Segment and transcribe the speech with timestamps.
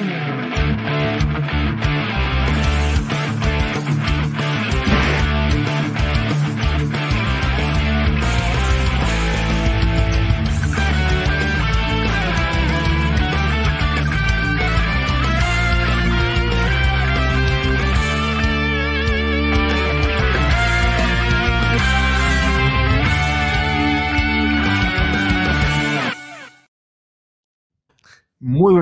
[0.00, 0.39] Muy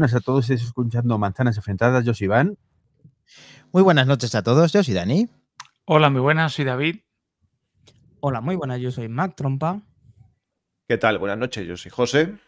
[0.08, 2.56] buenas a todos, estáis escuchando Manzanas Enfrentadas, yo soy Iván.
[3.72, 5.28] Muy buenas noches a todos, yo soy Dani.
[5.84, 7.00] Hola, muy buenas, soy David.
[8.20, 9.82] Hola, muy buenas, yo soy Mac Trompa.
[10.88, 11.18] ¿Qué tal?
[11.18, 12.38] Buenas noches, yo soy José.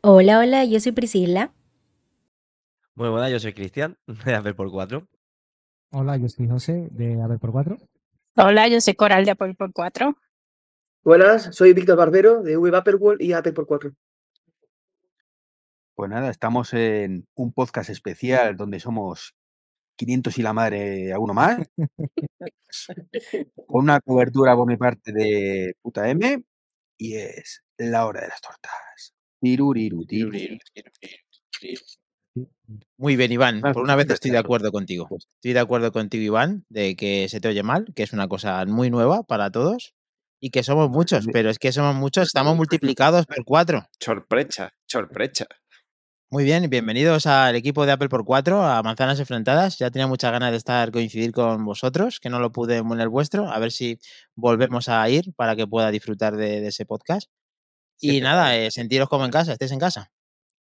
[0.00, 1.52] Hola, hola, yo soy Priscila.
[2.94, 5.06] Muy buenas, yo soy Cristian, de Apple por 4.
[5.92, 7.76] Hola, yo soy José, de Apple por 4.
[8.36, 10.16] Hola, yo soy Coral, de Apple por 4.
[11.04, 13.92] Buenas, soy Víctor Barbero, de V World y Apple por 4.
[16.00, 19.34] Pues nada, estamos en un podcast especial donde somos
[19.98, 21.58] 500 y la madre a uno más.
[23.66, 26.42] con una cobertura por mi parte de puta M.
[26.96, 29.12] Y es la hora de las tortas.
[29.42, 30.56] Tiruriru, tiruriru.
[32.96, 33.60] Muy bien, Iván.
[33.60, 35.06] Por una vez estoy de acuerdo contigo.
[35.34, 38.64] Estoy de acuerdo contigo, Iván, de que se te oye mal, que es una cosa
[38.64, 39.92] muy nueva para todos
[40.40, 42.56] y que somos muchos, pero es que somos muchos, estamos
[42.96, 43.86] multiplicados por cuatro.
[44.00, 45.46] Sorpresa, sorpresa.
[46.32, 49.78] Muy bien, bienvenidos al equipo de Apple por 4, a Manzanas Enfrentadas.
[49.78, 53.08] Ya tenía muchas ganas de estar coincidir con vosotros, que no lo pude en el
[53.08, 53.48] vuestro.
[53.50, 53.98] A ver si
[54.36, 57.28] volvemos a ir para que pueda disfrutar de, de ese podcast.
[57.96, 60.12] Sí, y nada, eh, sentiros como en casa, estéis en casa.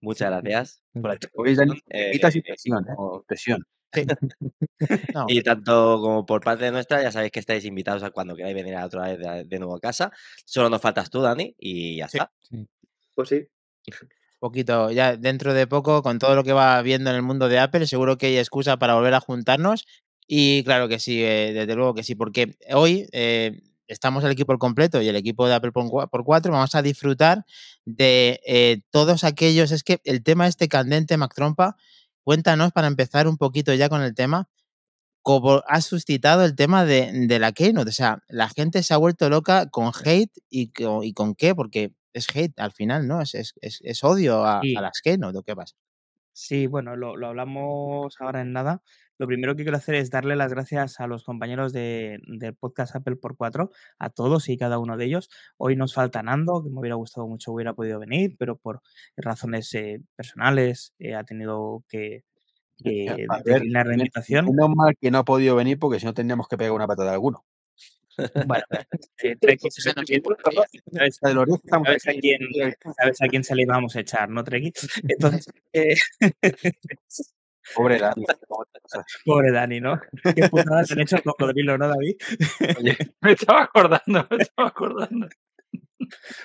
[0.01, 1.55] Muchas gracias por Hoy
[1.91, 2.95] Eh, y presión, ¿eh?
[2.97, 3.63] O presión.
[3.93, 4.05] Sí.
[5.15, 8.35] No, Y tanto como por parte de nuestra, ya sabéis que estáis invitados a cuando
[8.35, 10.11] queráis venir a otra vez de, de nuevo a casa.
[10.47, 12.17] Solo nos faltas tú, Dani, y ya Sí.
[12.17, 12.33] está.
[13.15, 13.47] Pues sí.
[14.41, 17.59] Poquito, ya dentro de poco, con todo lo que va viendo en el mundo de
[17.61, 19.87] Apple, seguro que hay excusa para volver a juntarnos.
[20.27, 24.57] Y claro que sí, eh, desde luego que sí, porque hoy eh, estamos el equipo
[24.59, 27.45] completo y el equipo de Apple por cua- por 4, vamos a disfrutar
[27.85, 31.77] de eh, todos aquellos, es que el tema este candente, Mac Trompa,
[32.25, 34.49] cuéntanos para empezar un poquito ya con el tema,
[35.23, 38.97] cómo has suscitado el tema de, de la Keynote, o sea, la gente se ha
[38.97, 43.21] vuelto loca con hate y, y con qué, porque es hate al final, ¿no?
[43.21, 44.75] Es, es, es- es odio a, Sí.
[44.77, 45.77] a las Keynote, ¿o qué pasa?
[46.33, 48.83] Sí, bueno, lo, lo hablamos ahora en nada.
[49.19, 52.97] Lo primero que quiero hacer es darle las gracias a los compañeros de, del podcast
[52.97, 55.29] Apple por 4, a todos y cada uno de ellos.
[55.59, 58.81] Hoy nos falta Nando, que me hubiera gustado mucho hubiera podido venir, pero por
[59.17, 62.25] razones eh, personales eh, ha tenido que,
[62.83, 64.47] que declinar la invitación.
[64.47, 67.11] menos mal que no ha podido venir porque si no tendríamos que pegar una patada
[67.11, 67.45] a alguno.
[68.47, 68.65] Bueno,
[70.97, 72.41] ¿sabes, a quién,
[72.97, 74.73] sabes a quién se le íbamos a echar, ¿no, Treki?
[75.09, 75.95] Entonces, eh,
[77.75, 78.25] Pobre Dani.
[79.25, 80.01] pobre Dani, ¿no?
[80.35, 82.17] Qué putada te han hecho el cocodrilo, ¿no, David?
[82.79, 85.29] Oye, Me estaba acordando, me estaba acordando.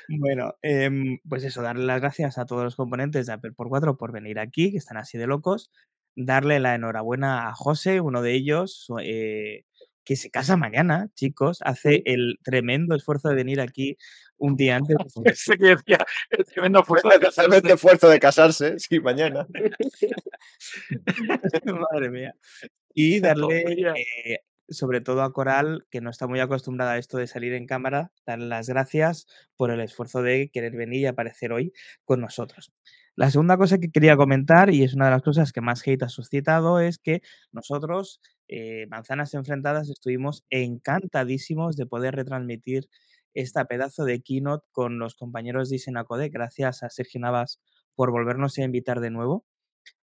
[0.07, 3.97] Bueno, em, pues eso, darle las gracias a todos los componentes de Apple por 4
[3.97, 5.71] por venir aquí, que están así de locos.
[6.15, 9.63] Darle la enhorabuena a José, uno de ellos, eh,
[10.05, 11.59] que se casa mañana, chicos.
[11.61, 13.97] Hace el tremendo esfuerzo de venir aquí
[14.37, 14.95] un día antes.
[15.23, 15.97] Pensé que decía
[16.29, 17.73] el tremendo esfuerzo de casarse.
[17.73, 19.47] esfuerzo de casarse, sí, mañana.
[21.91, 22.35] Madre mía.
[22.97, 24.39] Y darle, eh,
[24.69, 28.13] sobre todo a Coral, que no está muy acostumbrada a esto de salir en cámara,
[28.25, 29.27] darle las gracias
[29.57, 31.73] por el esfuerzo de querer venir y aparecer hoy
[32.05, 32.71] con nosotros.
[33.17, 36.03] La segunda cosa que quería comentar, y es una de las cosas que más hate
[36.03, 42.89] ha suscitado, es que nosotros, eh, Manzanas Enfrentadas, estuvimos encantadísimos de poder retransmitir
[43.33, 46.29] esta pedazo de keynote con los compañeros de Isenacode.
[46.29, 47.59] Gracias a Sergio Navas
[47.95, 49.45] por volvernos a invitar de nuevo.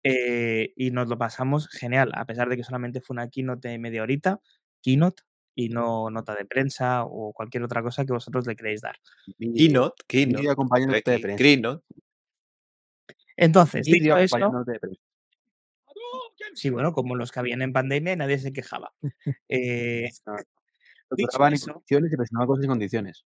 [0.04, 3.78] Eh, y nos lo pasamos genial, a pesar de que solamente fue una keynote de
[3.78, 4.42] media horita,
[4.82, 5.22] keynote,
[5.54, 8.96] y no nota de prensa o cualquier otra cosa que vosotros le queréis dar.
[9.38, 10.50] Keynote, keynote.
[10.50, 11.44] acompañándote de prensa.
[11.44, 11.86] Keynote.
[13.38, 15.11] Entonces, dicho esto, de prensa.
[16.54, 18.94] Sí, bueno, como los que habían en pandemia y nadie se quejaba.
[19.50, 20.10] Eh,
[21.10, 23.26] grababan en eso, condiciones y presentaban cosas en condiciones.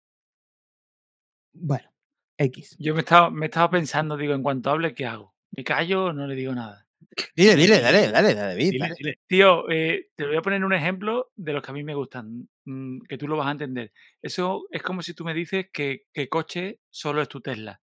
[1.54, 1.90] bueno,
[2.38, 2.76] X.
[2.80, 5.36] Yo me estaba, me estaba pensando, digo, en cuanto hable, ¿qué hago?
[5.52, 6.88] ¿Me callo o no le digo nada?
[7.36, 8.72] Dile, dile, dale, dale, David.
[8.72, 8.96] Dile, dale.
[8.98, 9.20] dile.
[9.28, 12.48] Tío, eh, te voy a poner un ejemplo de los que a mí me gustan,
[12.66, 13.92] mm, que tú lo vas a entender.
[14.22, 17.82] Eso es como si tú me dices que, que coche solo es tu Tesla,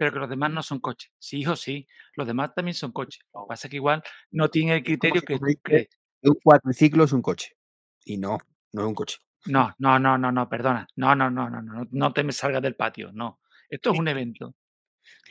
[0.00, 1.12] pero que los demás no son coches.
[1.18, 1.86] Sí, hijo, sí,
[2.16, 3.22] los demás también son coches.
[3.34, 5.88] Lo que pasa es que igual no tienen el criterio que tú crees.
[6.22, 7.54] un cuatriciclo es un coche.
[8.06, 8.38] Y no,
[8.72, 9.18] no es un coche.
[9.44, 10.88] No, no, no, no, no, perdona.
[10.96, 13.40] No, no, no, no, no, no te me salgas del patio, no.
[13.68, 14.54] Esto es un evento.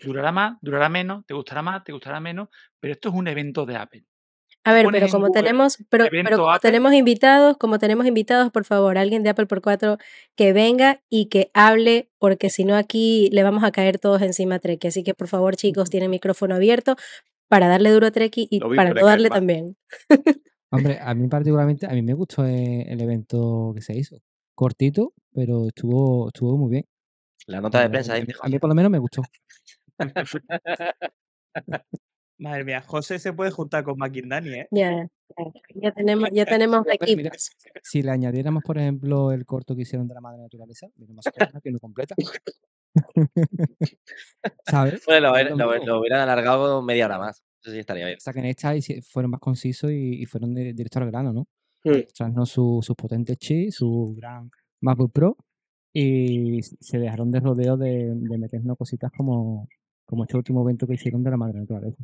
[0.04, 2.50] Durará más, durará menos, te gustará más, te gustará menos,
[2.80, 4.06] pero esto es un evento de Apple.
[4.70, 6.70] A ver, pero como Google tenemos, pero, pero evento como Apple.
[6.70, 9.98] tenemos invitados, como tenemos invitados, por favor, alguien de Apple por 4
[10.36, 14.56] que venga y que hable, porque si no aquí le vamos a caer todos encima
[14.56, 14.88] a Treki.
[14.88, 16.96] Así que por favor, chicos, tienen micrófono abierto
[17.48, 19.76] para darle duro a Treki y para no darle también.
[20.72, 24.22] Hombre, a mí particularmente, a mí me gustó eh, el evento que se hizo.
[24.54, 26.86] Cortito, pero estuvo, estuvo muy bien.
[27.48, 29.24] La nota de prensa a mí por lo menos me gustó.
[32.40, 34.68] Madre mía, José se puede juntar con Maquindani, ¿eh?
[34.72, 37.52] Ya, ya, ya tenemos, ya tenemos mira, equipos.
[37.84, 41.22] si le añadiéramos, por ejemplo, el corto que hicieron de la madre naturaleza, una
[41.62, 42.16] que no completa.
[44.66, 45.04] ¿Sabes?
[45.06, 47.44] Bueno, lo, lo lo- lo hubieran alargado media hora más.
[47.62, 48.20] Eso sí estaría bien.
[48.20, 51.48] Saquen esta y si- fueron más concisos y, y fueron de- directo al grano, ¿no?
[51.84, 52.46] Hmm.
[52.46, 54.50] Su- sus potentes chips, su gran
[54.82, 55.38] MacBook Pro
[55.94, 59.68] y se dejaron de rodeo de, de meternos cositas como,
[60.06, 62.02] como este último evento que hicieron de la madre naturaleza.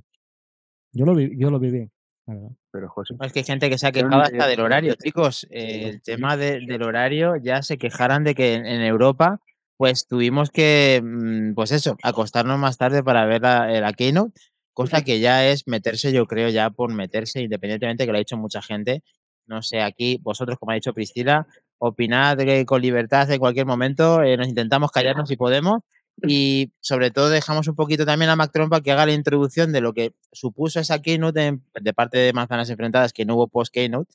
[0.95, 1.91] Yo lo vi, yo lo vi bien,
[2.25, 2.49] la verdad.
[2.71, 5.45] Pero José, Es que hay gente que se ha quejado hasta del horario, chicos.
[5.51, 9.39] Eh, el tema de- del horario ya se quejaran de que en, en Europa
[9.77, 14.31] pues tuvimos que, mm, pues eso, acostarnos más tarde para ver la, eh, la Keynote,
[14.73, 18.37] cosa que ya es meterse, yo creo, ya por meterse, independientemente que lo ha dicho
[18.37, 19.03] mucha gente.
[19.47, 21.45] No sé, aquí vosotros, como ha dicho Priscila,
[21.77, 25.81] opinad eh, con libertad en cualquier momento, eh, nos intentamos callarnos si podemos
[26.23, 29.81] y sobre todo dejamos un poquito también a Mac Trompa que haga la introducción de
[29.81, 34.11] lo que supuso esa keynote en- de parte de Manzanas Enfrentadas, que no hubo post-keynote,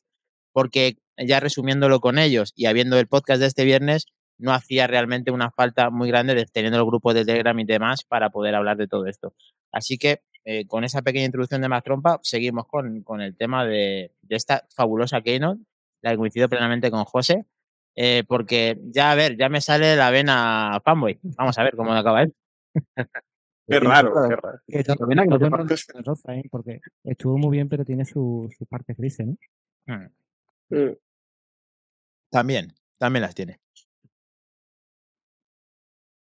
[0.52, 4.06] porque ya resumiéndolo con ellos y habiendo el podcast de este viernes,
[4.38, 8.04] no hacía realmente una falta muy grande de teniendo el grupo de Telegram y demás
[8.04, 9.34] para poder hablar de todo esto.
[9.70, 13.66] Así que eh, con esa pequeña introducción de Mac Trompa, seguimos con, con el tema
[13.66, 15.60] de, de esta fabulosa keynote,
[16.00, 17.44] la que coincido plenamente con José,
[18.02, 21.18] eh, porque ya, a ver, ya me sale la vena fanboy.
[21.36, 22.34] Vamos a ver cómo acaba esto.
[23.68, 24.58] Qué raro, qué raro.
[24.66, 25.74] Que que no te
[26.34, 26.42] ¿eh?
[26.50, 29.36] Porque estuvo muy bien, pero tiene su- sus partes grises, ¿no?
[29.86, 30.08] Hmm.
[30.70, 30.96] Mm.
[32.30, 33.60] También, también las tiene.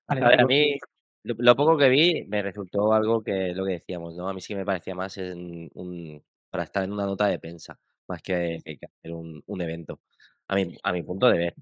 [0.09, 0.77] A ver, a mí,
[1.23, 4.29] lo, lo poco que vi me resultó algo que lo que decíamos, ¿no?
[4.29, 7.39] A mí sí que me parecía más en un, para estar en una nota de
[7.39, 7.79] prensa,
[8.09, 10.01] más que, que hacer un, un evento,
[10.49, 11.55] a mi, a mi punto de ver.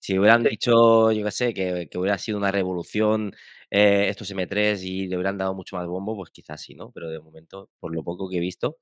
[0.00, 0.50] Si hubieran Sí.
[0.50, 3.32] dicho, yo qué sé, que, que hubiera sido una revolución
[3.70, 6.92] eh, estos M3 y le hubieran dado mucho más bombo, pues quizás sí, ¿no?
[6.92, 8.78] Pero de momento, por lo poco que he visto,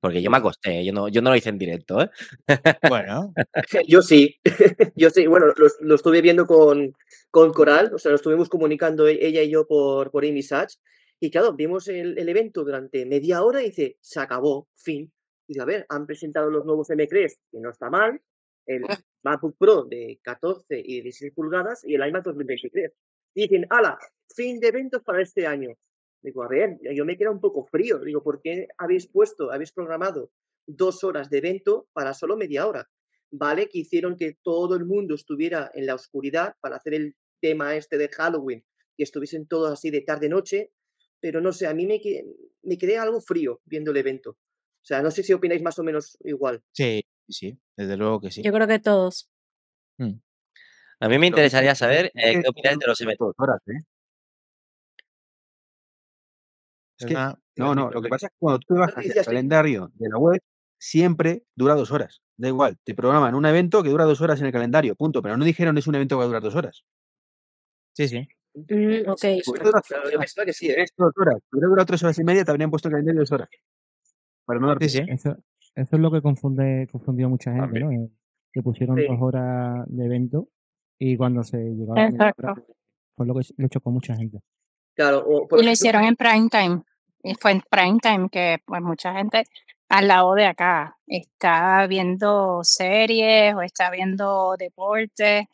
[0.00, 2.10] porque yo me acosté, yo no, yo no lo hice en directo, ¿eh?
[2.88, 3.34] Bueno,
[3.88, 4.36] Yo sí,
[4.96, 5.26] yo sí.
[5.26, 6.94] Bueno, lo, lo estuve viendo con,
[7.30, 10.80] con Coral, o sea, lo estuvimos comunicando e- ella y yo por, por Sachs.
[11.20, 15.12] Y claro, vimos el, el evento durante media hora y dice, se acabó, fin.
[15.48, 18.20] Y dice, a ver, han presentado los nuevos M3, que no está mal,
[18.66, 18.84] el
[19.24, 22.92] MacBook Pro de 14 y 16 pulgadas y el iMac 2023.
[23.34, 23.98] Y dicen, ala,
[24.34, 25.70] fin de eventos para este año.
[26.22, 27.98] Digo, a ver, yo me queda un poco frío.
[28.00, 30.30] Digo, ¿por qué habéis puesto, habéis programado
[30.66, 32.88] dos horas de evento para solo media hora?
[33.30, 33.68] ¿Vale?
[33.68, 37.98] Que hicieron que todo el mundo estuviera en la oscuridad para hacer el tema este
[37.98, 38.64] de Halloween
[38.96, 40.70] y estuviesen todos así de tarde-noche,
[41.20, 42.24] pero no sé, a mí me, que-
[42.62, 44.30] me quedé algo frío viendo el evento.
[44.30, 46.62] O sea, no sé si opináis más o menos igual.
[46.72, 48.42] sí, sí, desde luego que sí.
[48.42, 49.28] Yo creo que todos.
[49.98, 50.12] Mm.
[51.00, 53.16] A mí me interesaría es saber que- eh, qué opináis de los M3.
[53.18, 53.82] dos horas, ¿eh?
[56.98, 59.18] Es que- una- No, no, lo que pasa es que cuando tú bajas el sí.
[59.24, 60.40] calendario de la web,
[60.78, 62.20] siempre dura dos horas.
[62.36, 65.22] Da igual, te programan un evento que dura dos horas en el calendario, punto.
[65.22, 66.84] Pero no dijeron es un evento que va a durar dos horas.
[67.94, 68.28] Sí, sí.
[68.54, 69.20] Mm, ok.
[69.46, 70.84] Yo pensaba que sí, ¿eh?
[70.98, 71.36] dos horas.
[71.42, 73.48] Si hubiera durado tres horas y media, te habrían puesto el calendario dos horas.
[74.44, 75.04] Para no dar Sí, sí.
[75.08, 75.36] Eso,
[75.76, 77.84] eso es lo que confunde, confundió a mucha gente, También.
[78.00, 78.06] ¿no?
[78.06, 78.10] Eh,
[78.52, 79.04] Que pusieron Sí.
[79.06, 80.48] dos horas de evento
[80.98, 82.54] y cuando se llegó a la hora, Exacto.
[83.14, 84.38] fue lo que lo chocó mucha gente.
[84.94, 86.82] Claro, o por Y lo ejemplo, hicieron en prime time.
[87.22, 89.44] Y fue en prime time que pues mucha gente
[89.90, 95.44] al lado de acá está viendo series o está viendo deportes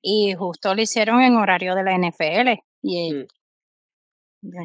[0.00, 3.26] y justo lo hicieron en horario de la NFL y Mm.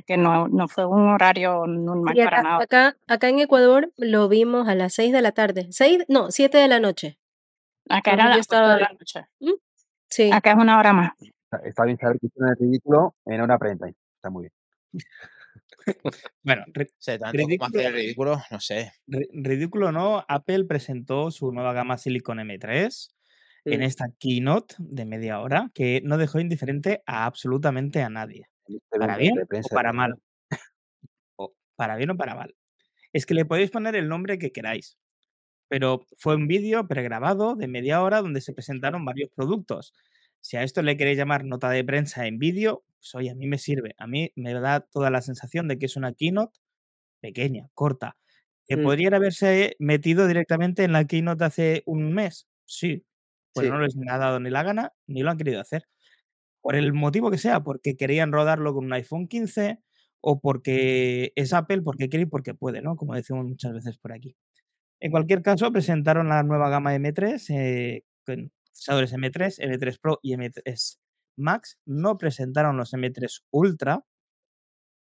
[0.05, 2.63] Que no, no fue un horario normal Y para acá, nada.
[2.63, 5.67] acá, acá en Ecuador lo vimos a las 6 de la tarde.
[5.71, 6.03] ¿Seis?
[6.07, 7.17] No, 7 de la noche.
[7.89, 9.25] Acá era las estaba- ocho de la noche.
[10.09, 10.29] Sí.
[10.31, 11.11] Acá es una hora más.
[11.21, 13.95] Está- Está bien saber que hicieron el ridículo en hora prime time.
[14.15, 14.53] Está muy bien.
[16.43, 17.67] Bueno, ri- O sea, tanto como Ridículo.
[17.79, 18.91] hacer el ridículo, no sé.
[19.07, 23.09] ri- ridículo no, Apple presentó su nueva gama Silicon M3
[23.65, 23.83] en Mm.
[23.83, 28.47] esta keynote de media hora que no dejó indiferente a absolutamente a nadie.
[28.97, 30.15] ¿Para bien o para mal?
[31.37, 32.55] O para bien o para mal.
[33.13, 34.97] Es que le podéis poner el nombre que queráis,
[35.69, 39.93] pero fue un vídeo pregrabado de media hora donde se presentaron varios productos.
[40.41, 43.47] Si a esto le queréis llamar nota de prensa en vídeo, pues oye, a mí
[43.47, 43.95] me sirve.
[43.97, 46.59] A mí me da toda la sensación de que es una keynote
[47.21, 48.17] pequeña, corta,
[48.67, 48.83] que Mm.
[48.83, 52.47] podría haberse metido directamente en la keynote hace un mes.
[52.65, 53.05] Sí,
[53.53, 53.69] pues Sí.
[53.69, 55.85] no les ha dado ni la gana ni lo han querido hacer.
[56.61, 59.79] Por el motivo que sea, porque querían rodarlo con un iPhone 15
[60.21, 62.95] o porque es Apple, porque quiere y porque puede, ¿no?
[62.97, 64.35] Como decimos muchas veces por aquí.
[65.01, 70.33] En cualquier caso, presentaron la nueva gama M3 eh, con procesadores M3, M3 Pro y
[70.35, 70.99] M3
[71.37, 71.79] Max.
[71.85, 74.03] No presentaron los M3 Ultra,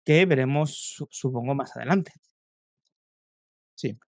[0.05, 2.13] que veremos, su- supongo, más adelante.
[3.79, 3.99] Sí.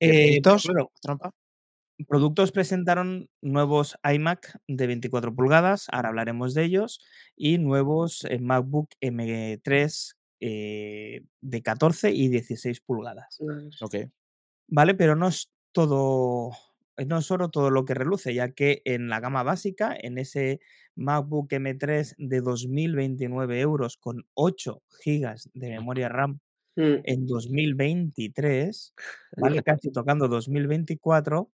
[0.00, 0.36] Eh.
[2.08, 7.00] Productos presentaron nuevos iMac de 24 pulgadas, ahora hablaremos de ellos,
[7.36, 13.38] y nuevos eh, MacBook M3 eh, de 14 y 16 pulgadas.
[13.80, 13.96] Ok.
[14.68, 14.94] ¿Vale?
[14.94, 16.50] Pero no es todo,
[16.96, 20.18] eh, no es solo todo lo que reluce, ya que en la gama básica, en
[20.18, 20.60] ese
[20.94, 26.40] MacBook M3 de 2.029 euros con 8 gigas de memoria RAM
[26.76, 27.02] Mm.
[27.04, 28.94] en 2023,
[29.36, 29.62] ¿vale?
[29.62, 31.50] Casi tocando 2024,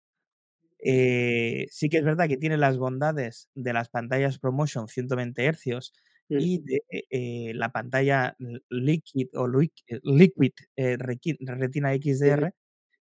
[0.79, 5.93] eh, sí que es verdad que tiene las bondades de las pantallas ProMotion 120 Hz
[6.29, 6.37] Mm.
[6.39, 8.35] y de eh, la pantalla
[8.69, 12.53] Liquid o Liqui- eh, Liquid eh, Retina XDR,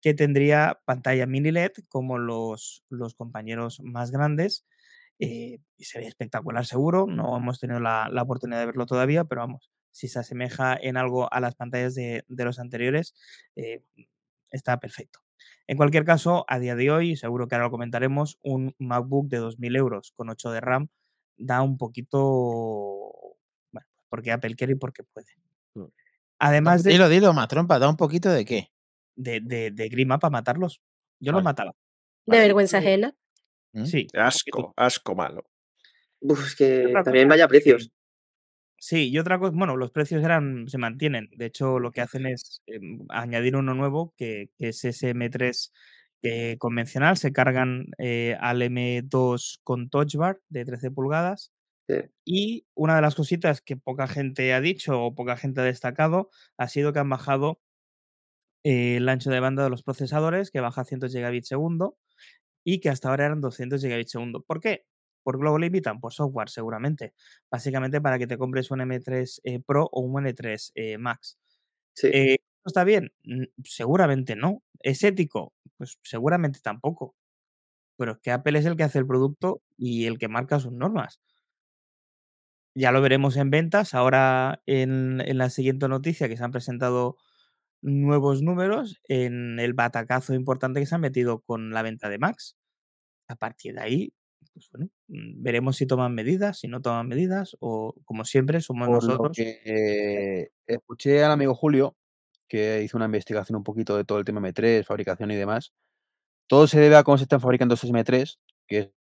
[0.02, 4.66] que tendría pantalla mini LED como los, los compañeros más grandes.
[5.20, 9.26] eh, y se ve espectacular seguro, no hemos tenido la, la oportunidad de verlo todavía,
[9.26, 13.14] pero vamos, si se asemeja en algo a las pantallas de, de los anteriores,
[13.56, 13.84] eh,
[14.52, 15.20] está perfecto.
[15.68, 19.40] En cualquier caso, a día de hoy, seguro que ahora lo comentaremos, un MacBook de
[19.40, 20.88] 2.000 euros con 8 de RAM
[21.38, 22.20] da un poquito,
[23.72, 25.28] bueno, porque Apple quiere y porque puede.
[25.76, 25.86] Mm.
[26.40, 28.72] Además de, Dilo, dilo, más trompa, da un poquito de qué.
[29.16, 30.82] de, de, de grima para matarlos.
[31.20, 31.44] Yo los Vale.
[31.44, 31.76] mataba.
[32.26, 33.16] De vergüenza ajena.
[33.74, 33.86] ¿Mm?
[33.86, 34.08] Sí.
[34.14, 35.44] Asco, asco malo.
[36.20, 37.92] Uf, es que también vaya precios.
[38.84, 41.30] Sí, y otra cosa, bueno, los precios eran, se mantienen.
[41.36, 45.72] De hecho, lo que hacen es em, añadir uno nuevo, que, que es ese M3
[46.24, 47.16] eh, convencional.
[47.18, 51.52] Se cargan eh, al M2 con Touch Bar de 13 pulgadas.
[51.88, 51.96] Sí.
[52.26, 56.32] Y una de las cositas que poca gente ha dicho o poca gente ha destacado
[56.58, 57.60] ha sido que han bajado
[58.64, 61.98] eh, el ancho de banda de los procesadores, que baja a 100 gigabits segundo
[62.66, 64.44] y que hasta ahora eran 200 gigabits segundo.
[64.44, 64.86] ¿Por qué?
[65.24, 66.00] ¿Por lo limitan?
[66.00, 67.14] Por software, seguramente.
[67.52, 71.38] Básicamente para que te compres un M3 eh, Pro o un M3 eh, Max.
[71.96, 72.08] Sí.
[72.14, 73.12] Eh, ¿Está bien?
[73.24, 74.64] Mm, Seguramente no.
[74.80, 75.54] ¿Es ético?
[75.78, 77.16] Pues seguramente tampoco.
[77.98, 80.74] Pero es que Apple es el que hace el producto y el que marca sus
[80.74, 81.22] normas.
[82.76, 83.94] Ya lo veremos en ventas.
[83.94, 87.18] Ahora en, en la siguiente noticia que se han presentado
[87.82, 92.58] nuevos números en el batacazo importante que se han metido con la venta de Max.
[93.28, 94.14] A partir de ahí,
[94.54, 98.88] pues bueno, mm, veremos si toman medidas, si no toman medidas, o como siempre, somos
[98.88, 99.36] Por nosotros.
[99.36, 101.96] que eh, escuché al amigo Julio,
[102.48, 105.74] que hizo una investigación un poquito de todo el tema M3, fabricación y demás.
[106.48, 108.94] Todo se debe a cómo se están fabricando estos M3, que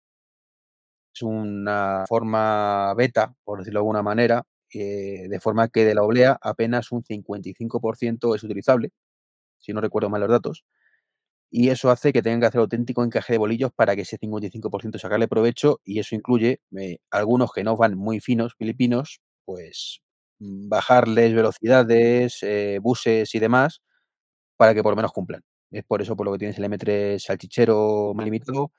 [1.14, 6.02] es una forma beta, por decirlo de alguna manera, eh, de forma que de la
[6.02, 8.92] oblea apenas un 55% es utilizable,
[9.59, 10.64] si no recuerdo mal los datos.
[11.52, 14.99] Y eso hace que tengan que hacer auténtico encaje de bolillos para que ese 55%
[14.99, 20.00] sacarle provecho, y eso incluye eh, algunos que no van muy finos, filipinos, pues
[20.38, 23.83] mm, bajarles velocidades, eh, buses y demás,
[24.57, 25.42] para que por lo menos cumplan.
[25.71, 28.73] Es por eso por lo que tienes el M3 salchichero limitado,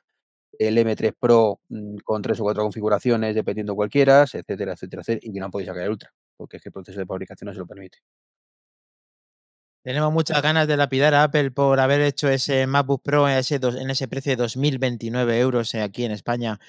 [0.59, 5.33] el M3 Pro mm, con tres o cuatro configuraciones, dependiendo cualquiera, etcétera, etcétera, etcétera, y
[5.33, 7.59] que no podéis sacar el Ultra, porque es que el proceso de fabricación no se
[7.59, 7.99] lo permite.
[9.83, 13.55] Tenemos muchas ganas de lapidar a Apple por haber hecho ese MacBook Pro en ese,
[13.55, 16.59] en ese precio de 2.029 euros eh, aquí en España.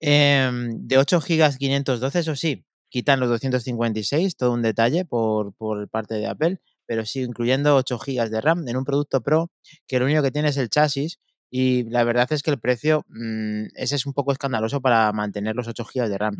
[0.00, 5.88] Em, de 8 GB 512, eso sí, quitan los 256, todo un detalle por, por
[5.88, 9.50] parte de Apple, pero sí incluyendo 8 GB de RAM en un producto Pro
[9.86, 11.20] que lo único que tiene es el chasis
[11.50, 15.56] y la verdad es que el precio, mm, ese es un poco escandaloso para mantener
[15.56, 16.36] los 8 GB de RAM.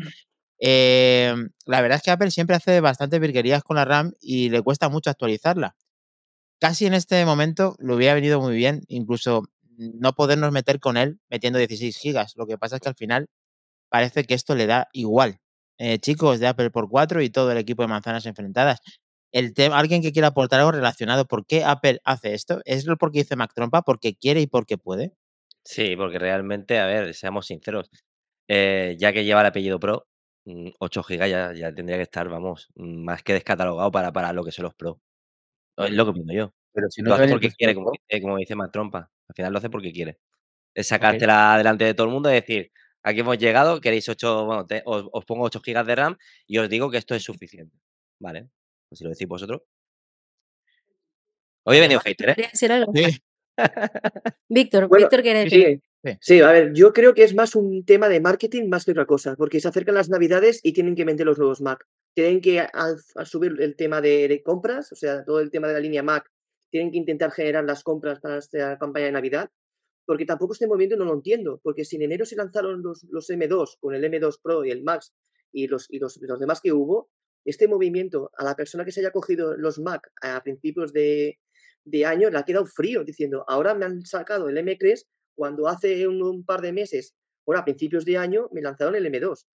[0.59, 4.61] Em, la verdad es que Apple siempre hace bastante virguerías con la RAM y le
[4.61, 5.75] cuesta mucho actualizarla
[6.59, 9.43] casi en este momento le hubiera venido muy bien, incluso
[9.77, 12.33] no podernos meter con él metiendo 16 gigas.
[12.35, 13.27] Lo que pasa es que al final
[13.89, 15.39] parece que esto le da igual.
[15.77, 18.79] Eh, chicos de Apple por 4 y todo el equipo de manzanas enfrentadas.
[19.31, 22.61] El tema, alguien que quiera aportar algo relacionado, ¿por qué Apple hace esto?
[22.65, 23.81] ¿Es lo porque dice Mac Trompa?
[23.81, 25.13] ¿Porque quiere y porque puede?
[25.63, 27.89] Sí, porque realmente, a ver, seamos sinceros,
[28.47, 30.07] eh, ya que lleva el apellido Pro,
[30.45, 34.33] mm, 8 GB ya, ya tendría que estar, vamos, mm, más que descatalogado para, para
[34.33, 35.01] lo que son los Pro.
[35.77, 36.53] Es lo que opino yo.
[36.73, 39.09] Pero si no Lo hace porque quiere, como dice, como dice Mac Trompa.
[39.27, 40.19] Al final lo hace porque quiere.
[40.73, 42.71] Es sacártela delante de todo el mundo y decir,
[43.03, 46.17] aquí hemos llegado, queréis 8, bueno, te- os, os pongo 8 gigas de RAM
[46.47, 47.77] y os digo que esto es suficiente.
[48.19, 48.49] Vale,
[48.89, 49.61] pues si lo decís vosotros.
[51.63, 52.35] Hoy he venido hater, ¿eh?
[52.35, 52.91] ¿Querías decir algo?
[52.93, 53.17] Sí.
[54.49, 55.81] Víctor, Bueno, Víctor quiere sí, decir.
[55.81, 55.89] sí.
[56.05, 56.17] Sí.
[56.21, 59.07] Sí, a ver, yo creo que es más un tema de marketing más que otra
[59.07, 61.87] cosa, porque se acercan las navidades y tienen que vender los nuevos Mac.
[62.15, 65.79] Tienen que al- subir el tema de, compras, o sea, todo el tema de la
[65.79, 66.31] línea Mac,
[66.71, 69.49] tienen que intentar generar las compras para esta campaña de Navidad,
[70.05, 73.29] porque tampoco este movimiento no lo entiendo, porque si en enero se lanzaron los, los
[73.29, 75.13] M2 con el M2 Pro y el Max
[75.51, 77.09] y los, y los, los demás que hubo,
[77.45, 81.39] este movimiento a la persona que se haya cogido los Mac a principios de,
[81.85, 86.07] de año le ha quedado frío, diciendo, ahora me han sacado el M3 cuando hace
[86.07, 87.13] un, un par de meses,
[87.45, 89.45] bueno, a principios de año, me lanzaron el M2.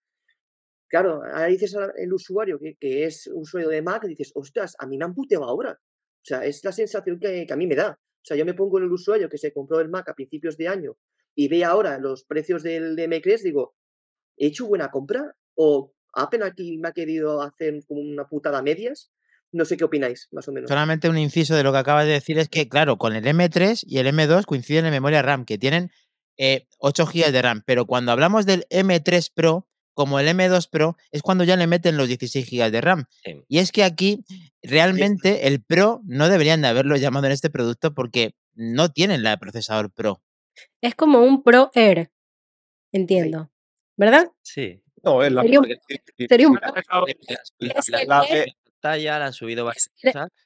[0.91, 4.99] Claro, ahora dices al usuario que, que es usuario de Mac, dices, ostras, a mí
[4.99, 5.79] me han puteado ahora.
[6.21, 7.93] O sea, es la sensación que, a mí me da.
[7.93, 10.57] O sea, yo me pongo en el usuario que se compró el Mac a principios
[10.57, 10.97] de año
[11.37, 13.77] y ve ahora los precios del de M3, digo,
[14.37, 15.37] ¿he hecho buena compra?
[15.55, 19.13] ¿O Apple aquí me ha querido hacer una putada medias?
[19.53, 20.69] No sé qué opináis, más o menos.
[20.69, 23.85] Solamente un inciso de lo que acabas de decir es que, claro, con el M3
[23.87, 25.91] y el M2 coinciden en memoria RAM, que tienen
[26.37, 29.69] eh, 8 GB de RAM, pero cuando hablamos del M3 Pro,
[30.01, 33.05] como el M2 Pro, es cuando ya le meten los 16 GB de RAM.
[33.23, 33.43] Sí.
[33.49, 34.25] Y es que aquí
[34.63, 39.31] realmente el Pro no deberían de haberlo llamado en este producto porque no tienen la
[39.31, 40.23] de procesador Pro.
[40.81, 42.11] Es como un Pro Air,
[42.93, 43.51] entiendo.
[43.97, 44.31] ¿Verdad?
[44.43, 44.83] Sí.
[45.03, 45.69] No, es la Sería un-
[46.29, 46.75] sería un- la-
[47.77, 48.49] Es la el clave- Air,
[48.81, 49.91] Pantalla, le han subido cosas.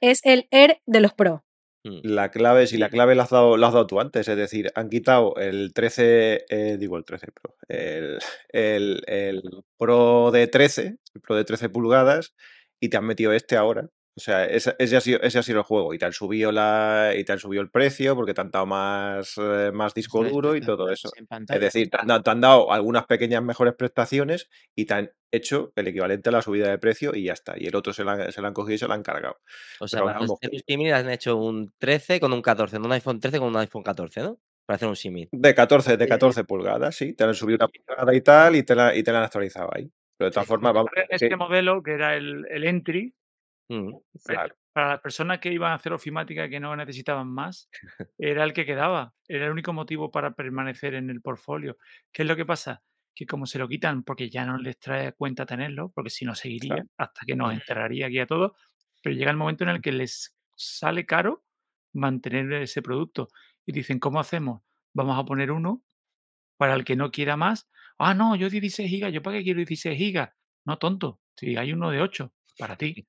[0.00, 1.44] es el Air de los Pro.
[1.85, 2.00] Mm.
[2.03, 4.73] La clave, si la clave la has dado, la has dado tú antes, es decir,
[4.75, 9.43] han quitado el 13, eh, digo el 13 Pro, el, el, el
[9.76, 12.35] Pro de 13, el Pro de 13 pulgadas,
[12.81, 13.91] y te han metido este ahora.
[14.16, 15.92] O sea, ese, ese ha sido, ese ha sido el juego.
[15.92, 18.64] Y te han subido la, y te han subido el precio porque te han dado
[18.66, 21.11] más, eh, más disco duro y todo eso.
[21.49, 25.11] Es decir, te han, dado, te han dado algunas pequeñas mejores prestaciones y te han
[25.33, 27.54] hecho el equivalente a la subida de precio y ya está.
[27.56, 29.37] Y el otro se lo han, se lo han cogido y se lo han cargado.
[29.80, 32.78] O sea, Pero para vamos, hacer un símil han hecho un 13 con un 14,
[32.78, 34.38] no un iPhone 13 con un iPhone 14, ¿no?
[34.64, 35.29] Para hacer un símil.
[35.33, 36.09] De 14, de Sí.
[36.09, 37.14] 14 pulgadas, sí.
[37.14, 39.70] Te han subido una pulgada y tal y te la, y te la han actualizado
[39.74, 39.90] ahí.
[40.16, 40.90] Pero de todas formas, vamos.
[41.09, 43.12] Este que- modelo, que era el, el entry,
[43.68, 43.92] Mm.
[44.24, 44.55] claro.
[44.72, 47.68] para las personas que iban a hacer ofimática que no necesitaban más,
[48.18, 49.14] era el que quedaba.
[49.29, 51.77] Era el único motivo para permanecer en el portfolio.
[52.12, 52.83] ¿Qué es lo que pasa?
[53.14, 56.35] Que como se lo quitan porque ya no les trae cuenta tenerlo, porque si no
[56.35, 56.88] seguiría Claro.
[56.98, 58.53] hasta que nos enterraría aquí a todos,
[59.03, 61.44] pero llega el momento en el que les sale caro
[61.92, 63.29] mantener ese producto.
[63.66, 64.62] Y dicen, ¿cómo hacemos?
[64.94, 65.85] Vamos a poner uno
[66.57, 67.68] para el que no quiera más.
[67.98, 70.31] Ah, no, yo 16 gigas, ¿yo para qué quiero 16 gigas?
[70.66, 73.07] No, tonto, si hay uno de 8 para ti.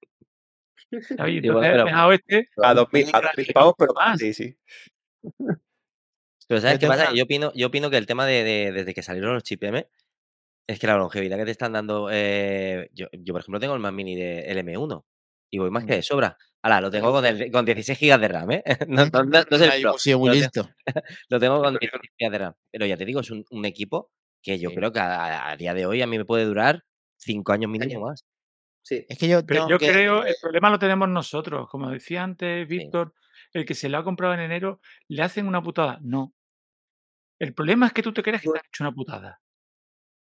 [0.92, 4.20] Bueno, entonces pero- dejado este A 2000, a para 2000 que pavos, pero más.
[4.20, 4.58] sí, sí.
[6.48, 7.14] Pero ¿sabes qué pasa?
[7.14, 9.88] Yo opino, yo opino que el tema de, de- desde que salieron los chip M
[10.68, 12.10] es que la longevidad que te están dando.
[12.12, 15.04] eh, yo, yo, por ejemplo, tengo el Mac Mini de LM1
[15.52, 16.38] y voy más que de sobra.
[16.64, 18.64] Ahora, lo tengo con, el- con 16 GB de RAM, ¿eh?
[18.88, 20.70] No, no, no, no es el Pro, muy lo tengo- listo.
[21.30, 22.54] Lo tengo con 16 GB de RAM.
[22.72, 24.12] Pero ya te digo, es un, un equipo
[24.44, 24.76] que yo Sí.
[24.76, 26.84] creo que a, a día de hoy a mí me puede durar
[27.18, 28.24] 5 años mínimo más.
[28.86, 29.04] Sí.
[29.10, 31.68] Es que yo Pero yo que- creo, el problema lo tenemos nosotros.
[31.70, 32.78] Como decía antes Sí.
[32.78, 33.16] Víctor,
[33.52, 35.98] el que se lo ha comprado en enero, le hacen una putada.
[36.04, 36.36] No.
[37.40, 39.42] El problema es que tú te crees que te han hecho una putada.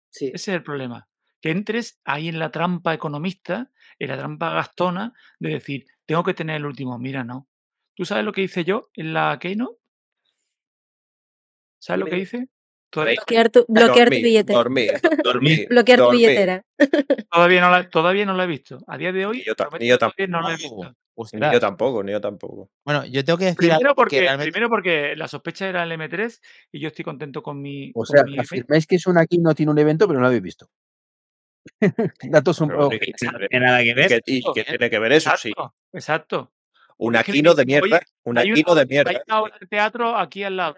[0.10, 0.28] Sí.
[0.28, 1.10] Ese es el problema.
[1.41, 6.34] Que entres ahí en la trampa economista, en la trampa gastona, de decir, tengo que
[6.34, 6.97] tener el último.
[6.97, 7.49] Mira, no.
[7.95, 9.78] ¿Tú sabes lo que hice yo en la Keynote?
[11.80, 12.47] ¿Sabes lo que hice?
[13.01, 14.58] Bloquear tu, bloquear tu Dormir, billetera.
[14.60, 14.91] dormir,
[15.23, 16.63] dormir, Bloquear tu billetera.
[17.32, 18.79] todavía no la, todavía no la he visto.
[18.88, 20.58] A día de hoy, Ni yo ta- prometo ni yo que todavía no la he
[20.58, 20.82] tampoco.
[20.84, 21.38] visto.
[21.38, 22.69] Ni yo tampoco, ni yo tampoco.
[22.84, 25.91] Bueno, yo tengo que decir Primero que porque, realmente- primero porque la sospecha era el
[25.91, 26.39] M3
[26.71, 27.89] y yo estoy contento con mi.
[27.91, 30.21] O con sea, mi afirmáis que es una aquí no tiene un evento, pero no
[30.21, 30.67] lo habéis visto.
[32.23, 32.89] Datos un poco.
[32.89, 34.08] ¿qué- qué No tiene- tiene nada que ¿Y ver.
[34.08, 35.32] qué, y qué tiene que ver eso?
[35.38, 35.51] Sí.
[35.93, 36.51] Exacto.
[36.97, 39.12] Un que aquino de mierda, "Oye, un hay una, aquino de hay mierda.
[39.27, 40.75] una obra de teatro aquí al lado.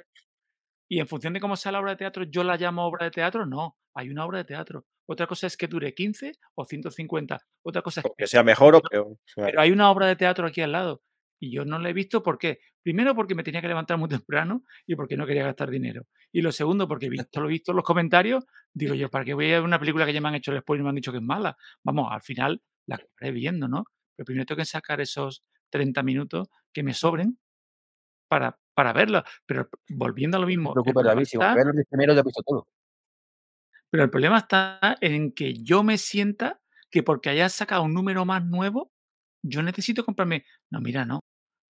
[0.87, 3.11] Y en función de cómo sea la obra de teatro, yo la llamo obra de
[3.11, 3.45] teatro.
[3.45, 4.85] No, hay una obra de teatro.
[5.07, 7.39] Otra cosa es que dure 15 o 150.
[7.63, 9.17] Otra cosa es O que sea mejor o peor.
[9.35, 11.01] pero hay una obra de teatro aquí al lado.
[11.39, 12.59] Y yo no la he visto, ¿por qué?
[12.81, 16.07] Primero porque me tenía que levantar muy temprano y porque no quería gastar dinero.
[16.31, 19.51] Y lo segundo, porque visto lo visto en los comentarios, digo yo, ¿para qué voy
[19.51, 21.11] a ver una película que ya me han hecho el spoiler y me han dicho
[21.11, 21.57] que es mala?
[21.83, 23.85] Vamos, al final la acabaré viendo, ¿no?
[24.15, 27.37] Pero primero tengo que sacar esos 30 minutos que me sobren
[28.27, 29.25] para, para verla.
[29.47, 31.25] Pero volviendo a lo No mismo, te el preocupes, David.
[31.25, 32.67] Si está- ver los 10 primeros ya has visto todo.
[33.89, 36.59] pero el problema está en que yo me sienta
[36.91, 38.91] que porque hayas sacado un número más nuevo,
[39.41, 40.45] yo necesito comprarme.
[40.69, 41.21] No, mira, no.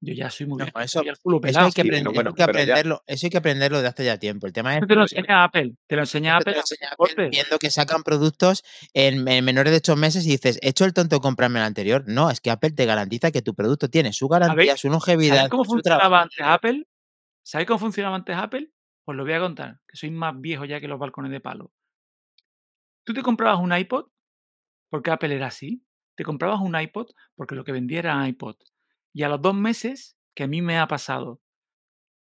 [0.01, 2.29] Yo ya soy muy No, viejo, eso, eso hay que, Sí, aprender, pero bueno, eso
[2.29, 4.47] hay que pero ya- aprenderlo, eso hay que aprenderlo de hace ya tiempo.
[4.47, 6.53] El tema es Eso te lo que- enseña Apple, te lo enseña Esto te Apple.
[6.53, 7.11] lo a enseña golpe.
[7.13, 10.85] Apple viendo que sacan productos en, en menores de 8 meses y dices, ¿he hecho
[10.85, 12.05] el tonto de comprarme el anterior?
[12.07, 14.71] No, es que Apple te garantiza que tu producto tiene su garantía, ¿Sabéis?
[14.79, 16.23] su ¿Sabéis longevidad, cómo su funcionaba trabajo.
[16.23, 16.87] antes Apple?
[17.43, 18.71] ¿Sabéis cómo funcionaba antes Apple?
[19.03, 21.73] Pues lo voy a contar, que soy más viejo ya que los balcones de palo.
[23.03, 24.05] Tú te comprabas un iPod
[24.89, 25.83] porque Apple era así.
[26.15, 28.55] Te comprabas un iPod porque lo que vendía era iPod.
[29.13, 31.41] Y a los dos meses, que a mí me ha pasado,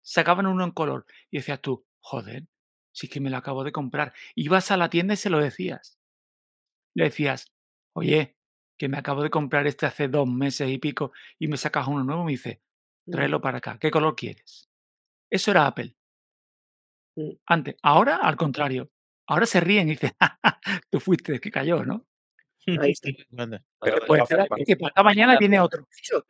[0.02, 2.46] sacaban uno en color y decías tú, joder,
[2.92, 4.14] si es que me lo acabo de comprar.
[4.34, 5.98] Ibas a la tienda y se lo decías.
[6.94, 7.46] Le decías,
[7.94, 8.36] oye,
[8.78, 12.04] que me acabo de comprar este hace dos meses y pico y me sacas uno
[12.04, 12.62] nuevo y me dice,
[13.06, 14.68] Mm, tráelo para acá, ¿qué color quieres?
[15.30, 15.96] Eso era Apple.
[17.16, 17.30] mm.
[17.46, 18.90] Antes, ahora al contrario.
[19.26, 20.60] Ahora se ríen y dicen, "Ja, ja,
[20.90, 22.06] tú fuiste el que cayó, ¿no?
[22.80, 23.08] Ahí está.
[23.80, 25.86] Pero Bueno, Pues que para mañana viene otro.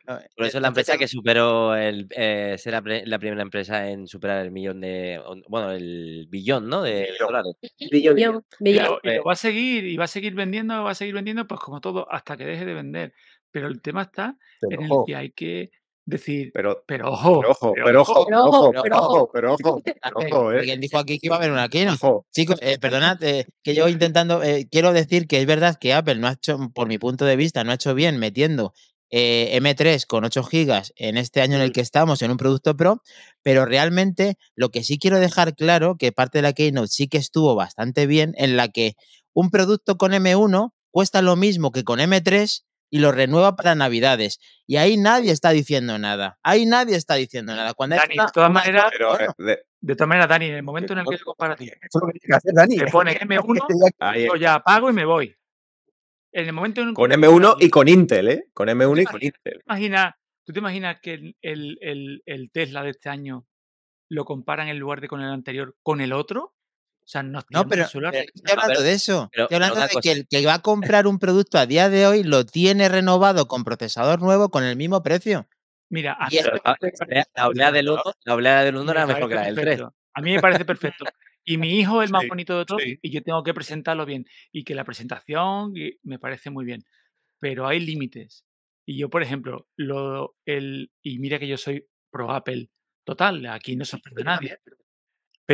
[0.07, 3.41] No, Por eso eh, la empresa que superó el eh, ser la, pre- la primera
[3.41, 6.83] empresa en superar el millón de bueno el billón ¿no?
[6.83, 7.55] de dólares.
[7.91, 8.85] billón, Billón, Y billón.
[8.85, 11.47] lo, y lo va a seguir, y va a seguir vendiendo, va a seguir vendiendo,
[11.47, 13.13] pues como todo, hasta que deje de vender.
[13.51, 15.71] Pero el tema está en el que hay que
[16.09, 18.97] decir, Pero, pero pero ojo, ojo, pero pero ojo, ojo, Pero ojo, ojo, pero pero
[18.97, 19.31] ojo, ojo.
[19.31, 20.59] pero ojo, pero ojo, eh.
[20.59, 21.99] Alguien dijo aquí que iba a haber una keynote.
[22.01, 22.25] Ojo.
[22.33, 26.15] Chicos, eh, perdonad, eh, que yo intentando, eh, quiero decir que es verdad que Apple
[26.15, 28.73] no ha hecho, por mi punto de vista, no ha hecho bien metiendo
[29.11, 31.71] eh, M3 con 8 gigas en este año en el Mm.
[31.71, 33.01] que estamos en un producto Pro,
[33.41, 37.17] pero realmente lo que sí quiero dejar claro, que parte de la Keynote sí que
[37.17, 38.93] estuvo bastante bien, en la que
[39.33, 44.39] un producto con M1 cuesta lo mismo que con M3 y lo renueva para Navidades.
[44.65, 46.39] Y ahí nadie está diciendo nada.
[46.43, 47.73] Ahí nadie está diciendo nada.
[47.73, 50.55] Cuando hay Dani, una- de todas maneras, bueno, eh, de- de todas maneras, Dani, en
[50.55, 52.77] el momento en el que lo comparas, eso es lo que tienes que hacer, Dani.
[52.77, 55.35] te pones M1, ahí, yo ya apago y me voy.
[56.31, 58.43] En el momento en con que M1 y con Intel, ¿eh?
[58.53, 59.61] Con M1 y con Intel.
[59.65, 60.13] imaginas,
[60.45, 63.45] ¿tú te imaginas que el, el- el- el Tesla de este año
[64.09, 66.53] lo comparan en lugar de con el anterior con el otro?
[67.09, 69.29] O sea, No, tiramos pero, no estoy hablando pero- de eso.
[69.31, 72.05] pero- estoy hablando de que el que va a comprar un producto a día de
[72.05, 75.47] hoy lo tiene renovado con procesador nuevo con el mismo precio.
[75.89, 76.51] Mira, a esto-
[77.07, 79.55] me La, oleada del 1 la oleada del 1 me era mejor que la del
[79.55, 79.65] 3.
[79.65, 79.95] perfecto.
[80.13, 81.05] A mí me parece perfecto.
[81.43, 82.99] Y mi hijo es el más Sí, bonito de todos sí.
[83.01, 84.25] y yo tengo que presentarlo bien.
[84.51, 86.83] Y que la presentación me parece muy bien.
[87.39, 88.45] Pero hay límites.
[88.85, 92.69] Y yo, por ejemplo, lo, el, y mira que yo soy pro Apple
[93.03, 94.59] total, aquí no sorprende a nadie.
[94.63, 94.77] Pero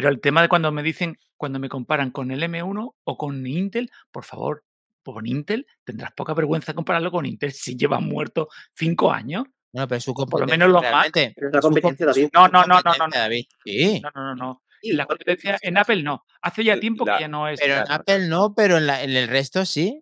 [0.09, 3.89] el tema de cuando me dicen, cuando me comparan con el M1 o con Intel,
[4.11, 4.63] por favor,
[5.03, 9.45] con Intel, tendrás poca vergüenza compararlo con Intel si llevan muerto cinco años.
[9.71, 11.11] Bueno, pero su Por lo competencia menos los Mac.
[11.35, 12.29] Pero la competencia, com- David.
[12.33, 13.23] No, no, no, no, no, competencia, no.
[13.23, 13.45] David.
[13.65, 14.01] Sí.
[14.01, 14.61] No, no, no, no.
[14.83, 16.23] La competencia en Apple no.
[16.41, 17.59] Hace ya tiempo La- que ya no es.
[17.59, 17.91] Pero en.
[17.91, 20.01] Apple no, pero en, la- en el resto sí.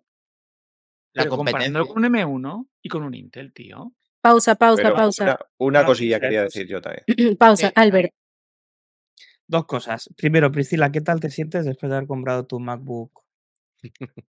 [1.12, 2.12] La Pero comparándolo competencia.
[2.12, 3.92] con un M1 y con un Intel, tío.
[4.20, 5.24] Pausa, pausa, Pero pausa.
[5.24, 7.04] una, una cosilla quería decir yo también.
[7.38, 7.72] pausa, Sí.
[7.76, 8.12] Albert.
[9.54, 10.10] Dos cosas.
[10.16, 13.22] Primero, Priscila, ¿qué tal te sientes después de haber comprado tu MacBook?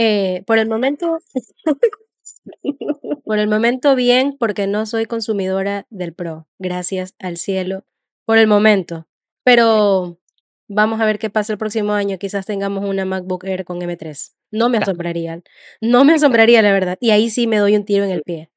[0.00, 1.18] Eh, por el momento,
[3.24, 7.84] por el momento bien, porque no soy consumidora del Pro, gracias al cielo,
[8.24, 9.08] por el momento.
[9.42, 10.20] Pero
[10.68, 12.16] vamos a ver qué pasa el próximo año.
[12.16, 14.36] Quizás tengamos una MacBook Air con M3.
[14.52, 15.42] No me asombraría,
[15.80, 16.96] no me asombraría la verdad.
[17.00, 18.50] Y ahí sí me doy un tiro en el pie.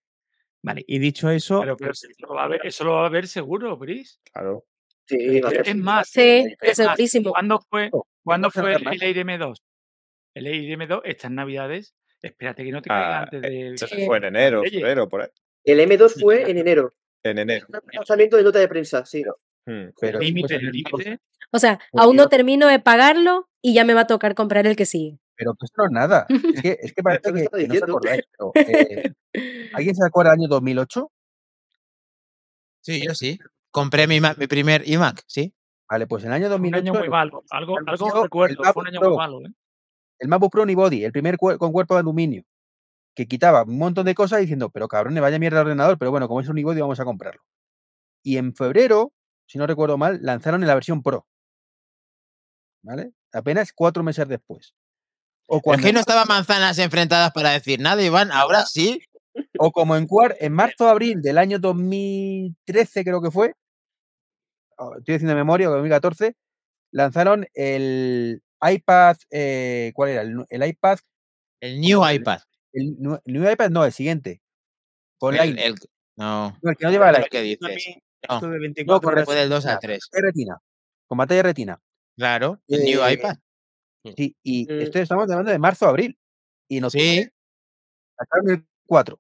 [0.62, 3.10] Vale, y dicho eso, Pero, pero eso, lo va a ver, eso lo va a
[3.10, 4.20] ver seguro, Bris.
[4.32, 4.64] Claro.
[5.18, 5.42] Sí.
[5.66, 6.98] Es más, Sí, es más.
[7.30, 9.56] ¿cuándo fue, Oh, ¿cuándo se fue el Air M2?
[10.36, 13.74] El Air M2, estas navidades, espérate que no te caiga Ah, antes eh, de...
[13.76, 14.06] eso Sí.
[14.06, 15.28] fue en enero, febrero, por ahí.
[15.66, 16.92] El M2 fue en enero.
[17.24, 17.68] En enero.
[17.94, 19.24] Lanzamiento de nota de prensa, sí.
[20.00, 21.20] Pero Límite, pues, límite.
[21.52, 24.66] O sea, Pues aún no termino de pagarlo y ya me va a tocar comprar
[24.66, 25.20] el que sigue.
[25.36, 26.26] pero que eso no es nada.
[26.30, 27.86] Es que, es que parece que, no diciendo.
[27.98, 28.24] acordáis.
[28.56, 29.14] eh,
[29.74, 31.12] ¿Alguien se acuerda del año 2008?
[32.84, 33.38] Sí, yo sí.
[33.72, 35.54] Compré mi, mi primer iMac, sí.
[35.90, 37.44] Vale, pues en el año Fue un 2008 año muy malo.
[37.50, 39.18] Algo, algo el recuerdo, fue un año muy Pro.
[39.18, 39.42] malo.
[39.46, 39.52] ¿eh?
[40.20, 42.44] el MacBook Pro Unibody, el primer cuer- con cuerpo de aluminio,
[43.16, 46.28] que quitaba un montón de cosas diciendo, pero cabrones, vaya mierda de ordenador, pero bueno,
[46.28, 47.42] como es un Unibody vamos a comprarlo.
[48.24, 49.12] Y en febrero,
[49.48, 51.26] si no recuerdo mal, lanzaron en la versión Pro.
[52.84, 53.14] ¿Vale?
[53.34, 54.76] Apenas cuatro meses después.
[55.48, 58.32] O es cuando, que no estaban manzanas enfrentadas para decir nada, Iván.
[58.32, 59.02] Ahora sí.
[59.58, 60.08] o como en,
[60.40, 63.54] en marzo abril del año 2013, creo que fue,
[64.98, 66.36] estoy diciendo de memoria, o 2014,
[66.92, 70.22] lanzaron el iPad, eh, ¿cuál era?
[70.24, 71.00] El, el iPad,
[71.62, 72.42] El New iPad.
[72.74, 74.42] el, el new iPad no, el siguiente.
[75.20, 75.56] Con El,
[76.18, 76.58] no.
[76.62, 77.32] No, el que no lleva ¿Qué el es lo iPad.
[77.32, 77.96] que dices?
[78.30, 80.10] No, 24 con horas fue del 2 retina, al 3.
[80.12, 80.58] pantalla retina,
[81.08, 81.82] con pantalla retina.
[82.18, 83.36] Claro, el New Eh, iPad.
[84.18, 84.82] Sí, y Mm.
[84.82, 86.18] esto estamos hablando de marzo a abril.
[86.70, 87.30] Y octubre Sí.
[88.18, 89.20] sacaron el 4.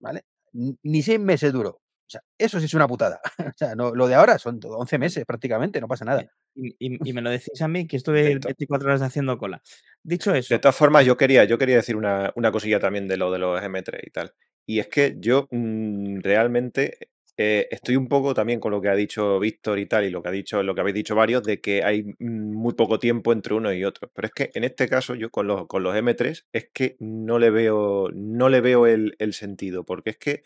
[0.00, 0.24] ¿Vale?
[0.52, 1.79] Ni seis meses duró.
[2.10, 3.20] O sea, eso sí es una putada.
[3.54, 6.26] O sea, no, lo de ahora son todo 11 meses prácticamente, no pasa nada.
[6.54, 9.38] Y, y- y me lo decís a mí, que estuve De to- 24 horas haciendo
[9.38, 9.62] cola.
[10.02, 13.16] Dicho eso, De todas formas, yo quería, yo quería decir una, una cosilla también de
[13.16, 14.32] lo de los M3 y tal.
[14.66, 16.98] Y es que yo mm, realmente
[17.36, 20.22] eh, estoy un poco también con lo que ha dicho Víctor y tal, y lo
[20.22, 23.32] que ha dicho, lo que habéis dicho varios, de que hay mm, muy poco tiempo
[23.32, 24.10] entre uno y otro.
[24.14, 27.38] Pero es que en este caso, yo con los, con los M3, es que no
[27.38, 29.84] le veo, no le veo el, el sentido.
[29.84, 30.42] Porque es que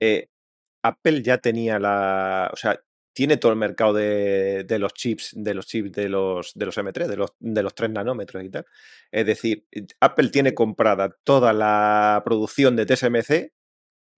[0.00, 0.28] eh,
[0.88, 2.50] Apple ya tenía la.
[2.52, 2.80] O sea,
[3.16, 6.76] tiene todo el mercado de, de los chips, de los chips de los, de los
[6.76, 8.66] M3, de los, de los 3 nanómetros y tal.
[9.10, 13.52] Es decir, eh, Apple tiene comprada toda la producción de TSMC,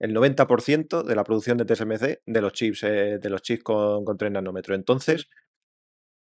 [0.01, 4.05] el 90% de la producción de TSMC de los chips, eh, de los chips con,
[4.05, 4.77] con 3 nanómetros.
[4.77, 5.29] Entonces,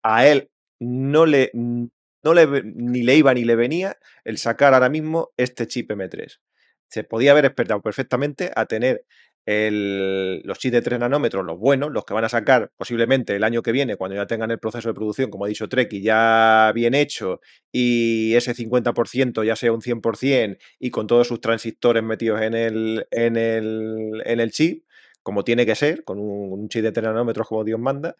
[0.01, 0.49] a él
[0.79, 5.67] no le, no le, ni le iba ni le venía el sacar ahora mismo este
[5.67, 6.39] chip M3.
[6.87, 9.05] Se podía haber esperado perfectamente a tener
[9.45, 13.61] los chips de 3 nanómetros, los buenos, los que van a sacar posiblemente el año
[13.63, 16.93] que viene, cuando ya tengan el proceso de producción, como ha dicho Treki, ya bien
[16.93, 22.53] hecho, y ese 50% ya sea un 100%, y con todos sus transistores metidos en
[22.53, 24.85] el, en el, en el chip,
[25.23, 28.15] como tiene que ser, con un, chip de 3 nanómetros como Dios manda,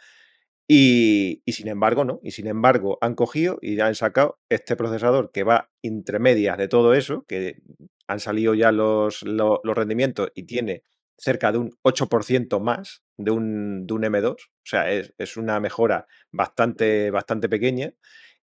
[0.68, 2.20] y, y sin embargo, no.
[2.24, 6.58] Y sin embargo, han cogido y ya han sacado este procesador que va entre medias
[6.58, 7.58] de todo eso, que
[8.08, 10.84] han salido ya los, lo- los rendimientos y tiene
[11.18, 14.44] cerca de un 8% más de un, de un M2.
[14.44, 17.94] O sea, es, es una mejora bastante, bastante pequeña.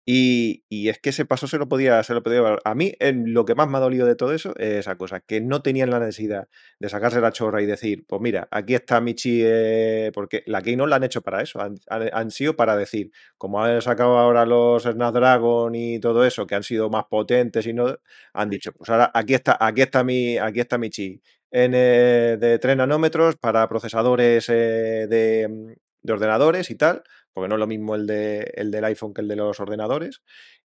[0.06, 2.58] Y, y es que ese paso se lo podía, se lo podía.
[2.66, 5.22] A mí, en lo que más me ha dolido de todo eso es esa cosa,
[5.22, 6.50] que no tenían la necesidad
[6.80, 10.90] de sacarse la chorra y decir, pues mira, aquí está Michi, eh", porque la Keynote
[10.90, 14.84] la han hecho para eso, han, han- sido para decir, como han sacado ahora los
[14.84, 17.96] Snapdragon y todo eso, que han sido más potentes y no,
[18.34, 21.22] han dicho, pues ahora aquí está, aquí está mi, aquí está mi chip
[21.54, 27.48] en, eh, de 3 nanómetros para procesadores eh, de, mm, de ordenadores y tal, porque
[27.48, 30.24] no es lo mismo el, de, el del iPhone que el de los ordenadores.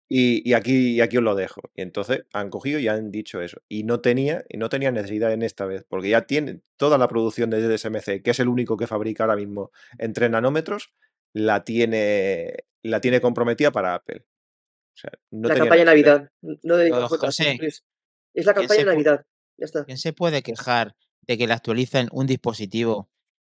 [0.08, 1.60] Y, y aquí, y aquí os lo dejo.
[1.74, 3.60] Y entonces han cogido y han dicho eso.
[3.68, 7.06] Y no tenía, y no tenía necesidad en esta vez, porque ya tienen toda la
[7.06, 10.94] producción de DSMC, que es el único que fabrica ahora mismo en 3 nanómetros,
[11.34, 14.24] la tiene, la tiene comprometida para Apple.
[14.24, 15.84] O sea, no la tenía campaña de.
[15.84, 16.30] Navidad.
[16.40, 17.58] No de José.
[17.60, 19.26] Es la ¿quién campaña de Navidad.
[19.58, 19.84] Ya está.
[19.84, 20.94] quién se puede quejar
[21.26, 23.08] de que le actualicen un dispositivo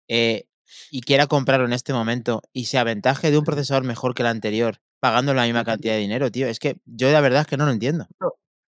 [0.08, 0.48] eh,
[0.90, 4.28] y quiera comprarlo en este momento y se aventaje de un procesador mejor que el
[4.28, 6.48] anterior, pagando la misma cantidad de dinero, tío?
[6.48, 8.08] Es que yo la verdad es que no lo entiendo.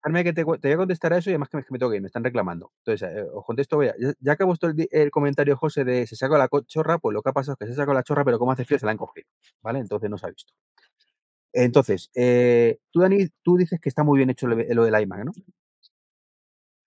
[0.04, 1.90] Déjame que te, voy a contestar a eso y además que me, que me tengo
[1.90, 2.72] que ir, me están reclamando.
[2.86, 6.38] Entonces, eh, os contesto, ya, ya que ha puesto el, comentario José de se sacó
[6.38, 8.52] la chorra, pues lo que ha pasado es que se sacó la chorra, pero como
[8.52, 9.28] hace frío se la han cogido,
[9.62, 9.80] ¿vale?
[9.80, 10.54] Entonces no se ha visto.
[11.52, 15.26] Entonces, eh, tú, Dani, tú dices que está muy bien hecho lo, lo del iMac,
[15.26, 15.32] ¿no?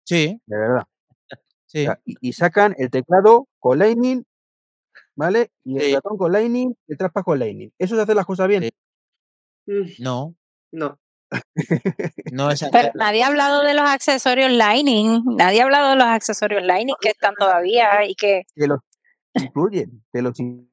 [0.05, 0.83] Sí, De verdad.
[1.33, 1.37] O
[1.67, 4.25] sí, sea, y, y sacan el teclado con Lightning,
[5.17, 5.51] ¿vale?
[5.65, 7.71] Y el sí, ratón con Lightning, el trackpad con Lightning.
[7.79, 8.65] ¿Eso es hacer las cosas bien?
[8.65, 8.71] sí.
[9.67, 10.35] Mm, No,
[10.73, 10.99] No.
[12.33, 16.07] no es Pero nadie ha hablado de los accesorios Lightning, nadie ha hablado de los
[16.07, 18.81] accesorios Lightning que están todavía y que que los
[19.35, 20.71] incluyen, que los in-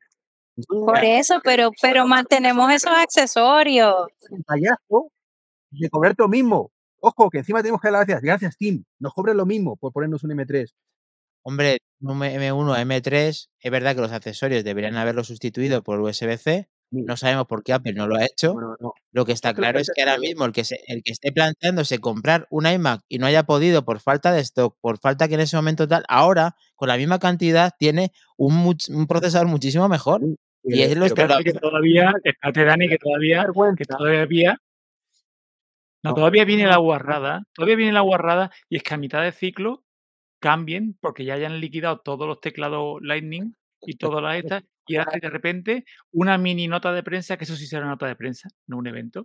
[0.57, 4.07] incluyen por eso, pero, pero mantenemos esos accesorios.
[5.71, 6.71] de cobrarte lo mismo.
[7.01, 8.21] Ojo, que encima tenemos que dar las gracias.
[8.21, 8.83] Gracias, Tim.
[8.99, 10.73] Nos cobran lo mismo por ponernos un M3.
[11.43, 16.69] Hombre, un M1 a M3, es verdad que los accesorios deberían haberlo sustituido por USB-C.
[16.91, 18.53] No sabemos por qué Apple no lo ha hecho.
[18.53, 18.93] Bueno, no.
[19.11, 21.99] Lo que está claro es que ahora mismo el que, se, el que esté planteándose
[21.99, 25.41] comprar un iMac y no haya podido por falta de stock, por falta que en
[25.41, 28.75] ese momento tal, ahora con la misma cantidad tiene un,
[29.07, 30.21] procesador muchísimo mejor.
[30.21, 33.45] Sí, Y pero- es lo que todavía, espérate Dani, que todavía,
[33.77, 34.57] que todavía,
[36.03, 39.31] no, todavía viene la guarrada, todavía viene la guarrada y es que a mitad de
[39.31, 39.83] ciclo
[40.39, 45.19] cambien porque ya hayan liquidado todos los teclados Lightning y todas las estas y ahora
[45.21, 48.77] de repente una mini nota de prensa, que eso sí será nota de prensa, no
[48.77, 49.23] un evento,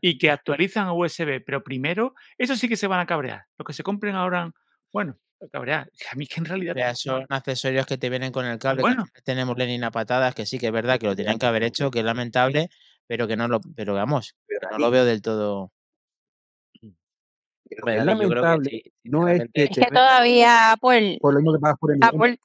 [0.00, 3.44] y que actualizan a USB, pero primero, eso sí que se van a cabrear.
[3.58, 4.50] Los que se compren ahora,
[4.90, 5.90] bueno, a cabrear.
[6.10, 6.74] A mí que en realidad...
[6.74, 8.78] Ya son accesorios que te vienen con el cable.
[8.78, 9.04] que Bueno.
[9.22, 11.90] tenemos Lenin a patadas, que sí que es verdad que lo tenían que haber hecho,
[11.90, 12.70] que es lamentable,
[13.06, 15.72] pero que no lo, pero vamos, que no lo veo del todo.
[17.70, 21.34] Es Dani, yo creo que lamentable sí, no es sinceramente, que Es todavía Apple, por
[21.34, 21.98] lo mismo que pagas por el.
[22.02, 22.38] Apple,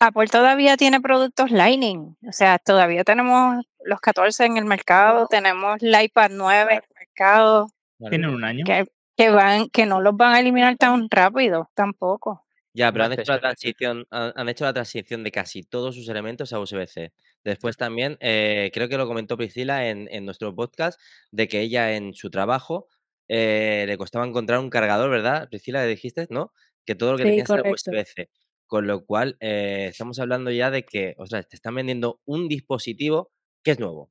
[0.00, 2.16] Apple todavía tiene productos Lightning.
[2.28, 6.94] O sea, todavía tenemos los 14 en el mercado, tenemos el iPad 9 en el
[6.98, 7.68] mercado,
[8.10, 8.64] tienen un año.
[8.64, 12.44] que, que van, que no los van a eliminar tan rápido, tampoco.
[12.74, 16.08] Ya, pero han hecho la transición, han, han hecho la transición de casi todos sus
[16.08, 17.12] elementos a USB-C.
[17.44, 20.98] Después también, eh, creo que lo comentó Priscila en, en nuestro podcast,
[21.30, 22.88] de que ella en su trabajo
[23.28, 25.48] eh, le costaba encontrar un cargador, ¿verdad?
[25.48, 26.52] Priscila, le dijiste, ¿no?
[26.84, 27.62] Que todo lo que Sí, tenías era.
[27.70, 28.28] USB-C.
[28.66, 32.48] Con lo cual, eh, estamos hablando ya de que, o sea, te están vendiendo un
[32.48, 33.30] dispositivo
[33.62, 34.10] que es nuevo.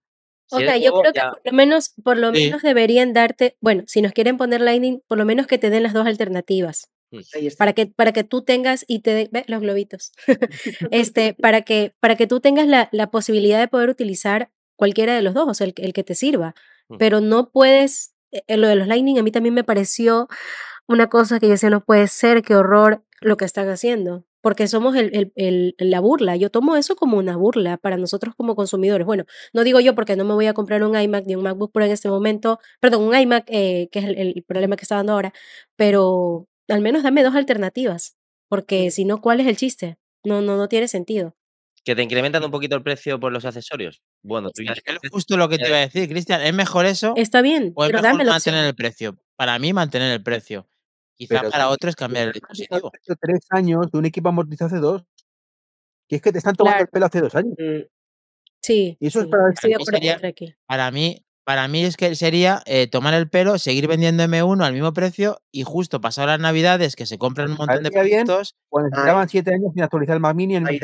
[0.50, 2.44] Si Ok, es yo nuevo, creo que ya- por lo menos, por lo Sí.
[2.44, 5.84] menos deberían darte, bueno, si nos quieren poner Lightning, por lo menos que te den
[5.84, 6.90] las dos alternativas.
[7.12, 7.40] Está.
[7.58, 10.12] Para que, para que tú tengas y te den, ve, los globitos.
[10.92, 15.22] este, para que, para que tú tengas la, la posibilidad de poder utilizar cualquiera de
[15.22, 16.56] los dos, o sea, el, que- el que te sirva.
[16.90, 16.98] Mm.
[16.98, 18.14] Pero no puedes,
[18.48, 20.28] lo de los Lightning a mí también me pareció
[20.88, 24.26] una cosa que yo decía, no puede ser, qué horror lo que están haciendo.
[24.42, 26.36] Porque somos el, el- el- la burla.
[26.36, 29.06] Yo tomo eso como una burla para nosotros como consumidores.
[29.06, 31.72] Bueno, no digo yo porque no me voy a comprar un iMac ni un MacBook
[31.72, 34.96] Pro en este momento, perdón, un iMac, eh, que es el, el problema que está
[34.96, 35.34] dando ahora,
[35.76, 38.18] pero al menos dame dos alternativas,
[38.50, 39.98] porque si no, ¿cuál es el chiste?
[40.24, 41.36] No, no, no tiene sentido.
[41.84, 44.02] Que te incrementan un poquito el precio por los accesorios.
[44.24, 46.42] Bueno, tú ya Es justo lo que te iba a decir, Cristian.
[46.42, 49.18] ¿Es mejor eso Está bien, o es pero mejor mantener el precio?
[49.36, 50.68] Para mí, mantener el precio.
[51.18, 52.92] Quizá Pero para otros cambiar el dispositivo.
[53.20, 55.04] tres años de un equipo amortizado hace dos.
[56.08, 56.86] Que es que te están tomando Claro.
[56.86, 57.54] el pelo hace dos años.
[57.58, 57.82] Mm,
[58.64, 60.54] Sí, Y eso es para estoy mí sería- Treki.
[60.68, 64.74] Para mí, para mí es que sería eh, tomar el pelo, seguir vendiendo M1 al
[64.74, 68.26] mismo precio y justo pasar las navidades que se compran un montón de Estaría bien.
[68.28, 68.56] productos.
[68.70, 70.58] Cuando llevaban siete años sin actualizar el Mac Mini.
[70.58, 70.80] en el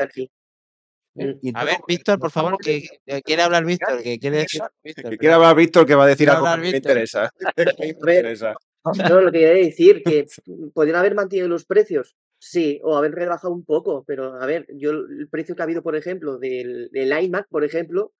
[1.17, 5.11] Y A ver, Víctor, por favor, que, que quiere hablar Víctor, que quiere decir Víctor.
[5.11, 7.31] Que quiere hablar Víctor que va a decir algo que me interesa.
[7.79, 8.53] Me interesa.
[9.09, 10.25] No, lo que quería decir, que
[10.73, 14.91] podrían haber mantenido los precios, sí, o haber rebajado un poco, pero a ver, yo
[14.91, 18.13] el precio que ha habido, por ejemplo, del, del iMac, por ejemplo,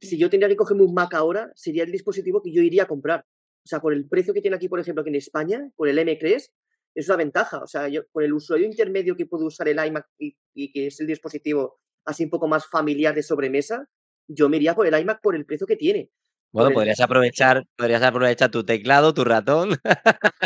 [0.00, 2.88] si yo tendría que cogerme un Mac ahora, sería el dispositivo que yo iría a
[2.88, 3.26] comprar.
[3.64, 5.98] O sea, por el precio que tiene aquí, por ejemplo, aquí en España, por el
[5.98, 6.50] M3,
[6.94, 7.58] es una ventaja.
[7.58, 10.86] O sea, yo, con el usuario intermedio que puede usar el iMac y, y que
[10.86, 13.88] es el dispositivo así un poco más familiar de sobremesa,
[14.28, 16.10] yo me iría por el iMac por el precio que tiene.
[16.52, 19.70] Bueno, podrías aprovechar, podrías aprovechar tu teclado, tu ratón.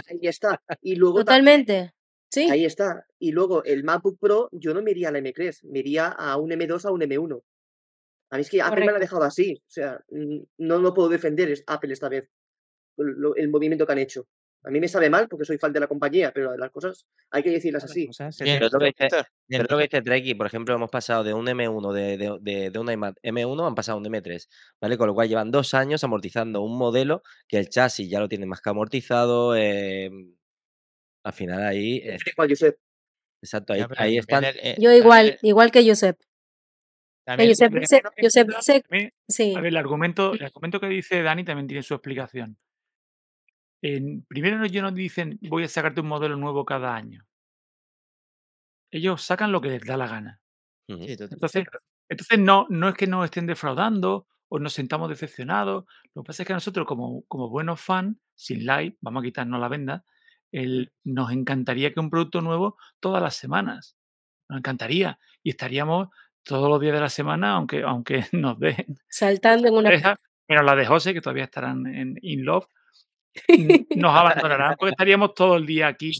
[0.08, 0.62] Ahí está.
[0.80, 1.92] Y luego Totalmente.
[2.30, 2.48] Sí.
[2.50, 3.04] Ahí está.
[3.18, 6.50] Y luego el MacBook Pro, yo no me iría al M3, me iría a un
[6.50, 7.42] M2 a un M1.
[8.30, 9.62] A mí es que Apple me lo ha dejado así.
[9.66, 10.00] O sea,
[10.58, 12.28] no lo puedo defender es Apple esta vez.
[12.96, 14.26] el movimiento que han hecho.
[14.64, 17.42] A mí me sabe mal porque soy fan de la compañía, pero las cosas hay
[17.42, 18.06] que decirlas Las así.
[18.08, 18.78] cosas Pero es lo
[19.78, 22.90] que dice, Treki, por ejemplo, hemos pasado de un M1 de, de, de, de un
[22.90, 24.48] iMac M1, han pasado a un M3,
[24.80, 24.98] ¿vale?
[24.98, 28.46] Con lo cual llevan dos años amortizando un modelo que el chasis ya lo tiene
[28.46, 29.54] más que amortizado.
[29.56, 30.10] eh,
[31.24, 32.76] al final ahí, eh, Igual, Josep.
[33.42, 34.44] exacto, ahí, Ya, ahí están.
[34.44, 36.18] eh, Yo igual, igual que Josep.
[37.24, 38.86] También- Josep Josep
[39.28, 39.54] sí.
[39.54, 42.56] A ver, el argumento, el argumento que dice Dani también tiene su explicación.
[43.82, 47.26] En, primero ellos nos dicen voy a sacarte un modelo nuevo cada año.
[48.90, 50.40] Ellos sacan lo que les da la gana.
[50.88, 50.94] Sí.
[51.08, 51.66] Entonces,
[52.08, 55.84] entonces no, no es que nos estén defraudando o nos sentamos decepcionados.
[56.14, 59.60] Lo que pasa es que nosotros, como, como buenos fans, sin like, vamos a quitarnos
[59.60, 60.04] la venda,
[60.52, 63.96] el- nos encantaría que un producto nuevo todas las semanas.
[64.48, 65.18] Nos encantaría.
[65.42, 66.08] Y estaríamos
[66.42, 70.16] todos los días de la semana, aunque, aunque nos dejen saltando en una pareja,
[70.48, 72.66] menos la de José, que todavía estarán en In Love,
[73.96, 76.12] nos abandonarán porque estaríamos todo el día aquí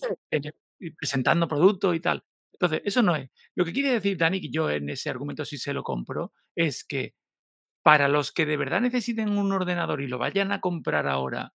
[0.97, 2.25] presentando productos y tal.
[2.53, 3.31] Entonces, eso no es.
[3.55, 6.85] Lo que quiere decir Dani, que yo en ese argumento sí se lo compro, es
[6.85, 7.15] que
[7.83, 11.55] para los que de verdad necesiten un ordenador y lo vayan a comprar ahora,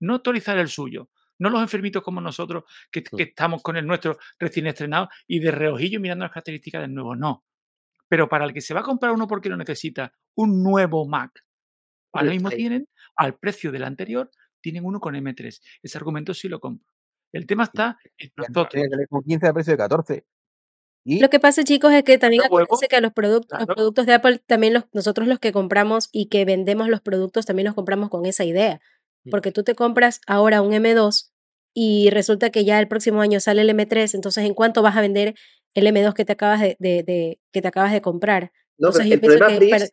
[0.00, 4.18] no actualizar el suyo, no los enfermitos como nosotros que, que estamos con el nuestro
[4.38, 7.44] recién estrenado y de reojillo mirando las características del nuevo, no.
[8.08, 11.44] Pero para el que se va a comprar uno porque lo necesita, un nuevo Mac,
[12.12, 14.30] ahora mismo tienen, al precio del anterior,
[14.66, 15.60] tienen uno con M3.
[15.80, 16.84] Ese argumento sí lo compro.
[17.32, 18.82] El tema está en nosotros.
[19.08, 20.24] Con 15 a precio de 14.
[21.04, 23.76] Y Lo que pasa, chicos, es que también Pero acuérdense que los productos, los claro.
[23.76, 27.66] productos de Apple, también los, nosotros los que compramos y que vendemos los productos, también
[27.66, 28.80] los compramos con esa idea.
[29.24, 29.30] Mm.
[29.30, 31.30] Porque tú te compras ahora un M2
[31.72, 35.00] y resulta que ya el próximo año sale el M3, entonces ¿en cuánto vas a
[35.00, 35.36] vender
[35.74, 38.50] el M2 que te acabas de, de- de- que te acabas de comprar?
[38.78, 39.88] No, pero Entonces yo el pienso problema, que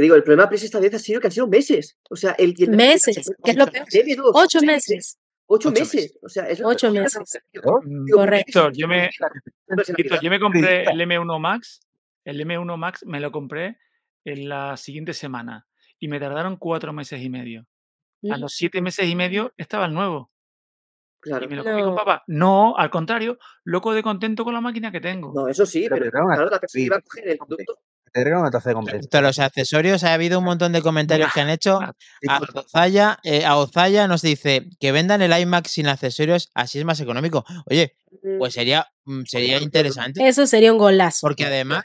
[0.00, 1.98] que digo, el problema, Pris, esta vez ha sido que han sido meses.
[2.08, 3.84] O sea, el, el- Meses, que es lo peor.
[4.34, 5.18] Ocho meses.
[5.46, 6.16] Ocho meses.
[6.22, 7.38] O sea, es Ocho meses.
[7.84, 8.68] Mm, Correcto.
[8.68, 9.10] Víctor, yo me,
[9.96, 11.80] Víctor, yo me compré el M1 Max.
[12.24, 13.76] El M1 Max me lo compré
[14.24, 15.66] en la siguiente semana
[15.98, 17.66] y me tardaron cuatro meses y medio.
[18.30, 20.30] A Mm, los siete meses y medio estaba el nuevo
[21.24, 21.48] y Claro.
[21.48, 21.96] me lo comí con No.
[21.96, 22.22] papá.
[22.28, 25.32] No, al contrario, loco de contento con la máquina que tengo.
[25.34, 27.78] No, eso sí, Pero claro, la persona sí, va a coger el producto.
[28.12, 28.98] Te regalan una taza de compensación.
[29.02, 31.78] Respecto a los accesorios, ha habido un montón de comentarios que han hecho.
[31.80, 36.84] A Ozaya, eh, a Ozaya nos dice que vendan el iMac sin accesorios, así es
[36.84, 37.44] más económico.
[37.70, 37.94] Oye,
[38.38, 40.26] pues sería, mm, sería interesante.
[40.26, 41.18] Eso sería un golazo.
[41.22, 41.84] Porque además,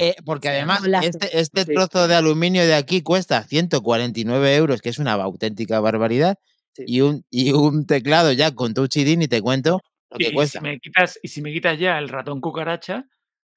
[0.00, 1.72] eh, porque además este, este Sí.
[1.74, 6.36] trozo de aluminio de aquí cuesta 149 euros, que es una auténtica barbaridad.
[6.74, 6.84] Sí.
[6.86, 9.80] Y, un, y un teclado ya con Touch ID, ni te cuento.
[10.10, 10.60] lo que Y, y si cuesta.
[10.60, 13.04] me quitas, y si me quitas ya el ratón cucaracha,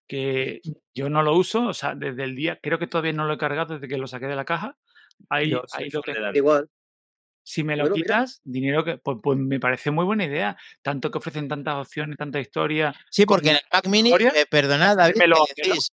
[0.09, 0.59] que
[0.93, 3.37] yo no lo uso, o sea, desde el día, creo que todavía no lo he
[3.37, 4.75] cargado desde que lo saqué de la caja.
[5.29, 6.01] Ahí, Yo ahí lo.
[6.01, 6.35] David.
[6.35, 6.69] Igual.
[7.43, 8.05] Si me lo Bueno, mira.
[8.05, 8.97] quitas, dinero que.
[8.97, 10.57] Pues, pues me parece muy buena idea.
[10.81, 12.93] Tanto que ofrecen tantas opciones, tanta historia.
[13.11, 15.91] Sí, porque en el Mac Mini, historia, eh, perdonad, David, me lo que decís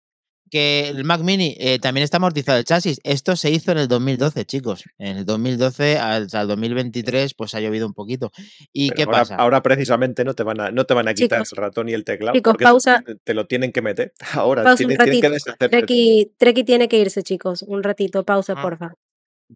[0.50, 3.00] que el Mac Mini eh, también está amortizado el chasis.
[3.04, 4.84] Esto se hizo en el 2012, chicos.
[4.98, 8.30] En el 2012 al, al 2023, pues ha llovido un poquito.
[8.72, 9.34] ¿Y Pero qué ahora, pasa?
[9.36, 11.92] ahora precisamente no te van a, no te van a quitar Chicos, el ratón y
[11.94, 13.02] el teclado chicos, porque pausa.
[13.24, 14.12] te, lo tienen que meter.
[14.34, 15.68] Ahora Pausa un tienen que.
[15.68, 17.62] Treki, Treki tiene que irse, chicos.
[17.62, 18.62] Un ratito, pausa, Ah.
[18.62, 18.94] porfa.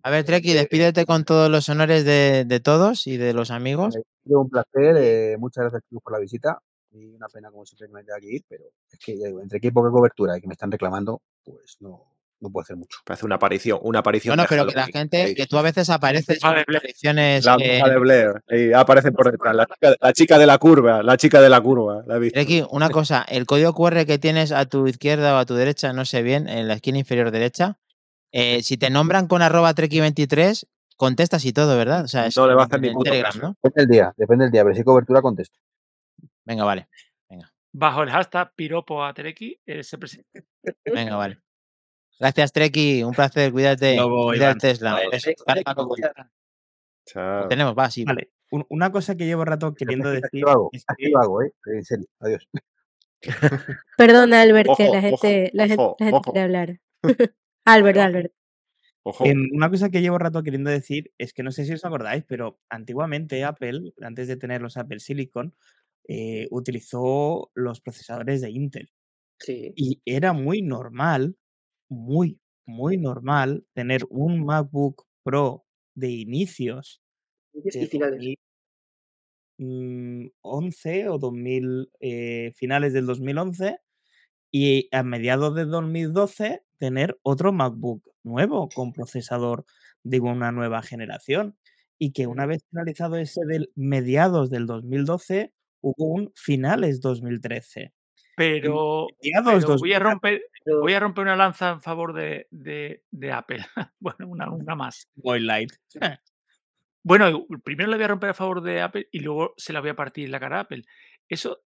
[0.05, 3.97] A ver, Treki, despídete con todos los honores de, de todos y de los amigos.
[3.97, 4.97] Ha sido un placer.
[4.99, 6.59] eh, muchas gracias, chicos, por la visita.
[6.93, 9.41] Y una pena, como siempre, que me tenga que ir, pero es que ya digo,
[9.41, 12.11] entre que hay poca cobertura y que me están reclamando, pues no,
[12.41, 12.99] no puedo hacer mucho.
[13.05, 15.35] Parece una aparición, una aparición Bueno, de pero que la gente, Ahí.
[15.35, 17.45] que tú a veces apareces en apariciones.
[17.45, 18.43] La eh, bruja de Blair.
[18.49, 19.55] Ahí aparece por detrás.
[19.55, 21.03] La chica, la chica de la curva.
[21.03, 22.03] La chica de la curva.
[22.07, 22.35] La he visto.
[22.35, 25.93] Treki, una cosa, el código QR que tienes a tu izquierda o a tu derecha,
[25.93, 27.79] no sé bien, en la esquina inferior derecha,
[28.33, 30.67] eh, si te nombran con arroba Treki23,
[30.97, 32.05] contestas y todo, ¿verdad?
[32.05, 33.43] O sea, es No le va a hacer ni en puto Telegram, caso.
[33.43, 33.57] ¿no?
[33.63, 35.59] Depende del día, depende del día, pero si hay cobertura, contesto.
[36.45, 36.89] Venga, vale.
[37.73, 40.41] Bajo el hashtag piropo a Tereki, eh, se presenta.
[40.85, 41.39] Venga, vale.
[42.19, 43.05] Gracias, Treki.
[43.05, 43.53] Un placer.
[43.53, 43.95] Cuídate.
[43.95, 44.35] Iván.
[44.43, 44.93] el Tesla.
[44.95, 45.09] Vale.
[47.07, 47.41] Chao.
[47.43, 48.05] Lo tenemos, va, sí.
[48.05, 51.43] Vale, un- una cosa que llevo rato queriendo decir lo hago, es que lo hago,
[51.43, 51.53] ¿eh?
[51.67, 52.49] En serio, adiós.
[53.97, 56.33] Perdón, Albert, que la gente, la gente, ojo, la gente ojo.
[56.33, 56.81] quiere hablar.
[57.65, 58.33] Albert, Albert.
[59.03, 59.25] Ojo.
[59.25, 62.23] em, una cosa que llevo rato queriendo decir es que no sé si os acordáis,
[62.27, 65.55] pero antiguamente Apple, antes de tener los Apple Silicon,
[66.13, 68.91] eh, utilizó los procesadores de Intel.
[69.39, 69.73] Sí.
[69.77, 71.37] Y era muy normal,
[71.89, 77.01] muy, muy normal tener un MacBook Pro de inicios
[77.55, 78.35] Inicios de y finales.
[79.59, 83.79] 2011 o 2000, eh, finales del 2011
[84.51, 89.65] y a mediados de 2012 tener otro MacBook nuevo con procesador
[90.03, 91.57] de una nueva generación
[92.01, 97.93] y que una vez finalizado ese del mediados del 2012 hubo un finales 2013.
[98.37, 100.43] Pero, pero voy a 2013 romper,
[100.81, 103.59] voy a romper una lanza en favor de, de- de Apple.
[104.01, 105.09] bueno, una, una más.
[105.15, 105.73] Boy Light.
[107.03, 109.89] Bueno, primero le voy a romper a favor de Apple y luego se la voy
[109.89, 110.83] a partir la cara a Apple.
[111.31, 111.63] Eso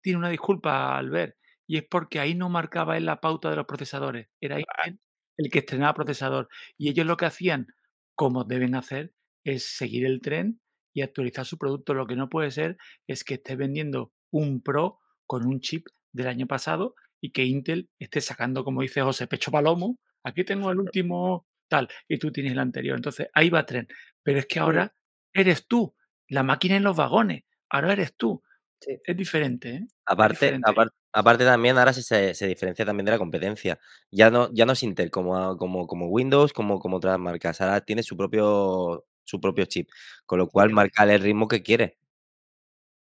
[0.00, 1.36] tiene una disculpa al ver.
[1.68, 4.28] Y es porque ahí no marcaba él la pauta de los procesadores.
[4.40, 4.98] Era Intel
[5.36, 6.48] el que estrenaba procesador.
[6.76, 7.68] Y ellos lo que hacían,
[8.16, 9.12] como deben hacer,
[9.44, 10.60] es seguir el tren
[10.94, 11.94] y actualizar su producto.
[11.94, 12.76] Lo que no puede ser
[13.06, 17.88] es que esté vendiendo un Pro con un chip del año pasado y que Intel
[17.98, 19.98] esté sacando, como dice José, pecho palomo.
[20.24, 22.96] Aquí tengo el último tal y tú tienes el anterior.
[22.96, 23.88] Entonces ahí va tren.
[24.22, 24.94] Pero es que ahora
[25.32, 25.94] eres tú,
[26.28, 27.44] la máquina en los vagones.
[27.70, 28.42] Ahora eres tú.
[28.80, 28.98] Sí.
[29.04, 29.80] Es diferente, ¿eh?
[29.86, 30.70] Es Aparte, diferente.
[31.12, 33.78] aparte también ahora sí se, se diferencia también de la competencia.
[34.10, 37.60] Ya no, ya no es Intel como, como, como Windows, como, como otras marcas.
[37.60, 39.88] Ahora tiene su propio, su propio chip.
[40.26, 41.98] Con lo cual marca el ritmo que quiere.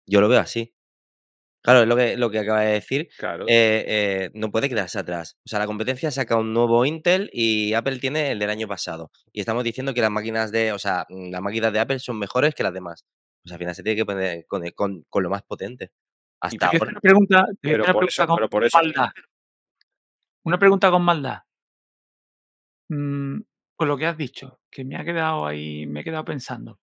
[0.07, 0.73] Yo lo veo así.
[1.63, 3.09] Claro, es lo que, lo que acaba de decir.
[3.19, 3.45] Claro.
[3.47, 5.37] eh, eh, no puede quedarse atrás.
[5.45, 9.11] O sea, la competencia saca un nuevo Intel y Apple tiene el del año pasado.
[9.31, 12.17] Y estamos diciendo que las máquinas de, o sea, mm, las máquinas de Apple son
[12.17, 13.05] mejores que las demás.
[13.43, 15.91] Pues al final se tiene que poner con, con- con lo más potente.
[16.41, 16.91] Hasta ahora.
[16.93, 18.77] una pregunta, a Pero una por eso, con pero por eso.
[18.79, 19.09] maldad.
[20.43, 21.39] Una pregunta con maldad.
[23.81, 26.79] Con lo que has dicho, que me ha quedado ahí, me he quedado pensando.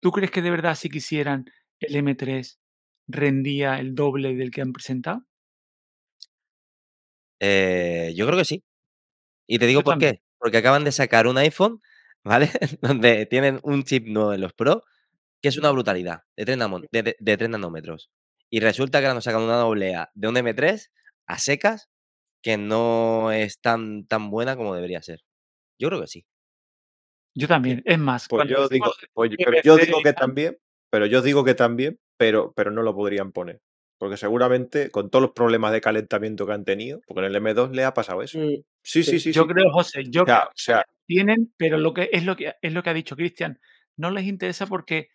[0.00, 1.44] ¿Tú crees que de verdad si quisieran
[1.78, 2.58] el M3
[3.06, 5.24] rendía el doble del que han presentado?
[7.40, 8.64] Eh, yo creo que sí.
[9.46, 10.14] Y te digo Yo por también.
[10.16, 10.22] qué.
[10.38, 11.82] Porque acaban de sacar un iPhone,
[12.24, 12.50] ¿vale?
[12.82, 14.84] Donde tienen un chip nuevo en los Pro,
[15.42, 18.10] que es una brutalidad, de 3, namo- de, de- de 3 nanómetros.
[18.50, 20.92] Y resulta que ahora nos sacan una doble A de un M3
[21.26, 21.90] a secas
[22.42, 25.22] que no es tan, tan buena como debería ser.
[25.78, 26.24] Yo creo que sí.
[27.34, 27.82] Yo también.
[27.84, 30.56] Es más, Pues cuando yo digo, pues pero yo digo que también,
[30.90, 33.60] pero yo digo que también, pero, pero no lo podrían poner.
[33.98, 37.72] Porque seguramente con todos los problemas de calentamiento que han tenido, porque en el M2
[37.72, 38.38] le ha pasado eso.
[38.38, 39.20] Mm, Sí, sí, sí.
[39.20, 39.48] sí, yo sí.
[39.48, 42.54] creo, José, yo O sea, creo o sea, tienen, pero lo que es lo que
[42.62, 43.58] es lo que ha dicho Cristian,
[43.96, 45.08] no les interesa porque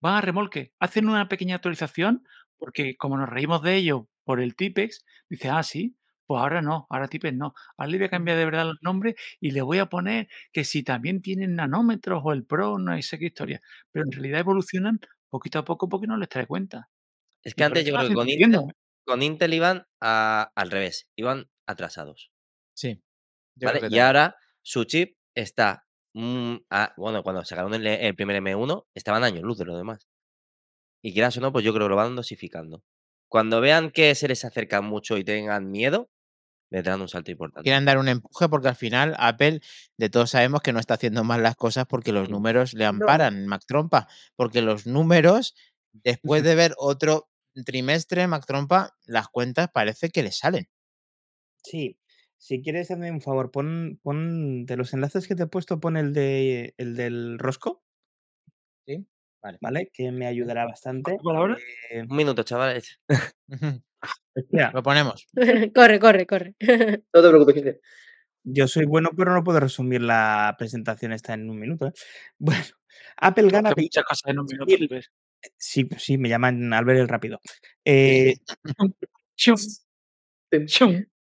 [0.00, 2.24] van a remolque, hacen una pequeña actualización,
[2.58, 5.96] porque como nos reímos de ello por el Tipex, dice, ah, sí,
[6.30, 7.54] pues ahora no, ahora Tipex no.
[7.76, 10.62] Ahora le voy a cambiar de verdad los nombres y le voy a poner que
[10.62, 13.60] si también tienen nanómetros o el Pro, no sé qué historia.
[13.90, 16.88] Pero en realidad evolucionan poquito a poco porque no les trae cuenta.
[17.42, 18.74] Es que antes yo creo que con Intel, sufriendo.
[19.04, 22.30] con Intel iban a- al revés, iban atrasados.
[22.74, 23.02] Sí.
[23.90, 25.84] Y ahora su chip está.
[26.14, 30.06] mm, a- bueno, cuando sacaron el, el primer M1, estaban años luz de lo demás.
[31.02, 32.82] y quieras o no, pues yo creo que lo van dosificando.
[33.28, 36.10] Cuando vean que se les acercan mucho y tengan miedo,
[36.70, 37.64] les dan un salto importante.
[37.64, 39.60] Quieren dar un empuje porque al final Apple,
[39.98, 42.90] de todos sabemos que no está haciendo mal las cosas porque los números le No.
[42.90, 44.08] amparan, Mac Trompa.
[44.36, 45.54] Porque los números,
[45.92, 47.28] después de ver otro
[47.66, 50.68] trimestre, Mac Trompa, las cuentas parece que le salen.
[51.64, 51.98] Sí.
[52.38, 55.98] Si quieres, hazme un favor, pon, pon de los enlaces que te he puesto, pon
[55.98, 57.82] el de el del rosco,
[58.86, 59.06] ¿Sí?
[59.42, 59.58] Vale.
[59.60, 59.90] ¿vale?
[59.92, 61.16] Que me ayudará bastante.
[61.22, 61.58] ¿Por ahora?
[61.90, 62.98] Eh, Un minuto, chavales.
[64.72, 65.26] Lo ponemos.
[65.74, 66.54] corre, corre, corre.
[67.14, 67.76] No te preocupes, Cristian.
[68.44, 71.86] yo soy bueno, pero no puedo resumir la presentación esta en un minuto.
[71.88, 71.92] ¿eh?
[72.38, 72.64] Bueno,
[73.16, 74.72] Apple gana muchas cosas en un minuto.
[74.72, 75.10] 20.000 Luis.
[75.56, 77.40] Sí, sí, me llaman Albert el Rápido.
[77.84, 78.36] Eh.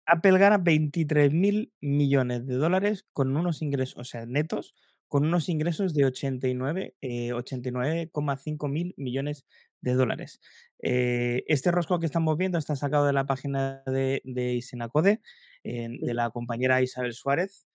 [0.05, 4.75] Apple gana 23 mil millones de dólares con unos ingresos, o sea, netos,
[5.13, 9.45] con unos ingresos de 89, eh, 89,5 mil millones
[9.83, 10.41] de dólares.
[10.81, 15.21] Eh, este rosco que estamos viendo está sacado de la página de, de Isenacode,
[15.65, 17.67] en- de la compañera Isabel Suárez,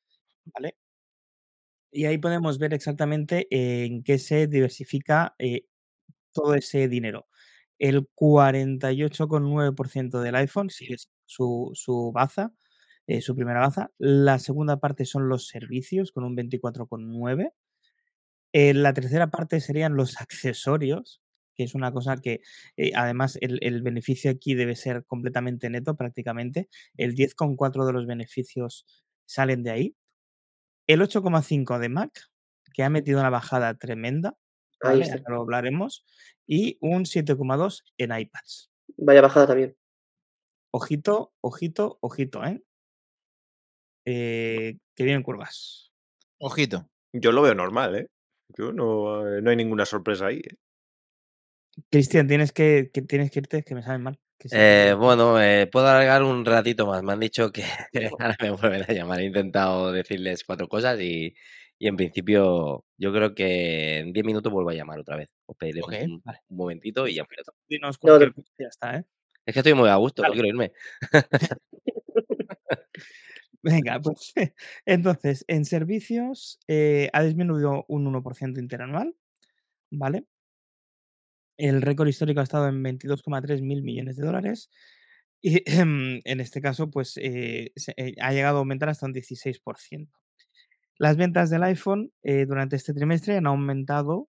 [0.45, 0.75] ¿vale?
[1.91, 5.65] Y ahí podemos ver exactamente en qué se diversifica eh,
[6.33, 7.27] todo ese dinero.
[7.79, 12.53] El 48,9% del iPhone sigue su, su baza,
[13.07, 13.91] eh, su primera baza.
[13.97, 17.51] La segunda parte son los servicios, con un 24,9%.
[18.53, 21.21] Eh, la tercera parte serían los accesorios,
[21.55, 22.41] que es una cosa que
[22.77, 26.69] eh, además el, el beneficio aquí debe ser completamente neto prácticamente.
[26.95, 28.85] El 10,4% de los beneficios
[29.25, 29.95] salen de ahí.
[30.85, 32.29] El 8,5% de Mac,
[32.73, 34.37] que ha metido una bajada tremenda,
[34.81, 36.05] Ahí lo hablaremos.
[36.45, 38.71] Y un 7,2 en iPads.
[38.97, 39.75] Vaya bajada también.
[40.71, 42.63] Ojito, ojito, ojito, ¿eh?
[44.09, 45.91] Eh, que vienen curvas.
[46.39, 46.87] Ojito.
[47.11, 48.07] Yo lo veo normal, ¿eh?
[48.57, 50.37] Yo no, eh, no hay ninguna sorpresa ahí.
[50.37, 50.55] ¿eh?
[51.91, 54.17] Cristian, tienes que, que tienes que irte, que me saben mal.
[54.39, 54.47] sí.
[54.53, 57.03] Eh, bueno, eh, puedo alargar un ratito más.
[57.03, 57.63] Me han dicho que
[58.21, 59.19] ahora me vuelven a llamar.
[59.19, 61.35] He intentado decirles cuatro cosas y,
[61.77, 65.29] y en principio yo creo que en 10 minutos vuelvo a llamar otra vez.
[65.47, 66.39] Os pediré un, vale.
[66.47, 67.25] un momentito y ya.
[67.67, 68.25] Dinos No, no.
[68.57, 69.03] ya está, ¿eh?
[69.45, 70.71] Es que estoy muy a gusto, no quiero irme.
[73.63, 74.33] Venga, pues
[74.85, 79.15] entonces, en servicios eh, ha disminuido un 1% interanual,
[79.91, 80.25] ¿vale?
[81.57, 84.69] El récord histórico ha estado en 22,3 mil millones de dólares
[85.41, 90.09] y en este caso, pues eh, eh, ha llegado a aumentar hasta un 16%.
[90.99, 94.29] Las ventas del iPhone durante este trimestre han aumentado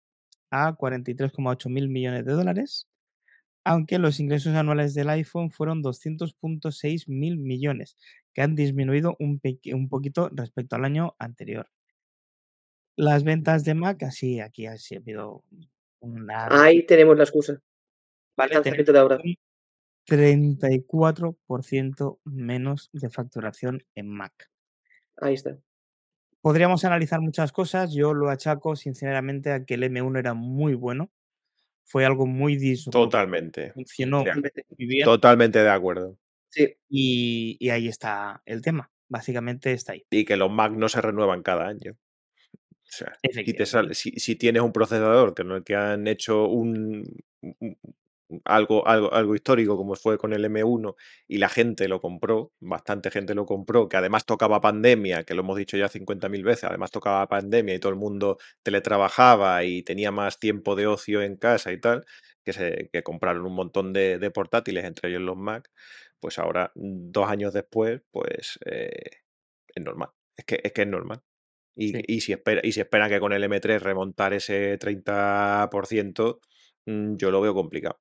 [0.52, 2.88] a 43,8 mil millones de dólares,
[3.64, 7.98] aunque los ingresos anuales del iPhone fueron 200.6 mil millones,
[8.34, 9.40] que han disminuido un,
[9.74, 11.70] un poquito respecto al año anterior.
[12.96, 15.44] Las ventas de Mac, así aquí ha habido
[16.00, 16.48] una...
[16.50, 17.62] Ahí tenemos la excusa.
[18.36, 18.60] ¿vale?
[18.62, 19.20] De ahora.
[19.24, 19.36] un
[20.08, 24.50] 34% menos de facturación en Mac.
[25.18, 25.58] Ahí está.
[26.42, 27.94] Podríamos analizar muchas cosas.
[27.94, 31.12] Yo lo achaco sinceramente a que el M1 era muy bueno.
[31.92, 33.04] Fue algo muy disruptivo.
[33.04, 33.74] Totalmente.
[33.74, 35.04] Funcionó muy bien.
[35.04, 36.18] Totalmente de acuerdo.
[36.50, 36.74] Sí.
[36.90, 38.90] Y, y ahí está el tema.
[39.10, 40.06] Básicamente está ahí.
[40.10, 41.92] Y que los Mac no se renuevan cada año.
[41.94, 46.48] O sea, si, te sale, si, si tienes un procesador que, no- que han hecho
[46.48, 47.04] un-
[48.46, 50.96] algo, algo, algo histórico como fue con el M1
[51.28, 55.42] y la gente lo compró, bastante gente lo compró, que además tocaba pandemia, que lo
[55.42, 60.12] hemos dicho ya 50.000 veces, además tocaba pandemia y todo el mundo teletrabajaba y tenía
[60.12, 62.06] más tiempo de ocio en casa y tal,
[62.44, 65.70] que, se, que compraron un montón de, de portátiles, entre ellos los Mac,
[66.20, 68.92] pues ahora, dos años después, pues eh,
[69.76, 70.10] es normal.
[70.38, 71.22] Es que, es que es normal.
[71.76, 72.04] Y, Sí.
[72.08, 76.40] y si espera, y si esperan que con el M3 remontar ese 30%,
[76.86, 78.00] mm, yo lo veo complicado.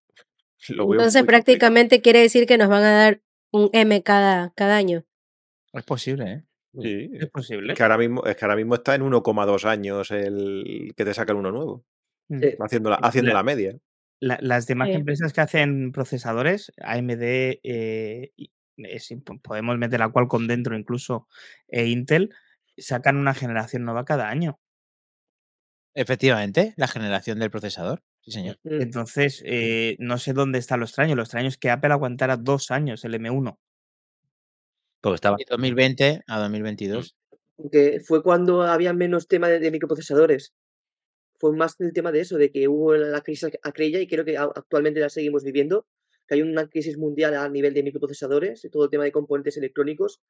[0.69, 1.27] Lo veo Entonces complicado.
[1.27, 3.21] prácticamente quiere decir que nos van a dar
[3.53, 5.05] un M cada, cada año.
[5.73, 6.45] Es posible, ¿eh?
[6.81, 7.73] Sí, Es posible.
[7.73, 11.15] es que ahora mismo, es que ahora mismo está en 1,2 años el que te
[11.15, 11.85] saca el uno nuevo,
[12.29, 12.41] Mm.
[12.41, 12.49] Sí.
[12.61, 13.77] haciendo la, La- haciendo la media.
[14.21, 14.95] la- las demás Sí.
[14.95, 21.27] empresas que hacen procesadores, AMD, eh, y- eh, po- podemos meter a Qualcomm dentro incluso,
[21.67, 22.33] e Intel,
[22.79, 24.61] sacan una generación nueva cada año.
[25.95, 28.03] Efectivamente, la generación del procesador.
[28.31, 28.59] Sí, señor.
[28.65, 31.17] Entonces, eh, no sé dónde está lo extraño.
[31.17, 33.59] Lo extraño es que Apple aguantara dos años el M1.
[35.01, 35.37] Porque estaba.
[35.37, 37.17] De 2020 a 2022.
[37.71, 40.55] Que fue cuando había menos tema de, de microprocesadores.
[41.35, 44.37] Fue más el tema de eso, de que hubo la crisis aquella y creo que
[44.37, 45.87] actualmente la seguimos viviendo,
[46.29, 49.57] que hay una crisis mundial a nivel de microprocesadores y todo el tema de componentes
[49.57, 50.21] electrónicos.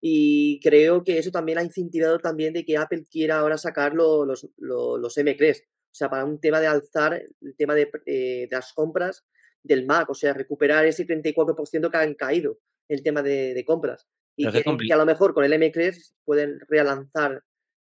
[0.00, 4.24] Y creo que eso también ha incentivado también de que Apple quiera ahora sacar lo-
[4.24, 8.46] los, lo- los M3, O sea, para un tema de alzar el tema de, eh,
[8.48, 9.24] de las compras
[9.62, 12.58] del Mac, o sea, recuperar ese 34% que han caído
[12.88, 14.06] el tema de, de compras.
[14.36, 17.42] Y que, que a lo mejor con el M3 pueden relanzar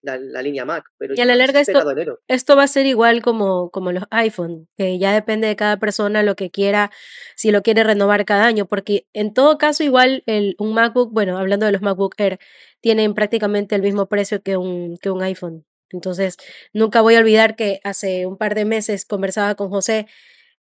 [0.04, 0.86] la, la línea Mac.
[0.98, 2.20] Pero Y a la larga esto, pegado enero.
[2.28, 6.22] esto va a ser igual como, como los iPhone, que ya depende de cada persona
[6.22, 6.92] lo que quiera,
[7.36, 11.38] si lo quiere renovar cada año, porque en todo caso igual el, un MacBook, bueno,
[11.38, 12.40] hablando de los MacBook Air,
[12.82, 15.66] tienen prácticamente el mismo precio que un, que un iPhone.
[15.94, 16.38] Entonces,
[16.74, 20.08] nunca voy a olvidar que hace un par de meses conversaba con José,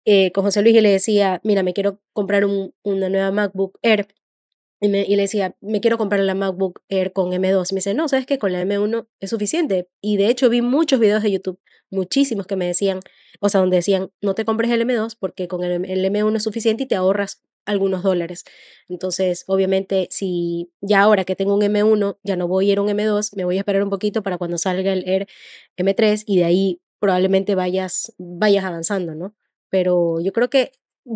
[0.05, 3.79] eh, con José Luis y le decía, mira, me quiero comprar un, una nueva MacBook
[3.83, 4.09] Air.
[4.83, 7.73] Y le decía, me quiero comprar la MacBook Air con M2.
[7.73, 9.89] Me dice, no, sabes que con la M1 es suficiente.
[10.01, 11.61] Y de hecho vi muchos videos de YouTube,
[11.91, 13.01] muchísimos que me decían,
[13.41, 16.43] o sea, donde decían, no te compres el M2 porque con el, el M1 es
[16.45, 18.45] suficiente y te ahorras algunos dólares.
[18.89, 22.83] Entonces, obviamente, si ya ahora que tengo un M1, ya no voy a ir a
[22.83, 25.27] un M2, me voy a esperar un poquito para cuando salga el Air
[25.77, 29.35] M3 y de ahí probablemente vayas, vayas avanzando, ¿no?
[29.71, 30.73] Pero yo creo que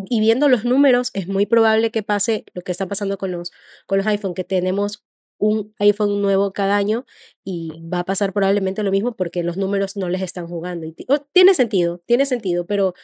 [0.08, 3.52] y viendo los números, es muy probable que pase lo que está pasando con los,
[3.86, 5.04] con los iPhone, que tenemos
[5.38, 7.04] un iPhone nuevo cada año
[7.44, 10.86] y va a pasar probablemente lo mismo porque los números no les están jugando.
[10.86, 12.94] Y oh, tiene sentido, tiene sentido, pero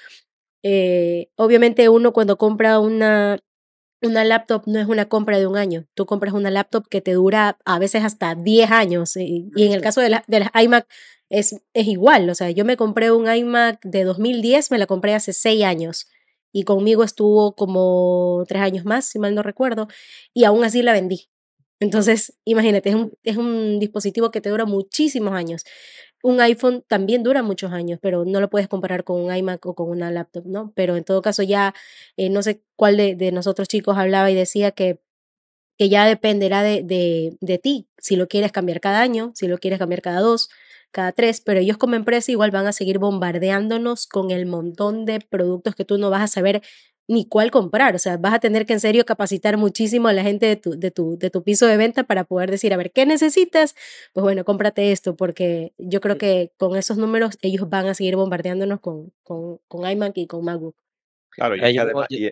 [0.63, 3.39] eh, obviamente uno cuando compra una,
[4.03, 5.87] una laptop no es una compra de un año.
[5.95, 9.17] Tú compras una laptop que te dura a veces hasta 10 años.
[9.17, 10.87] Y, y en el caso de, la, de las iMac
[11.29, 12.29] es, es igual.
[12.31, 16.09] O sea, yo me compré un iMac de 2010, me la compré hace 6 años
[16.53, 19.89] y conmigo estuvo como tres años más, si mal no recuerdo,
[20.35, 21.29] y aún así la vendí.
[21.81, 25.65] Entonces, imagínate, es un, es un dispositivo que te dura muchísimos años.
[26.23, 29.75] Un iPhone también dura muchos años, pero no lo puedes comparar con un iMac o
[29.75, 30.73] con una laptop, ¿no?
[30.75, 31.75] Pero en todo caso ya,
[32.17, 35.01] eh, no sé cuál de, de, nosotros chicos hablaba y decía que,
[35.79, 39.59] que ya dependerá de, de, de ti, si lo quieres cambiar cada año, si lo
[39.59, 40.51] quieres cambiar cada dos,
[40.91, 45.21] cada tres, pero ellos como empresa igual van a seguir bombardeándonos con el montón de
[45.21, 46.63] productos que tú no vas a saber
[47.11, 47.95] ni cuál comprar.
[47.95, 50.79] O sea, vas a tener que en serio capacitar muchísimo a la gente de tu,
[50.79, 53.75] de tu, de tu piso de venta para poder decir, a ver, ¿qué necesitas?
[54.13, 58.17] Pues bueno, cómprate esto, porque yo creo que con esos números ellos van a seguir
[58.17, 60.77] bombardeándonos con, con, con iMac y con MacBook.
[61.31, 62.07] Claro, y Eh, además...
[62.11, 62.31] yo- y-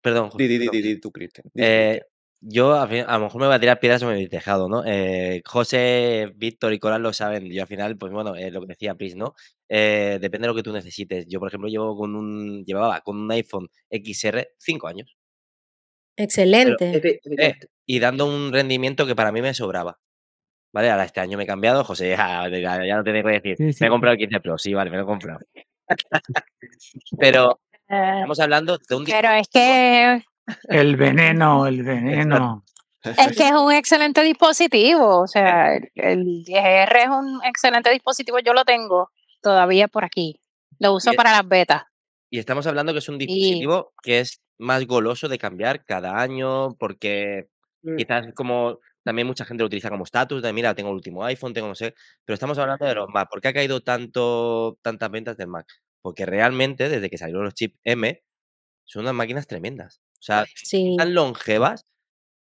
[0.00, 0.82] Perdón, Di, di, di, perdón.
[0.82, 1.44] di, di tú, Cristian.
[1.46, 2.02] di tú, Eh.
[2.46, 4.82] Yo a, fin- a lo mejor me voy a tirar piedras sobre mi tejado, ¿no?
[4.86, 7.50] Eh, José, Víctor y Coral lo saben.
[7.50, 9.34] Yo al final, pues bueno, eh, lo que decía Pris, ¿no?
[9.68, 11.26] Eh, depende de lo que tú necesites.
[11.26, 15.16] Yo, por ejemplo, llevo con un, llevaba con un iPhone XR cinco años.
[16.16, 16.90] Excelente.
[16.90, 17.68] Eh, efectivamente.
[17.86, 19.98] y dando un rendimiento que para mí me sobraba.
[20.72, 20.90] ¿Vale?
[20.90, 23.56] Ahora este año me he cambiado, José, ya, ya- ya no te tengo que decir.
[23.56, 23.78] Sí, sí.
[23.82, 25.38] Me he comprado el 15 Pro, sí, vale, me lo he comprado.
[27.18, 30.22] Pero estamos hablando de un pero es que
[30.68, 32.64] El veneno, el veneno.
[33.02, 35.20] es que es un excelente dispositivo.
[35.20, 38.38] O sea, el, el 10R es un excelente dispositivo.
[38.40, 39.10] Yo lo tengo
[39.42, 40.40] todavía por aquí.
[40.78, 41.84] Lo uso para las betas.
[42.30, 46.74] Y estamos hablando que es un dispositivo que es más goloso de cambiar cada año,
[46.78, 47.48] porque
[47.84, 47.96] Mm.
[47.96, 51.52] quizás como también mucha gente lo utiliza como estatus, de mira, tengo el último iPhone,
[51.52, 53.28] tengo no sé, pero estamos hablando de los Mac.
[53.30, 55.66] ¿Por qué ha caído tanto, tantas ventas del Mac?
[56.00, 58.22] Porque realmente, desde que salieron los chips M,
[58.84, 60.00] son unas máquinas tremendas.
[60.24, 60.94] O sea, Sí.
[60.96, 61.84] tan longevas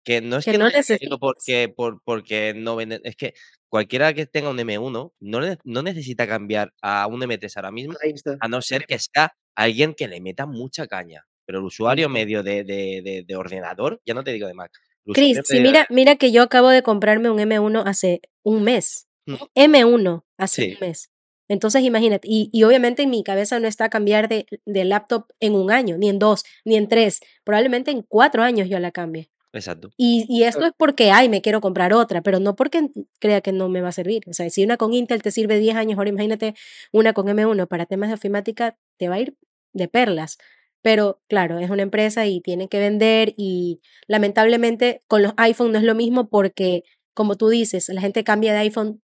[0.05, 1.19] que no es Que que, no necesitas.
[1.19, 3.33] porque, por, porque no venden, es que
[3.69, 7.95] cualquiera que tenga un M1 no, no necesita cambiar a un M3 ahora mismo
[8.39, 11.25] a no ser que sea alguien que le meta mucha caña.
[11.45, 14.71] Pero el usuario medio de, de- de- de ordenador, ya no te digo de Mac.
[15.13, 19.07] Chris, de mira, mira que yo acabo de comprarme un M1 hace un mes.
[19.27, 19.35] Mm.
[19.55, 20.71] M1 hace Sí.
[20.79, 21.09] un mes.
[21.47, 25.53] Entonces, imagínate, y, y obviamente en mi cabeza no está cambiar de, de laptop en
[25.55, 27.21] un año, ni en dos, ni en tres.
[27.43, 29.29] Probablemente en cuatro años yo la cambie.
[29.55, 29.89] Exacto.
[29.95, 32.89] Y, y esto es porque, ay, me quiero comprar otra, pero no porque
[33.19, 34.23] crea que no me va a servir.
[34.27, 36.55] O sea, si una con Intel te sirve 10 años, ahora imagínate
[36.91, 39.37] una con M1 para temas de ofimática, te va a ir
[39.73, 40.37] de perlas.
[40.81, 45.79] Pero claro, es una empresa y tienen que vender y lamentablemente con los iPhone no
[45.79, 46.83] es lo mismo porque,
[47.13, 49.01] como tú dices, la gente cambia de iPhone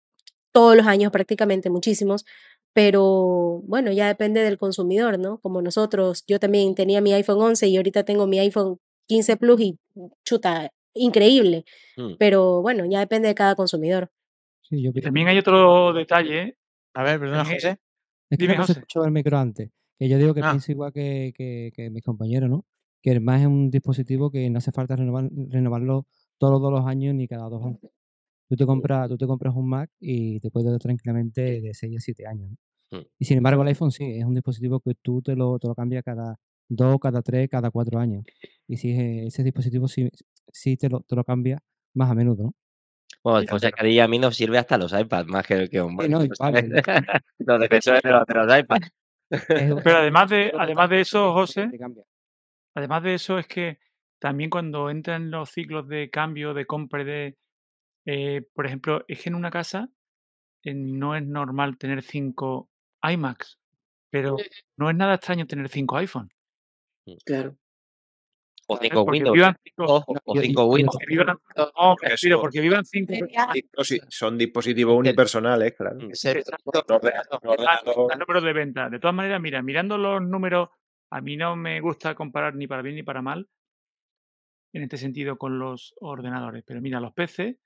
[0.52, 2.24] todos los años prácticamente, muchísimos,
[2.72, 5.38] pero bueno, ya depende del consumidor, ¿no?
[5.40, 8.78] Como nosotros, yo también tenía mi iPhone 11 y ahorita tengo mi iPhone
[9.08, 9.78] 15 Plus y
[10.24, 11.64] chuta, increíble,
[11.96, 12.14] Mm.
[12.18, 14.10] pero bueno, ya depende de cada consumidor.
[14.62, 16.56] Sí, yo también hay otro detalle, ¿eh?
[16.94, 17.78] A ver, perdona, José.
[18.30, 18.80] Es que Dime, no se José.
[18.80, 19.70] escuchó el micro antes.
[19.98, 20.50] Que yo digo que Ah.
[20.50, 22.64] pienso igual que, que, que mis compañeros, ¿no?
[23.02, 26.06] Que el Mac es un dispositivo que no hace falta renovar, renovarlo
[26.38, 27.80] todos los años ni cada dos años.
[28.48, 31.96] Tú te compras, tú te compras un Mac y te puede durar tranquilamente de 6
[31.96, 32.50] a 7 años.
[32.50, 32.98] ¿no?
[32.98, 33.04] Mm.
[33.18, 35.74] Y sin embargo, el iPhone sí, es un dispositivo que tú te lo, te lo
[35.74, 36.36] cambias cada
[36.68, 38.24] dos, cada tres, cada cuatro años.
[38.66, 40.08] Y sí, eh, ese dispositivo sí,
[40.52, 41.58] sí te lo, te lo cambia
[41.94, 42.54] más a menudo, ¿no?
[43.22, 45.82] Bueno, pues es que ahí a mí nos sirve hasta los iPads más que, que
[45.82, 46.30] un Sí, no, Mac.
[46.32, 46.72] igual,
[47.38, 48.92] los defensores de los, de los iPads.
[49.84, 51.68] Pero además de, además de eso, José,
[52.74, 53.78] además de eso es que
[54.18, 57.36] también cuando entran los ciclos de cambio, de compra, de,
[58.10, 59.90] eh, por ejemplo, es que en una casa
[60.64, 62.70] eh, no es normal tener cinco
[63.02, 63.58] iMacs,
[64.10, 64.36] pero
[64.78, 66.30] no es nada extraño tener cinco iPhone.
[67.26, 67.54] Claro.
[68.66, 69.34] O cinco Porque Windows.
[69.34, 70.94] vivan cinco, O, o cinco Windows.
[70.94, 73.14] porque vivan, no, me Porque refiero, son- porque vivan cinco.
[74.08, 75.96] Son dispositivos unipersonales, claro.
[76.00, 78.90] Mm, los números de venta.
[78.90, 80.68] De todas maneras, mira, mirando los números,
[81.10, 83.48] a mí no me gusta comparar ni para bien ni para mal
[84.74, 86.62] en este sentido con los ordenadores.
[86.66, 87.58] Pero mira, los PC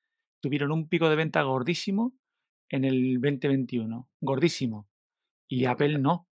[0.43, 2.15] tuvieron un pico de venta gordísimo
[2.69, 4.11] en el 2021.
[4.21, 4.89] Gordísimo.
[5.49, 6.29] Y Apple no.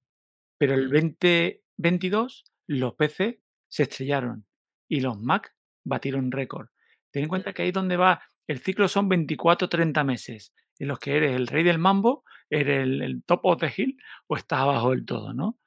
[0.59, 4.47] Pero el 2022 los PC se estrellaron
[4.89, 5.55] y los Mac
[5.85, 6.69] batieron récord.
[7.11, 10.99] Ten en cuenta que ahí es donde va, el ciclo son 24-30 meses, en los
[10.99, 13.97] que eres el rey del mambo, eres el, el top of the hill
[14.27, 15.59] o estás abajo del todo, ¿no?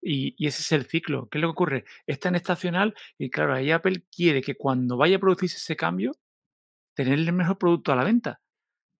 [0.00, 1.28] Y, y ese es el ciclo.
[1.28, 1.84] ¿Qué es lo que ocurre?
[2.06, 6.12] Está en estacional y claro, ahí Apple quiere que cuando vaya a producirse ese cambio,
[6.94, 8.40] tener el mejor producto a la venta.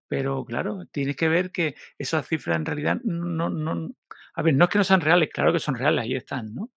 [0.09, 3.90] Pero claro, tienes que ver que esas cifras en realidad no, no,
[4.34, 6.70] a ver, no es que no sean reales, claro que son reales, ahí están, ¿no?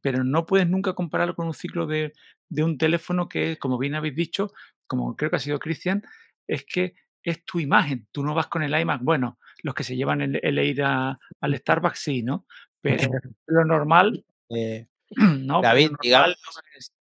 [0.00, 2.12] Pero no puedes nunca compararlo con un ciclo de,
[2.48, 4.52] de un teléfono que, como bien habéis dicho,
[4.88, 6.02] como creo que ha sido Cristian,
[6.48, 8.08] es que es tu imagen.
[8.10, 9.00] Tú no vas con el iMac.
[9.02, 12.46] Bueno, los que se llevan el, el ir a- al Starbucks sí, ¿no?
[12.82, 13.12] Pero
[13.46, 14.88] lo normal, Eh,
[15.38, 15.62] no.
[15.62, 16.92] David, lo digamos normal no es-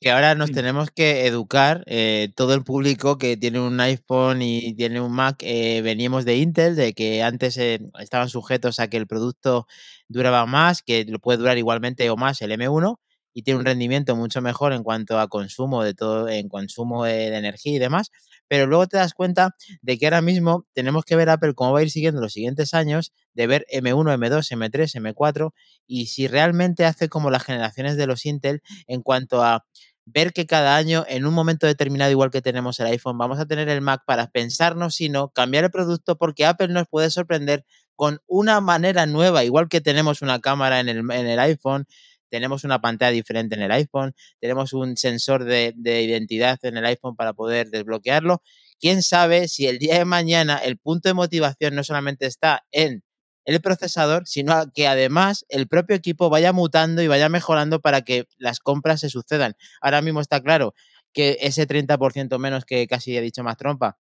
[0.00, 4.74] que ahora nos tenemos que educar, eh, todo el público que tiene un iPhone y
[4.74, 8.96] tiene un Mac, eh, veníamos de Intel, de que antes eh, estaban sujetos a que
[8.96, 9.66] el producto
[10.08, 12.98] duraba más, que lo puede durar igualmente o más el M1
[13.32, 17.30] y tiene un rendimiento mucho mejor en cuanto a consumo de todo, en consumo de,
[17.30, 18.10] de energía y demás.
[18.48, 21.80] Pero luego te das cuenta de que ahora mismo tenemos que ver Apple cómo va
[21.80, 25.52] a ir siguiendo los siguientes años, de ver M1, M2, M3, M4
[25.86, 29.64] y si realmente hace como las generaciones de los Intel en cuanto a
[30.04, 33.46] ver que cada año, en un momento determinado, igual que tenemos el iPhone, vamos a
[33.46, 37.64] tener el Mac para pensarnos si no, cambiar el producto, porque Apple nos puede sorprender
[37.96, 41.86] con una manera nueva, igual que tenemos una cámara en el, en el iPhone,
[42.30, 46.86] tenemos una pantalla diferente en el iPhone, tenemos un sensor de, de identidad en el
[46.86, 48.42] iPhone para poder desbloquearlo.
[48.78, 53.02] Quién sabe si el día de mañana el punto de motivación no solamente está en
[53.44, 58.26] el procesador, sino que además el propio equipo vaya mutando y vaya mejorando para que
[58.38, 59.54] las compras se sucedan.
[59.80, 60.74] Ahora mismo está claro
[61.12, 63.98] que ese 30% menos que casi he dicho más trompa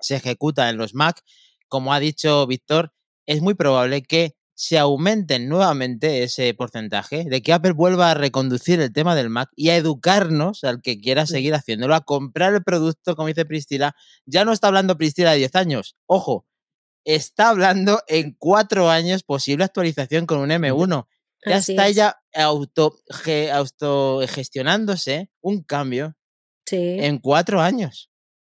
[0.00, 1.22] se ejecuta en los Mac.
[1.68, 2.92] Como ha dicho Víctor,
[3.26, 8.80] es muy probable que se aumenten nuevamente ese porcentaje, de que Apple vuelva a reconducir
[8.80, 12.62] el tema del Mac y a educarnos al que quiera seguir haciéndolo, a comprar el
[12.62, 13.96] producto, como dice Priscila.
[14.26, 16.46] Ya no está hablando Priscila de 10 años, ojo,
[17.04, 21.06] está hablando en cuatro años posible actualización con un M1.
[21.46, 21.92] Ya Así está es.
[21.92, 26.16] ella auto, ge- autogestionándose un cambio
[26.66, 26.96] Sí.
[27.00, 28.10] en cuatro años.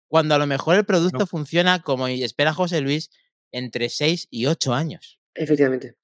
[0.09, 3.09] Cuando a lo mejor el producto funciona, como espera José Luis,
[3.51, 5.19] entre seis y ocho años.
[5.33, 5.95] Efectivamente.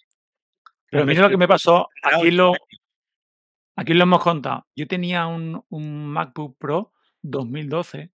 [0.91, 2.51] Pero mira lo que me pasó, aquí lo,
[3.77, 4.67] aquí lo hemos contado.
[4.75, 6.91] Yo tenía un, un MacBook Pro
[7.21, 8.11] 2012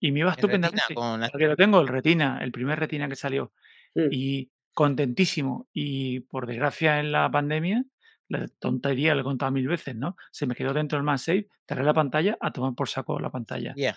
[0.00, 0.94] y me iba estupendamente.
[0.94, 3.52] la- Porque lo tengo, el Retina, el primer Retina que salió.
[3.94, 4.08] Mm.
[4.10, 5.68] Y contentísimo.
[5.72, 7.84] Y por desgracia en la pandemia,
[8.28, 10.16] la tontería lo he contado mil veces, ¿no?
[10.30, 13.74] Se me quedó dentro el MagSafe, cerré la pantalla, a tomar por saco la pantalla.
[13.74, 13.96] Yeah.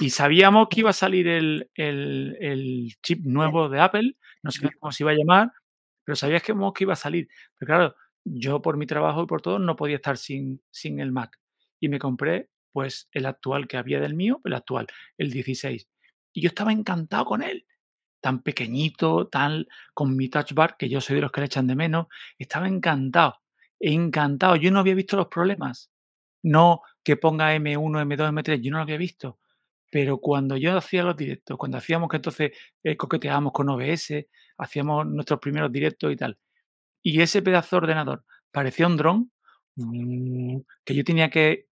[0.00, 4.68] Y sabíamos que iba a salir el, el- el chip nuevo de Apple, no sé
[4.80, 5.52] cómo se iba a llamar,
[6.04, 7.28] pero sabías que, que iba a salir.
[7.58, 11.12] Pero claro, yo por mi trabajo y por todo no podía estar sin, sin el
[11.12, 11.38] Mac.
[11.80, 14.86] Y me compré pues el actual que había del mío, el actual,
[15.18, 15.88] el 16.
[16.32, 17.66] Y yo estaba encantado con él.
[18.20, 21.66] Tan pequeñito, tan con mi touch bar, que yo soy de los que le echan
[21.66, 22.06] de menos.
[22.38, 23.40] Estaba encantado,
[23.80, 24.56] encantado.
[24.56, 25.90] Yo no había visto los problemas.
[26.42, 29.38] No que ponga M1, M2, M3, yo no lo había visto.
[29.90, 32.52] Pero cuando yo hacía los directos, cuando hacíamos que entonces
[32.82, 34.26] eh, coqueteábamos con OBS,
[34.58, 36.38] hacíamos nuestros primeros directos y tal,
[37.02, 39.32] y ese pedazo de ordenador parecía un dron
[39.76, 41.68] mm, que yo tenía que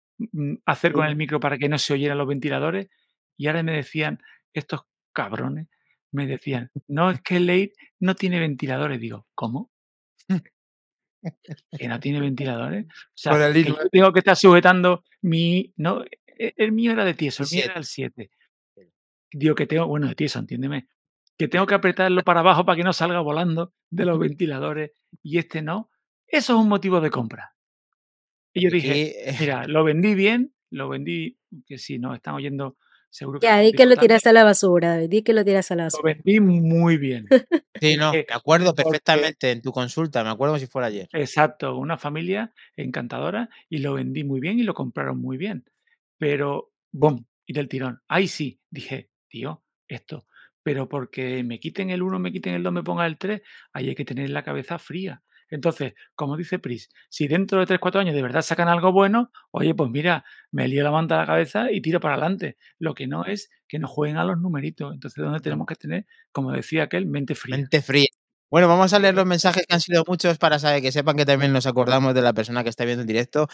[0.65, 2.89] hacer con el micro para que no se oyeran los ventiladores,
[3.37, 4.19] y ahora me decían,
[4.53, 4.81] estos
[5.13, 5.67] cabrones,
[6.11, 8.99] me decían, no, es que el Leir no tiene ventiladores.
[8.99, 9.71] Digo, ¿cómo?
[11.77, 12.85] que no tiene ventiladores.
[12.85, 15.73] O sea, que yo tengo que estar sujetando mi.
[15.77, 18.29] No, e- el mío era de tieso, el mío era el 7.
[19.31, 20.87] Digo que tengo, bueno, de tieso, entiéndeme.
[21.37, 24.91] Que tengo que apretarlo para abajo para que no salga volando de los ventiladores
[25.21, 25.89] y este no.
[26.27, 27.53] Eso es un motivo de compra.
[28.53, 31.37] Y yo dije, mira, lo vendí bien, lo vendí,
[31.67, 32.77] que si nos están oyendo
[33.11, 35.71] seguro que Ya, di que lo tiraste a la basura, David, di que lo tiras
[35.71, 36.13] a la Lo basura.
[36.13, 37.27] vendí muy bien.
[37.81, 41.07] Sí, no, me acuerdo porque- perfectamente en tu consulta, me acuerdo como si fuera ayer.
[41.13, 45.65] Exacto, una familia encantadora y lo vendí muy bien y lo compraron muy bien.
[46.17, 47.25] Pero, ¡bum!
[47.45, 48.01] Y del tirón.
[48.07, 50.25] Ahí sí, dije, tío, esto.
[50.61, 53.41] Pero porque me quiten el 1, me quiten el 2, me pongan el 3,
[53.73, 55.23] ahí hay que tener la cabeza fría.
[55.49, 59.31] Entonces, como dice Pris, si dentro de 3, 4 años de verdad sacan algo bueno,
[59.51, 62.57] oye, pues mira, me lío la manta a la cabeza y tiro para adelante.
[62.79, 64.93] Lo que no es que nos jueguen a los numeritos.
[64.93, 67.57] Entonces, donde tenemos que tener, como decía aquel, mente fría.
[67.57, 68.07] Mente fría.
[68.51, 71.25] Bueno, vamos a leer los mensajes que han sido muchos para saber, que sepan que
[71.25, 73.47] también nos acordamos de la persona que está viendo en directo.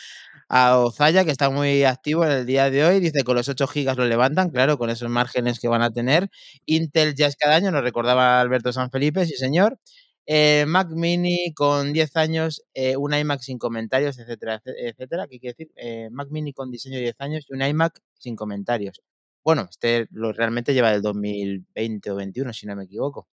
[0.49, 3.67] A Ozaya, que está muy activo en el día de hoy, dice con los 8
[3.67, 6.29] gigas lo levantan, claro, con esos márgenes que van a tener.
[6.65, 9.79] Intel ya es cada año, nos recordaba Alberto San Felipe, sí señor.
[10.27, 15.27] Eh, Mac Mini con 10 años, eh, un iMac sin comentarios, etcétera, etcétera.
[15.27, 15.71] ¿Qué quiere decir?
[15.75, 19.01] Eh, Mac Mini con diseño de 10 años y un iMac sin comentarios.
[19.43, 23.27] Bueno, este lo realmente lleva del 2020 o 21, si no me equivoco.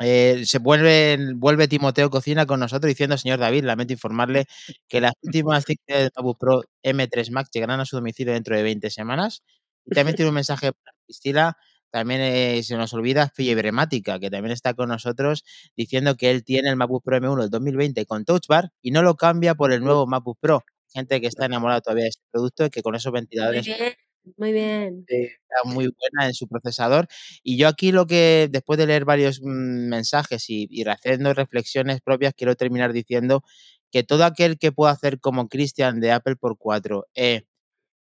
[0.00, 4.46] Se vuelve, vuelve Timoteo Cocina con nosotros diciendo, señor David, lamento informarle
[4.88, 8.62] que las últimas unidades de MacBook Pro M3 Max llegarán a su domicilio dentro de
[8.62, 9.42] 20 semanas.
[9.84, 11.56] Y también tiene un mensaje para Priscila,
[11.90, 15.44] también eh, se nos olvida Fiebremática, que también está con nosotros
[15.76, 19.02] diciendo que él tiene el MacBook Pro M1 del 2020 con Touch Bar y no
[19.02, 20.64] lo cambia por el nuevo MacBook Pro.
[20.92, 23.92] Gente que está enamorada todavía de este producto y que con esos ventiladores bien,
[24.36, 25.04] muy bien.
[25.06, 27.06] está muy buena en su procesador.
[27.42, 32.00] Y yo aquí lo que, después de leer varios mm, mensajes y, y haciendo reflexiones
[32.00, 33.42] propias, quiero terminar diciendo
[33.90, 37.42] que todo aquel que pueda hacer como Cristian de Apple por 4 eh,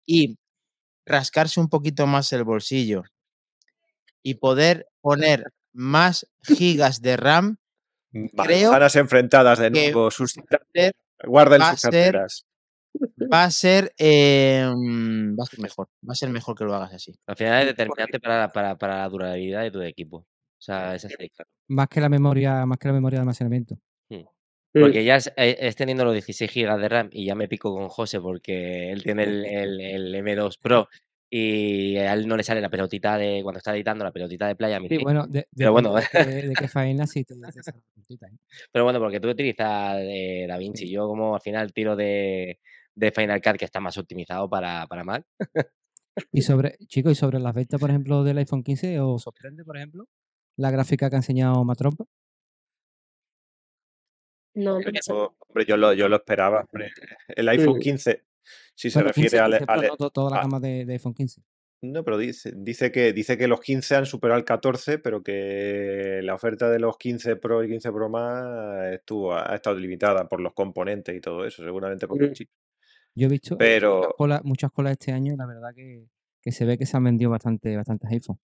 [0.06, 0.38] y
[1.06, 3.04] rascarse un poquito más el bolsillo
[4.26, 7.58] y poder poner más gigas de RAM,
[8.12, 10.10] creo Manzanas enfrentadas de nuevo.
[10.10, 10.34] Sus...
[11.24, 12.46] Guarden va a sus ser carteras.
[13.32, 16.74] va a ser eh, mm, va a ser mejor, va a ser mejor que lo
[16.74, 17.14] hagas así.
[17.28, 20.18] Al final es determinante para, para, para la durabilidad de tu equipo.
[20.18, 21.50] O sea, es así, claro.
[21.70, 23.76] Más que la memoria, más que la memoria de almacenamiento.
[24.10, 24.16] Mm.
[24.74, 24.82] Mm.
[24.82, 27.76] Porque ya es, eh, es teniendo los 16 GB de RAM y ya me pico
[27.76, 30.88] con José porque él tiene el, el- el M2 Pro
[31.30, 34.56] y a él no le sale la pelotita de cuando está editando la pelotita de
[34.56, 34.78] playa.
[34.78, 35.04] a mí Sí, sí.
[35.04, 36.02] bueno, de, Pero bueno, de,
[36.48, 38.38] de qué faena sí te hace esa puntita, ¿eh?
[38.72, 40.90] pero bueno, porque tú utilizas eh, DaVinci.
[40.90, 42.60] Yo como al final tiro de,
[42.94, 45.26] de Final Cut que está más optimizado para, para Mac.
[46.32, 49.78] Y sobre, chicos, y sobre las ventas, por ejemplo, del iPhone 15, ¿os sorprende, por
[49.78, 50.08] ejemplo,
[50.58, 52.06] la gráfica que ha enseñado Matrompa?
[54.54, 56.62] No, Hombre, yo, hombre, yo lo, yo lo esperaba.
[56.62, 56.92] hombre.
[57.28, 57.80] El iPhone Mm.
[57.82, 58.24] 15,
[58.76, 60.86] si se refiere 15, al, 15 Pro, al- no, to- toda la a- gama de,
[60.86, 61.42] de iPhone 15.
[61.82, 66.22] No, pero dice, dice que dice que los 15 han superado el 14, pero que
[66.24, 70.40] la oferta de los 15 Pro y 15 Pro más estuvo, ha estado limitada por
[70.42, 72.36] los componentes y todo eso, seguramente porque Mm.
[72.36, 72.50] sí.
[73.14, 76.08] Yo he visto Pero- muchas colas, muchas colas este año y la verdad que,
[76.42, 78.40] que se ve que se han vendido bastante, bastantes iPhone.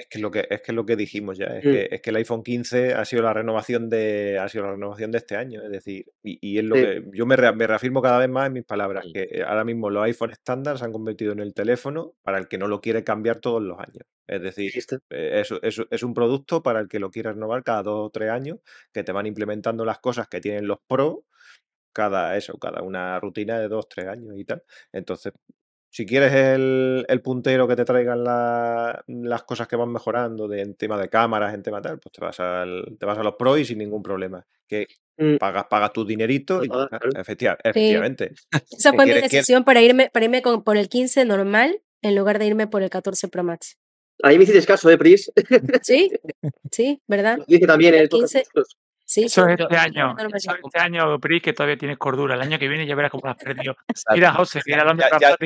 [0.00, 1.70] Es que lo que es que lo que dijimos ya, es Mm.
[1.72, 5.10] que, es que el iPhone 15 ha sido la renovación de ha sido la renovación
[5.10, 6.82] de este año, es decir, y, y es lo Sí.
[6.82, 9.12] que yo me, rea- me reafirmo cada vez más en mis palabras, Sí.
[9.12, 12.56] que ahora mismo los iPhone estándar se han convertido en el teléfono para el que
[12.56, 14.06] no lo quiere cambiar todos los años.
[14.26, 14.96] Es decir, está.
[15.10, 18.10] eh, es, es- es un producto para el que lo quiere renovar cada dos o
[18.10, 18.58] tres años,
[18.94, 21.24] que te van implementando las cosas que tienen los Pro
[21.92, 24.62] cada eso, cada una rutina de dos, tres años y tal.
[24.92, 25.32] Entonces,
[25.92, 30.62] si quieres el, el puntero que te traigan la- las cosas que van mejorando de,
[30.62, 33.34] en tema de cámaras, en tema tal, pues te vas, al, te vas a los
[33.34, 34.46] Pro y sin ningún problema.
[34.68, 34.86] Que
[35.18, 35.36] Mm.
[35.36, 36.88] pagas, pagas tu dinerito y está.
[37.64, 38.32] efectivamente.
[38.70, 42.38] Esa fue mi decisión para irme, para irme con- por el 15 normal en lugar
[42.38, 43.76] de irme por el 14 Pro Max.
[44.22, 45.30] Ahí me hiciste caso, ¿eh, Pris?
[45.82, 46.10] ¿Sí?
[46.70, 47.02] ¿Sí?
[47.06, 47.38] ¿Verdad?
[47.38, 48.44] Lo dije también en el El 15.
[48.52, 48.72] podcast.
[49.04, 50.14] Sí, Eso es este año.
[50.18, 52.36] Eso es este año, Pris, que todavía tienes cordura.
[52.36, 53.76] El año que viene ya verás cómo lo has perdido.
[54.14, 55.36] Mira, José, mira el hombre Ya-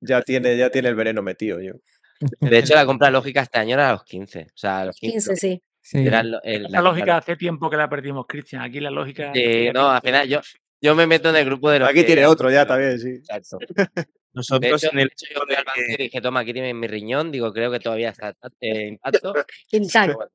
[0.00, 1.72] ya- tiene, ya tiene el veneno metido yo.
[2.40, 4.42] De hecho, la compra lógica este año era a los 15.
[4.42, 5.14] O sea, a los 15.
[5.30, 5.62] 15, sí.
[5.82, 6.06] Sí.
[6.06, 8.62] era lo- el- La lógica hace tiempo que la perdimos, Cristian.
[8.62, 9.32] Aquí la lógica.
[9.34, 10.40] Sí, no, al final yo,
[10.80, 13.08] yo me meto en el grupo de los Aquí que- tiene otro ya también, sí.
[13.10, 13.58] Exacto.
[14.32, 16.52] De Nosotros hecho, en el de hecho, yo fui al banco y dije, toma, aquí
[16.52, 17.32] tienes mi riñón.
[17.32, 19.34] Digo, creo que todavía está eh, intacto.
[19.72, 20.30] Intacto.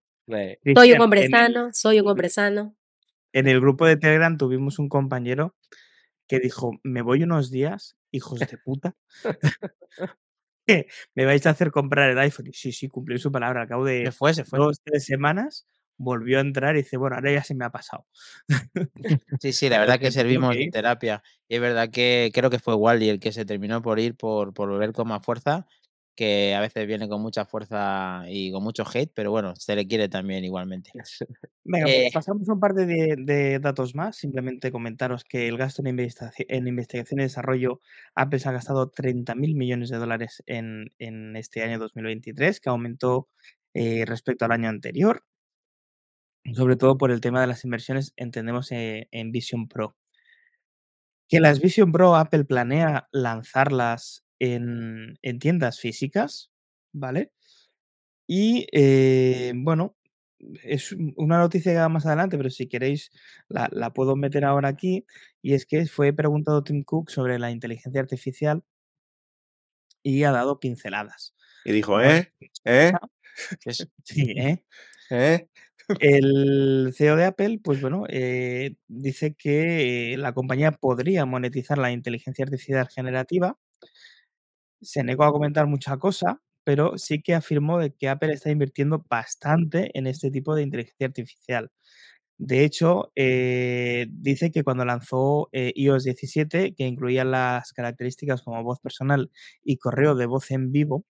[0.76, 2.76] Soy un hombre sano, soy un hombre sano.
[3.32, 5.56] En el grupo de Telegram tuvimos un compañero
[6.28, 8.96] que dijo, me voy unos días, hijos de puta.
[11.16, 12.48] me vais a hacer comprar el iPhone.
[12.48, 13.64] Y sí, sí, cumplió su palabra.
[13.64, 14.60] Al cabo Se de fue, se fue.
[14.60, 18.06] dos, tres semanas, volvió a entrar y dice, bueno, ahora ya se me ha pasado.
[19.40, 21.24] Sí, sí, la verdad que servimos de terapia.
[21.48, 24.54] Y es verdad que creo que fue Wally el que se terminó por ir por,
[24.54, 25.68] por volver con más fuerza.
[26.16, 29.86] Que a veces viene con mucha fuerza y con mucho hate, pero bueno, se le
[29.88, 30.92] quiere también igualmente.
[31.64, 34.16] Venga, Eh, pues pasamos a un par de, de datos más.
[34.16, 37.82] Simplemente comentaros que el gasto en, investigaci- en investigación y desarrollo,
[38.16, 43.30] Apple se ha gastado 30.000 millones de dólares en, en este año 2023, que aumentó
[43.74, 45.24] eh, respecto al año anterior.
[46.54, 49.96] Sobre todo por el tema de las inversiones, entendemos, eh, en Vision Pro.
[51.28, 56.52] Que las Vision Pro Apple planea lanzarlas en, en tiendas físicas,
[56.94, 57.32] ¿vale?
[58.28, 59.96] Y eh, bueno,
[60.64, 63.12] es un- una noticia que va más adelante, pero si queréis
[63.50, 65.06] la, la puedo meter ahora aquí.
[65.42, 68.64] Y es que fue preguntado Tim Cook sobre la inteligencia artificial
[70.04, 71.36] y ha dado pinceladas.
[71.66, 72.32] Y dijo, ¿eh?
[72.66, 72.92] ¿Eh?
[73.66, 74.64] es- Sí, ¿eh?
[75.12, 75.48] ¿Eh?
[76.00, 82.46] El CEO de Apple, pues bueno, eh, dice que la compañía podría monetizar la inteligencia
[82.46, 83.58] artificial generativa.
[84.82, 89.06] Se negó a comentar mucha cosa, pero sí que afirmó de que Apple está invirtiendo
[89.10, 91.72] bastante en este tipo de inteligencia artificial.
[92.38, 98.64] De hecho, eh, dice que cuando lanzó eh, iOS 17, que incluía las características como
[98.64, 99.32] voz personal
[99.64, 101.06] y correo de voz en vivo,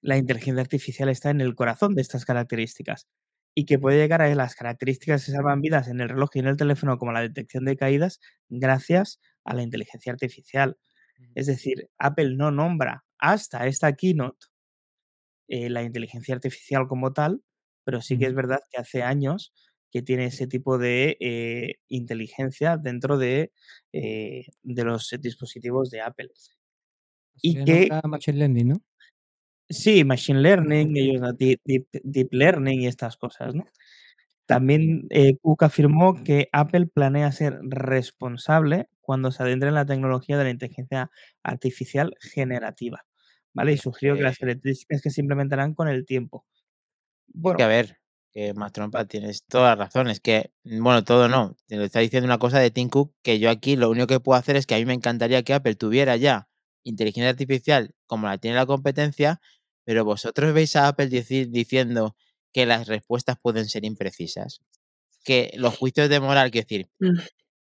[0.00, 3.06] la inteligencia artificial está en el corazón de estas características
[3.54, 6.46] y que puede llegar a las características que salvan vidas en el reloj y en
[6.46, 10.76] el teléfono, como la detección de caídas, gracias a la inteligencia artificial.
[11.34, 14.46] Es decir, Apple no nombra hasta esta keynote
[15.48, 17.42] eh, la inteligencia artificial como tal,
[17.84, 19.52] pero sí que es verdad que hace años
[19.90, 23.52] que tiene ese tipo de eh, inteligencia dentro de,
[23.92, 26.30] eh, de los dispositivos de Apple.
[26.34, 26.52] Se
[27.40, 28.82] Y que Machine Learning, ¿no?
[29.70, 33.66] Sí, machine learning, ellos deep, deep, deep learning y estas cosas, ¿no?
[34.48, 40.38] También eh, Cook afirmó que Apple planea ser responsable cuando se adentre en la tecnología
[40.38, 41.10] de la inteligencia
[41.44, 43.04] artificial generativa,
[43.54, 43.74] ¿vale?
[43.74, 46.46] Y sugirió que las características que se implementarán con el tiempo.
[47.44, 47.98] es que Bueno, a ver,
[48.32, 50.08] que más trompa, tienes toda la razón.
[50.08, 51.56] Es que, mm, bueno, todo no.
[51.66, 54.20] Te lo está diciendo una cosa de Tim Cook que yo aquí lo único que
[54.20, 56.48] puedo hacer es que a mí me encantaría que Apple tuviera ya
[56.84, 59.40] inteligencia artificial como la tiene la competencia,
[59.84, 62.16] pero vosotros veis a Apple dici- diciendo
[62.52, 64.60] que las respuestas pueden ser imprecisas,
[65.24, 67.18] que los juicios de moral, quiero decir, Mm.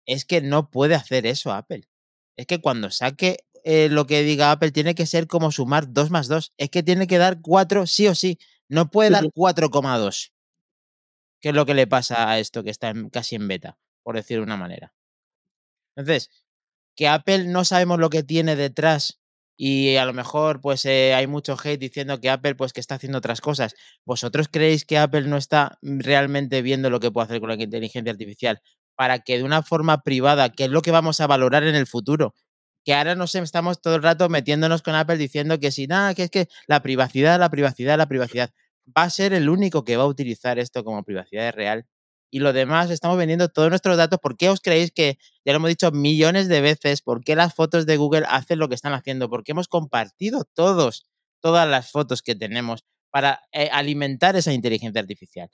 [0.07, 1.83] es que no puede hacer eso Apple.
[2.37, 6.11] Es que cuando saque eh, lo que diga Apple tiene que ser como sumar 2
[6.11, 6.53] más 2.
[6.57, 8.37] Es que tiene que dar 4 sí o sí.
[8.69, 10.31] No puede dar 4,2.
[11.41, 14.15] Que es lo que le pasa a esto que está en- casi en beta, por
[14.15, 14.93] decir de una manera.
[15.95, 16.29] Entonces,
[16.95, 19.19] que Apple no sabemos lo que tiene detrás
[19.57, 22.95] y a lo mejor pues eh, hay mucho hate diciendo que Apple pues que está
[22.95, 23.75] haciendo otras cosas.
[24.05, 27.55] ¿Vosotros creéis que Apple no está mm, realmente viendo lo que puede hacer con la
[27.55, 28.61] inteligencia artificial
[28.95, 31.87] para que de una forma privada, que es lo que vamos a valorar en el
[31.87, 32.35] futuro,
[32.85, 36.23] que ahora nos estamos todo el rato metiéndonos con Apple diciendo que si nada, que
[36.23, 38.51] es que la privacidad, la privacidad, la privacidad,
[38.97, 41.85] va a ser el único que va a utilizar esto como privacidad real
[42.33, 44.17] y lo demás estamos vendiendo todos nuestros datos.
[44.19, 47.53] ¿Por qué os creéis que, ya lo hemos dicho millones de veces, por qué las
[47.53, 49.29] fotos de Google hacen lo que están haciendo?
[49.29, 51.05] Porque hemos compartido todos,
[51.43, 55.47] todas las fotos que tenemos para eh, alimentar esa inteligencia artificial.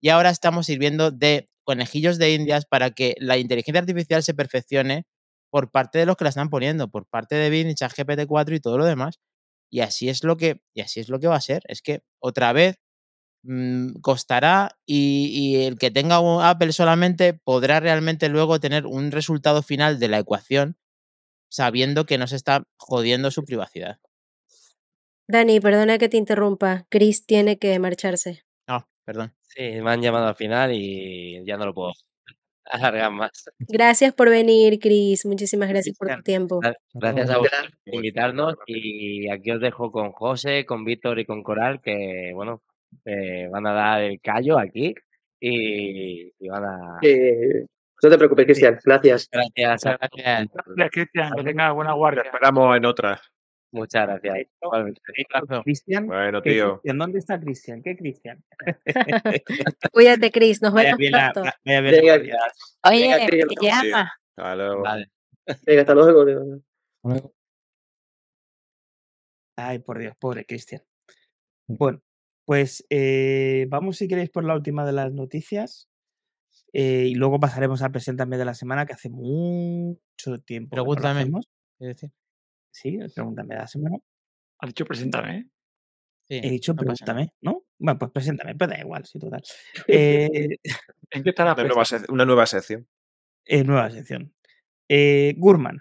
[0.00, 5.06] Y ahora estamos sirviendo de conejillos de indias para que la inteligencia artificial se perfeccione
[5.50, 8.54] por parte de los que la están poniendo, por parte de Bing y ChatGPT 4
[8.54, 9.18] y todo lo demás.
[9.68, 11.64] Y así es lo que, y así es lo que va a ser.
[11.66, 12.76] Es que otra vez
[13.42, 19.10] mm, costará y, y el que tenga un Apple solamente podrá realmente luego tener un
[19.10, 20.76] resultado final de la ecuación
[21.50, 23.98] sabiendo que no se está jodiendo su privacidad.
[25.28, 26.86] Dani, perdona que te interrumpa.
[26.88, 28.42] Chris tiene que marcharse.
[28.66, 29.32] No, perdón.
[29.42, 31.92] Sí, me han llamado al final y ya no lo puedo
[32.64, 33.44] alargar más.
[33.58, 35.26] Gracias por venir, Chris.
[35.26, 36.60] Muchísimas gracias por tu tiempo.
[36.94, 41.42] Gracias a vosotros por invitarnos y aquí os dejo con José, con Víctor y con
[41.42, 42.60] Coral que, bueno,
[43.04, 44.94] eh, van a dar el callo aquí
[45.40, 46.98] y, y van a...
[47.02, 47.66] Eh,
[48.02, 48.78] no te preocupes, Cristian.
[48.84, 49.28] Gracias.
[49.30, 50.48] Gracias, gracias.
[50.76, 51.32] Gracias, Cristian.
[51.36, 52.22] Que tengas buena Te guardia.
[52.22, 53.20] esperamos en otra.
[53.72, 54.48] muchas gracias.
[55.64, 56.72] Cristian, Bueno, ¿qué tío.
[56.80, 56.98] Cristian?
[56.98, 57.82] ¿Dónde está Cristian?
[57.82, 58.42] ¿Qué Cristian?
[59.92, 60.62] Cuídate, Chris.
[60.62, 61.42] Nos Vaya vemos pronto.
[61.42, 62.38] va- vaya bien Venga.
[62.84, 63.84] Oye, venga, Cristian.
[63.84, 64.12] llama.
[64.36, 64.82] Hasta luego.
[64.82, 65.10] Vale.
[65.66, 66.20] Venga, hasta luego.
[66.22, 66.32] Hasta
[67.02, 67.32] luego.
[69.56, 70.82] Ay, por Dios, pobre Cristian.
[71.68, 72.00] Bueno,
[72.50, 75.88] pues eh, vamos si queréis por la última de las noticias
[76.72, 80.90] eh, y luego pasaremos al Preséntame de la semana que hace mucho tiempo no lo
[80.96, 81.30] Pregúntame.
[81.78, 82.10] es decir,
[82.72, 83.98] Sí, el Pregúntame de la semana.
[84.58, 85.46] Has dicho preséntame, ¿eh?
[86.28, 86.78] Sí, He dicho no.
[86.78, 87.62] Pregúntame, ¿no?
[87.78, 89.42] Bueno, pues preséntame, pero da igual, sí, total.
[89.86, 90.56] Eh,
[91.12, 92.88] ¿En qué estará Una nueva, una nueva sección.
[93.44, 94.34] eh, nueva sección.
[94.88, 95.78] Eh, Gurman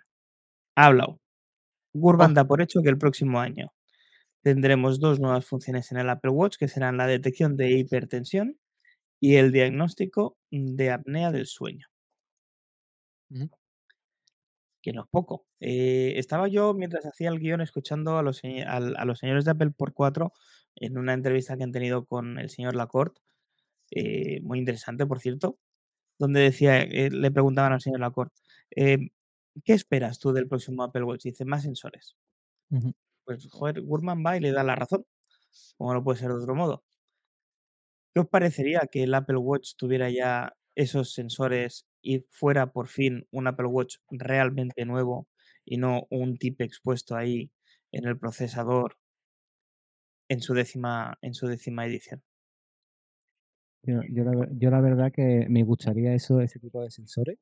[0.77, 1.19] ha hablado.
[1.95, 2.33] Gurman Oh.
[2.35, 3.73] da por hecho que el próximo año
[4.41, 8.57] tendremos dos nuevas funciones en el Apple Watch, que serán la detección de hipertensión
[9.21, 11.87] y el diagnóstico de apnea del sueño.
[14.81, 15.45] Que no es poco.
[15.59, 19.93] Eh, estaba yo, mientras hacía el guion, escuchando a los, a señores de Apple por
[19.93, 20.31] 4
[20.75, 23.21] en una entrevista que han tenido con el señor Lacorte,
[23.91, 25.59] eh, muy interesante, por cierto,
[26.19, 28.41] donde decía, eh, le preguntaban al señor Lacorte,
[29.63, 31.23] ¿qué esperas tú del próximo Apple Watch?
[31.23, 32.15] Dice, más sensores.
[32.71, 32.93] Ujú.
[33.29, 35.05] Pues, joder, Gurman va y le da la razón,
[35.77, 36.83] como no puede ser de otro modo.
[38.11, 43.27] ¿Qué os parecería que el Apple Watch tuviera ya esos sensores y fuera por fin
[43.29, 45.27] un Apple Watch realmente nuevo
[45.63, 47.51] y no un tip expuesto ahí
[47.91, 48.97] en el procesador
[50.27, 52.23] en su décima, en su décima edición?
[53.83, 57.37] Yo, la, verdad que me gustaría eso, ese tipo de sensores.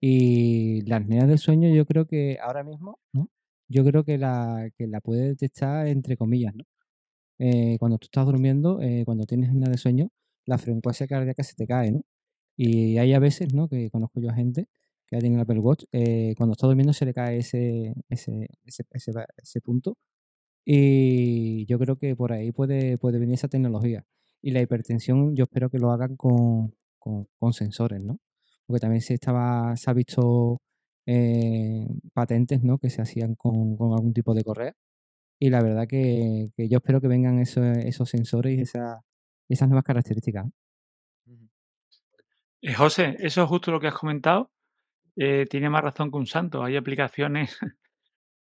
[0.00, 3.30] Y la apnea del sueño yo creo que ahora mismo, ¿no?
[3.72, 6.64] Yo creo que la, que la puede detectar entre comillas, ¿no?
[7.38, 10.10] Eh, cuando tú estás durmiendo, eh, cuando tienes apnea de sueño,
[10.46, 12.02] la frecuencia cardíaca se te cae, ¿no?
[12.56, 13.68] Y hay a veces, ¿no?
[13.68, 14.68] Que conozco yo a gente
[15.08, 18.84] que tiene el Apple Watch, eh, cuando está durmiendo se le cae ese, ese, ese,
[18.92, 19.96] ese, ese punto
[20.64, 24.04] y yo creo que por ahí puede, puede venir esa tecnología.
[24.40, 28.18] Y la hipertensión yo espero que lo hagan con, con, con sensores, ¿no?
[28.66, 30.60] Porque también se estaba, se ha visto
[31.06, 32.78] eh, patentes, ¿no?
[32.78, 34.74] Que se hacían con, con algún tipo de correa.
[35.38, 39.02] Y la verdad que, que yo espero que vengan esos, esos sensores y esa-
[39.48, 40.46] esas nuevas características.
[42.62, 44.50] Eh, José, eso es justo lo que has comentado.
[45.16, 46.62] eh, tiene más razón que un santo.
[46.64, 47.58] Hay aplicaciones,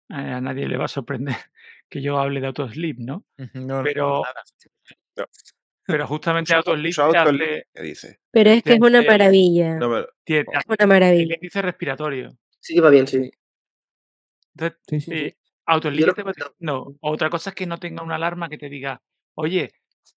[0.10, 1.36] eh, a nadie le va a sorprender
[1.89, 3.24] que yo hable de autosleep, ¿no?
[3.53, 4.24] No, no, Pero,
[5.18, 5.26] No.
[5.86, 6.95] pero justamente autosleep
[7.74, 8.20] ¿Qué dice?
[8.32, 9.76] Pero es que es una maravilla.
[9.78, 11.36] No, pero- te Es una el maravilla.
[11.36, 12.38] índice respiratorio.
[12.68, 13.32] Sí que va bien, sí.
[14.55, 15.36] Entonces, Sí, eh.
[16.59, 19.01] No, otra cosa es que no tenga una alarma que te diga,
[19.36, 19.72] oye,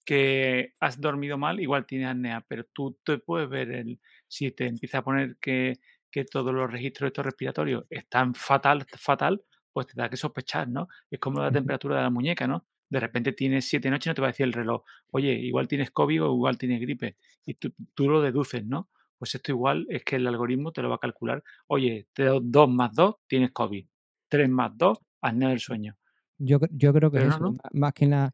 [0.05, 4.67] que has dormido mal, igual tienes apnea, pero tú te puedes ver el, si te
[4.67, 5.75] empieza a poner que,
[6.11, 9.43] que todos los registros de estos respiratorios están fatal, fatal,
[9.73, 10.89] pues te da que sospechar, ¿no?
[11.11, 12.67] Es como la temperatura de la muñeca, ¿no?
[12.89, 14.83] De repente tienes siete noches y no te va a decir el reloj,
[15.13, 18.91] oye, igual tienes COVID o igual tienes gripe, y tú, tú lo deduces, ¿no?
[19.21, 22.41] Pues esto igual es que el algoritmo te lo va a calcular, oye, te doy
[22.43, 23.87] 2 más 2, tienes COVID,
[24.29, 25.97] 3 más 2, apnea del sueño.
[26.39, 27.53] Yo, yo creo que es no, eso, no.
[27.53, 28.33] má- más que nada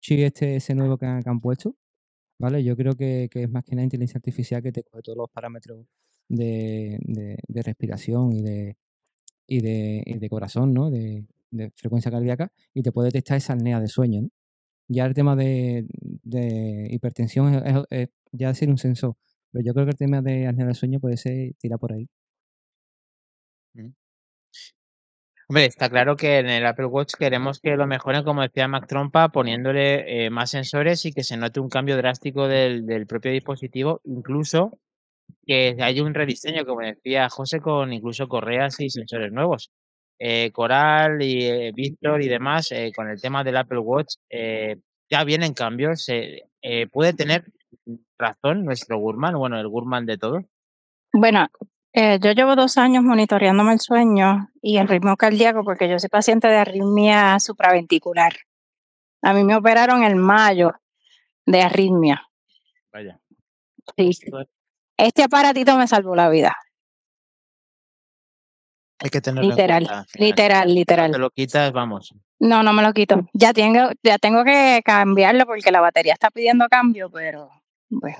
[0.00, 1.76] chip este, ese nuevo que han, que han puesto,
[2.38, 2.64] ¿vale?
[2.64, 5.30] Yo creo que, que es más que nada inteligencia artificial que te coge todos los
[5.30, 5.86] parámetros
[6.28, 8.76] de, de- de respiración y de,
[9.46, 10.90] y de, y de corazón, ¿no?
[10.90, 14.28] De, de frecuencia cardíaca y te puede detectar esa apnea de sueño, ¿no?
[14.88, 15.86] Ya el tema de,
[16.24, 19.16] de hipertensión es, es- es ya decir un sensor,
[19.54, 22.08] pero yo creo que el tema de apnea de sueño puede ser tirar por ahí.
[25.48, 28.88] Hombre, está claro que en el Apple Watch queremos que lo mejoren, como decía Mac
[28.88, 33.30] Trompa, poniéndole eh, más sensores y que se note un cambio drástico del, del propio
[33.30, 34.78] dispositivo, incluso
[35.46, 39.70] que haya un rediseño, como decía José, con incluso correas y sensores nuevos.
[40.18, 44.14] Eh, Coral y eh, Víctor y demás, eh, con el tema del Apple Watch,
[45.10, 46.06] ya vienen cambios.
[46.90, 47.44] puede tener
[48.18, 50.40] razón nuestro Gurman, bueno, el Gurman de todo.
[51.12, 51.48] Bueno,
[51.92, 56.08] eh, yo llevo dos años monitoreándome el sueño y el ritmo cardíaco porque yo soy
[56.08, 58.32] paciente de arritmia supraventricular.
[59.22, 60.72] A mí me operaron en mayo
[61.46, 62.28] de arritmia.
[62.92, 63.20] Vaya.
[63.96, 64.10] Sí.
[64.96, 66.56] Este aparatito me salvó la vida.
[69.00, 71.12] Hay que tenerlo en Literal, cuenta, literal, literal.
[71.12, 72.14] te lo quitas, vamos.
[72.38, 73.26] No, no me lo quito.
[73.34, 77.50] Ya tengo, ya tengo que cambiarlo porque la batería está pidiendo cambio, pero
[78.00, 78.18] bueno,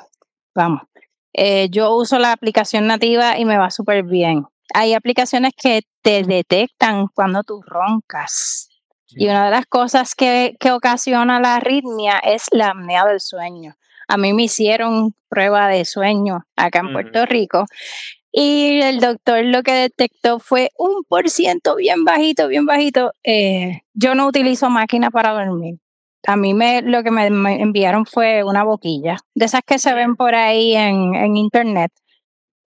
[0.54, 0.82] vamos.
[1.32, 4.44] Eh, yo uso la aplicación nativa y me va súper bien.
[4.72, 8.68] Hay aplicaciones que te detectan cuando tú roncas.
[9.08, 13.74] Y una de las cosas que, que ocasiona la arritmia es la apnea del sueño.
[14.08, 16.92] A mí me hicieron prueba de sueño acá en.
[16.92, 17.66] Puerto Rico
[18.36, 23.12] y el doctor lo que detectó fue un por ciento bien bajito, bien bajito.
[23.22, 25.76] Eh, yo no utilizo máquina para dormir.
[26.26, 30.16] A mí me, lo que me, enviaron fue una boquilla, de esas que se ven
[30.16, 31.92] por ahí en, internet.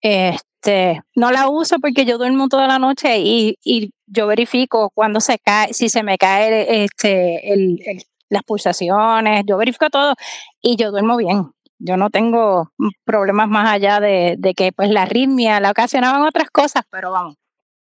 [0.00, 5.20] Este, no la uso porque yo duermo toda la noche y, y yo verifico cuando
[5.20, 7.80] se cae, si se me cae este, el,
[8.28, 10.14] las pulsaciones, yo verifico todo
[10.60, 11.50] y yo duermo bien.
[11.80, 12.72] Yo no tengo
[13.04, 17.36] problemas más allá de, de que pues la arritmia la ocasionaban otras cosas, pero vamos,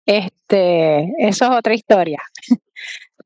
[0.06, 2.20] este, eso es otra historia.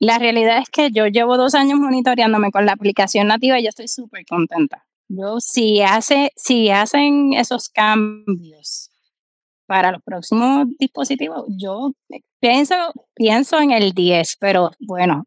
[0.00, 3.68] La realidad es que yo llevo dos años monitoreándome con la aplicación nativa y yo
[3.70, 4.84] estoy súper contenta.
[5.08, 8.90] Yo, si, hace, si hacen esos cambios
[9.66, 11.92] para los próximos dispositivos, yo
[12.40, 12.74] pienso,
[13.14, 15.24] pienso en el 10, pero bueno,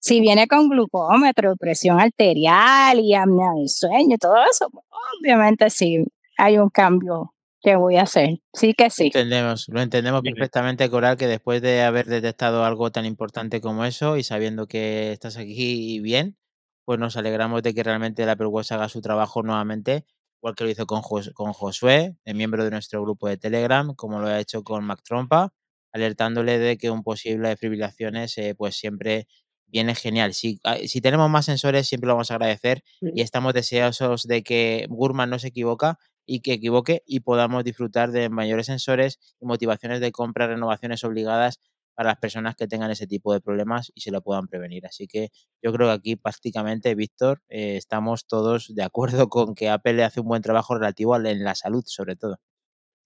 [0.00, 4.84] Si viene con glucómetro, presión arterial y apnea del sueño, todo eso, pues,
[5.20, 6.04] obviamente sí
[6.36, 8.40] hay un cambio que voy a hacer.
[8.52, 9.04] Sí que sí.
[9.06, 14.16] Entendemos, lo entendemos perfectamente, Coral, que después de haber detectado algo tan importante como eso
[14.16, 16.36] y sabiendo que estás aquí bien,
[16.84, 20.04] pues nos alegramos de que realmente Apple Watch haga su trabajo nuevamente,
[20.40, 23.94] igual que lo hizo con, Jos- con Josué, el miembro de nuestro grupo de Telegram,
[23.94, 25.52] como lo ha hecho con Mac Trompa,
[25.92, 29.26] alertándole de que un posible fibrilaciones eh, pues siempre
[29.66, 30.34] viene genial.
[30.34, 34.42] Si, ah, si tenemos más sensores, siempre lo vamos a agradecer y estamos deseosos de
[34.42, 39.46] que Gurman no se equivoca y que equivoque y podamos disfrutar de mayores sensores y
[39.46, 41.60] motivaciones de compra, renovaciones obligadas
[41.94, 44.86] para las personas que tengan ese tipo de problemas y se lo puedan prevenir.
[44.86, 45.28] Así que
[45.62, 50.20] yo creo que aquí prácticamente, Víctor, eh, estamos todos de acuerdo con que Apple hace
[50.20, 52.38] un buen trabajo relativo al- en la salud, sobre todo.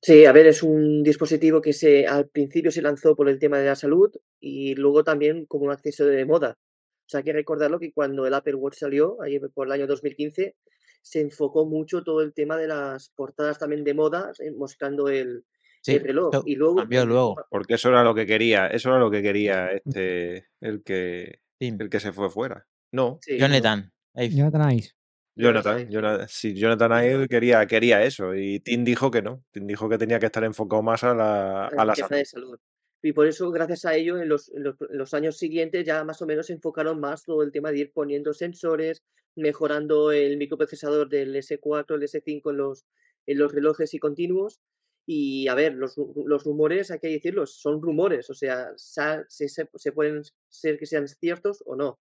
[0.02, 3.58] Sí, a ver, es un dispositivo que se, al principio se lanzó por el tema
[3.58, 6.56] de la salud y luego también como un acceso de moda.
[7.06, 9.86] O sea, hay que recordarlo que cuando el Apple Watch salió, ahí por el año
[9.86, 10.54] 2015,
[11.06, 15.44] se enfocó mucho todo el tema de las portadas también de moda, eh, mostrando el,
[15.80, 16.42] Sí, el reloj.
[16.44, 17.36] Y luego, cambió luego.
[17.48, 21.88] Porque eso era lo que quería, eso era lo que quería este, el que, el
[21.88, 22.66] que se fue fuera.
[22.90, 24.88] No, sí, Jonathan, Jonathan Ive.
[25.36, 29.44] Jonathan, Jonathan, sí, Jonathan Ive quería, quería eso y Tim dijo que no.
[29.52, 32.08] Tim dijo que tenía que estar enfocado más a la, a a la la limpieza
[32.08, 32.18] salud.
[32.18, 32.58] de salud.
[33.08, 36.20] Y por eso, gracias a ello, en los, en los- los años siguientes ya más
[36.22, 39.02] o menos se enfocaron más todo el tema de ir poniendo sensores,
[39.36, 42.84] mejorando el microprocesador del S4, el S5 en los,
[43.26, 44.60] en los relojes y continuos.
[45.06, 49.68] Y a ver, los, los rumores, hay que decirlo, son rumores, o sea, se, se-
[49.74, 52.00] se pueden ser que sean ciertos o no.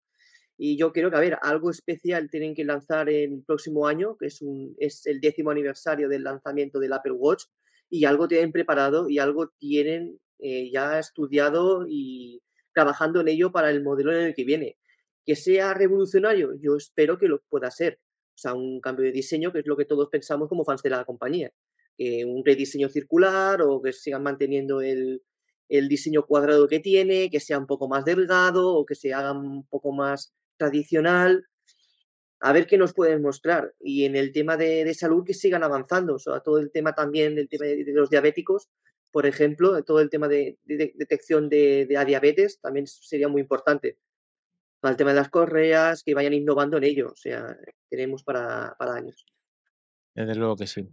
[0.56, 4.26] Y yo creo que, a ver, algo especial tienen que lanzar el próximo año, que
[4.26, 7.44] es, un, es el décimo aniversario del lanzamiento del Apple Watch,
[7.90, 12.42] y algo tienen preparado y algo tienen eh, ya estudiado y
[12.72, 14.76] trabajando en ello para el modelo en el que viene.
[15.24, 18.00] Que sea revolucionario, yo espero que lo pueda ser.
[18.34, 20.90] O sea, un cambio de diseño, que es lo que todos pensamos como fans de
[20.90, 21.52] la compañía.
[21.96, 25.22] Que un rediseño circular o que sigan manteniendo el,
[25.68, 29.32] el diseño cuadrado que tiene, que sea un poco más delgado o que se haga
[29.32, 31.46] un poco más tradicional.
[32.40, 33.72] A ver qué nos pueden mostrar.
[33.80, 36.16] Y en el tema de, de salud, que sigan avanzando.
[36.16, 38.68] O sea, todo el tema también del tema de los diabéticos,
[39.14, 43.28] por ejemplo, todo el tema de, de- de detección de, de a diabetes también sería
[43.28, 43.96] muy importante.
[44.80, 47.10] Para el tema de las correas, que vayan innovando en ello.
[47.12, 47.56] O sea,
[47.88, 49.24] tenemos para, para años.
[50.16, 50.88] desde luego que sí.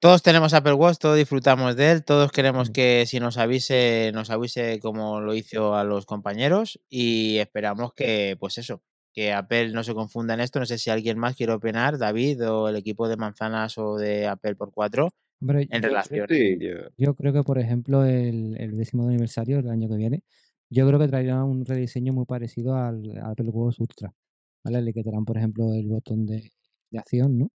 [0.00, 2.72] Todos tenemos Apple Watch, todos disfrutamos de él, todos queremos Mm.
[2.72, 8.36] que si nos avise, nos avise como lo hizo a los compañeros y esperamos que,
[8.38, 8.82] pues eso,
[9.14, 10.58] que Apple no se confunda en esto.
[10.60, 14.26] No sé si alguien más quiere opinar, David o el equipo de manzanas o de
[14.26, 15.08] Apple por 4
[15.44, 16.26] Hombre, en yo, relación.
[16.28, 20.22] Sí, yo- yo creo que, por ejemplo, el, el décimo aniversario del año que viene,
[20.70, 24.12] yo creo que traerá un rediseño muy parecido al, al Apple Watch Ultra.
[24.64, 24.80] ¿Vale?
[24.80, 26.50] Le quitarán, por ejemplo, el botón de,
[26.90, 27.50] de acción, ¿no?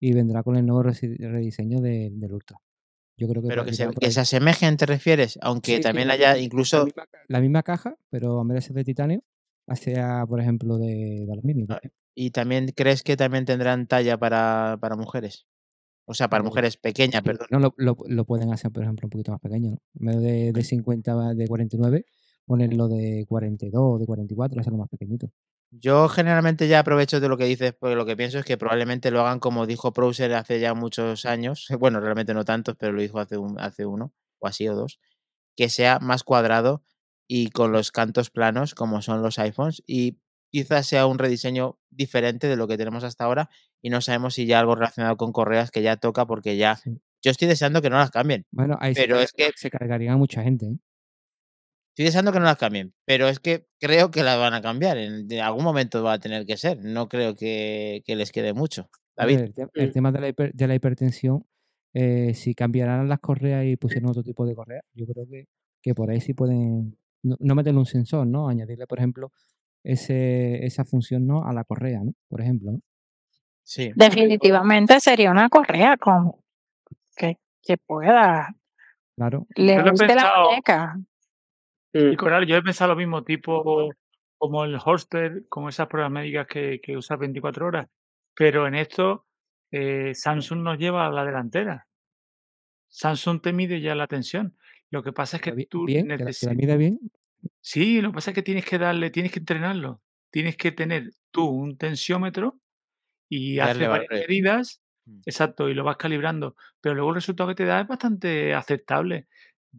[0.00, 2.58] Y vendrá con el nuevo rediseño de- del Ultra.
[3.16, 5.38] Yo creo que Pero que se, que se asemejen, ¿te refieres?
[5.42, 6.84] Aunque Sí, también haya la incluso...
[6.84, 9.24] misma, la misma caja, pero en vez de ser de titanio,
[9.74, 11.66] sea, por ejemplo, de, de aluminio.
[11.68, 11.80] ah.
[12.14, 15.46] ¿Y también crees que también tendrán talla para, para mujeres?
[16.04, 17.46] O sea, para mujeres pequeñas, perdón.
[17.50, 19.78] no lo, lo, lo pueden hacer, por ejemplo, un poquito más pequeño, ¿no?
[20.00, 22.06] En vez de, de 50, va- de 49,
[22.44, 25.30] ponerlo de 42, de 44, hacerlo más pequeñito.
[25.70, 29.10] Yo generalmente ya aprovecho de lo que dices, porque lo que pienso es que probablemente
[29.10, 33.00] lo hagan como dijo Prouser hace ya muchos años, bueno, realmente no tantos, pero lo
[33.00, 34.98] dijo hace, un, hace uno, o así, o dos,
[35.56, 36.82] que sea más cuadrado
[37.28, 40.18] y con los cantos planos como son los iPhones y
[40.52, 43.48] quizás sea un rediseño diferente de lo que tenemos hasta ahora
[43.80, 47.00] y no sabemos si ya algo relacionado con correas que ya toca porque ya Sí.
[47.22, 49.70] yo estoy deseando que no las cambien, Bueno, ahí se, pero carga- es que se
[49.70, 50.76] cargarían a mucha gente, ¿eh?
[51.90, 54.96] Estoy deseando que no las cambien, pero es que creo que las van a cambiar.
[54.96, 56.78] En algún momento va a tener que ser.
[56.82, 58.88] No creo que, que les quede mucho.
[59.14, 59.92] David, el, te- el Mm.
[59.92, 61.44] tema de la, hiper- de la hipertensión,
[61.92, 65.48] eh, si cambiaran las correas y pusieran otro tipo de correa, yo creo que,
[65.82, 68.48] que por ahí sí pueden, no, no meterle un sensor, ¿no?
[68.48, 69.30] Añadirle, por ejemplo,
[69.84, 71.44] ese, esa función, ¿no?
[71.46, 72.12] A la correa, ¿no?
[72.28, 72.78] Por ejemplo, ¿no?
[73.64, 73.92] sí.
[73.94, 76.32] Definitivamente sería una correa con
[77.16, 78.54] que, que pueda
[79.16, 79.46] Claro.
[79.54, 80.96] Yo he leerte la pensado, muñeca.
[81.92, 82.16] y Mm.
[82.16, 83.90] Coral, yo he pensado lo mismo, tipo
[84.38, 87.88] como el Holster, como esas pruebas médicas que, que usas 24 horas.
[88.34, 89.26] Pero en esto,
[89.70, 91.86] eh, Samsung nos lleva a la delantera.
[92.88, 94.56] Samsung te mide ya la tensión.
[94.90, 96.56] Lo que pasa es Que tú bien, que la, que la necesitas.
[96.56, 96.98] mida bien,
[97.60, 100.02] Sí, lo que pasa es que tienes que darle, tienes que entrenarlo.
[100.30, 102.60] Tienes que tener tú un tensiómetro
[103.28, 104.28] y haces varias valores.
[104.28, 105.20] medidas, Mm.
[105.26, 106.56] exacto, y lo vas calibrando.
[106.80, 109.28] Pero luego el resultado que te da es bastante aceptable.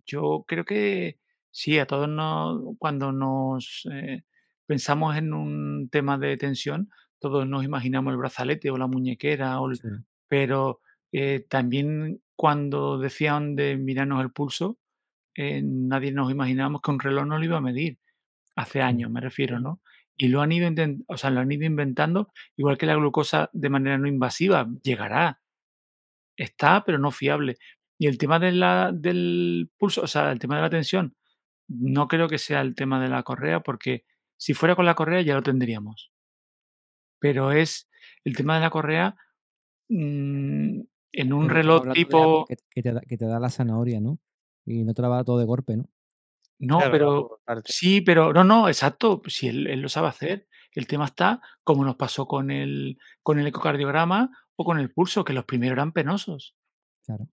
[0.06, 1.19] Yo creo que
[1.52, 4.23] sí, a todos nos, cuando nos, eh,
[4.68, 9.69] pensamos en un tema de tensión, todos nos imaginamos el brazalete o la muñequera, o
[9.72, 9.88] el- Sí.
[10.30, 10.81] pero
[11.14, 14.80] eh, también cuando decían de mirarnos el pulso,
[15.36, 18.00] eh, nadie nos imaginábamos que un reloj no lo iba a medir.
[18.56, 19.82] Hace años, me refiero, ¿no?
[20.16, 20.70] Y lo han ido
[21.08, 25.42] o sea, lo han ido inventando, igual que la glucosa de manera no invasiva, llegará.
[26.38, 27.58] Está, pero no fiable.
[27.98, 31.16] Y el tema de la del pulso, o sea, el tema de la tensión,
[31.68, 34.06] no creo que sea el tema de la correa, porque
[34.38, 36.12] si fuera con la correa ya lo tendríamos.
[37.20, 37.90] Pero es
[38.24, 39.16] el tema de la correa,
[39.90, 40.82] mm,
[41.14, 44.20] en un reloj tipo que, que te da, que te da la zanahoria, ¿no?
[44.65, 45.90] Y no te la va a dar todo de golpe, ¿no?
[46.60, 50.48] No, Claro, pero sí, pero no, no, exacto, si él él lo sabe hacer.
[50.72, 55.23] El tema está, como nos pasó con el con el ecocardiograma o con el pulso,
[55.23, 56.56] que los primeros eran penosos.
[57.06, 57.27] Claro.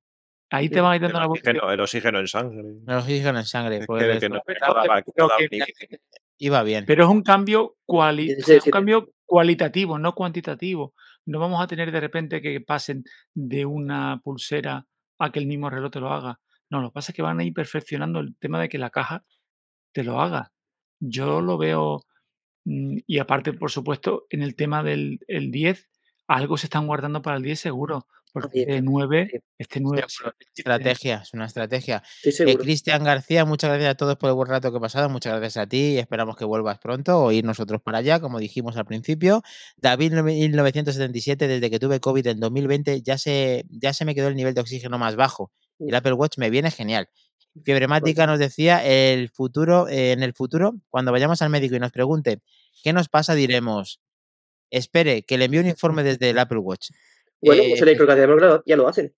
[0.50, 2.60] Ahí te van a ir El dando la oxígeno, el oxígeno en sangre.
[2.86, 3.76] El oxígeno en sangre.
[3.78, 4.40] Es Pues no,
[6.38, 6.84] iba bien.
[6.86, 8.58] pero es un cambio cuali es sí.
[8.64, 10.94] un cambio cualitativo, no cuantitativo.
[11.26, 14.86] No vamos a tener de repente que pasen de una pulsera
[15.18, 16.40] a que el mismo reloj te lo haga.
[16.70, 18.90] No, lo que pasa es que van a ir perfeccionando el tema de que la
[18.90, 19.22] caja
[19.92, 20.52] te lo haga.
[21.00, 22.04] Yo lo veo,
[22.64, 25.88] mm, y aparte, por supuesto, en el tema del el 10,
[26.28, 29.38] algo se están guardando para el 10 seguro, porque este 9 sí.
[29.58, 32.02] este 9 Seguro, Estrategia, es una estrategia.
[32.22, 32.56] Eh.
[32.56, 35.08] Cristian García, muchas gracias a todos por el buen rato que he pasado.
[35.08, 38.38] Muchas gracias a ti y esperamos que vuelvas pronto o ir nosotros para allá, como
[38.38, 39.42] dijimos al principio.
[39.76, 44.36] David 1977, desde que tuve COVID en 2020, ya se, ya se me quedó el
[44.36, 45.50] nivel de oxígeno más bajo.
[45.80, 45.94] Y el.
[45.94, 47.08] Apple Watch me viene genial.
[47.64, 51.90] Fiebremática nos decía, el futuro, eh, en el futuro, cuando vayamos al médico y nos
[51.90, 52.40] pregunte
[52.84, 54.00] qué nos pasa, diremos,
[54.70, 56.90] espere, que le envíe un informe desde el Apple Watch.
[57.42, 59.12] Bueno, pues Eh, el electrocardiograma ya lo hacen.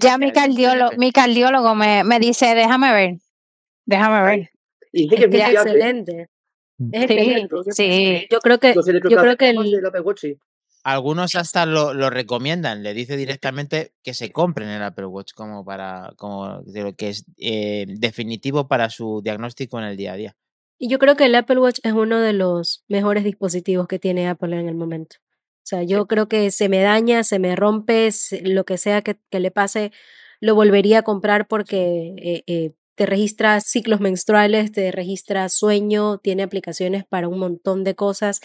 [0.00, 3.16] Ya mi cardiólogo, mi cardiólogo me, me dice, déjame ver,
[3.84, 4.50] déjame ver.
[4.92, 6.30] Y dice que Es excelente.
[6.92, 7.10] Es
[7.76, 8.26] Sí, sí.
[8.30, 8.82] yo creo que, yo
[9.18, 10.38] creo que el, del Apple Watch, sí.
[10.88, 15.62] Algunos hasta lo, lo recomiendan, le dice directamente que se compren el Apple Watch como
[15.62, 20.16] para como de lo que es eh, definitivo para su diagnóstico en el día a
[20.16, 20.36] día.
[20.78, 24.28] Y yo creo que el Apple Watch es uno de los mejores dispositivos que tiene
[24.28, 25.16] Apple en el momento.
[25.20, 28.08] O sea, yo creo que se me daña, se me rompe,
[28.44, 29.92] lo que sea que, que le pase,
[30.40, 36.42] lo volvería a comprar porque eh, eh, te registra ciclos menstruales, te registra sueño, tiene
[36.42, 38.40] aplicaciones para un montón de cosas.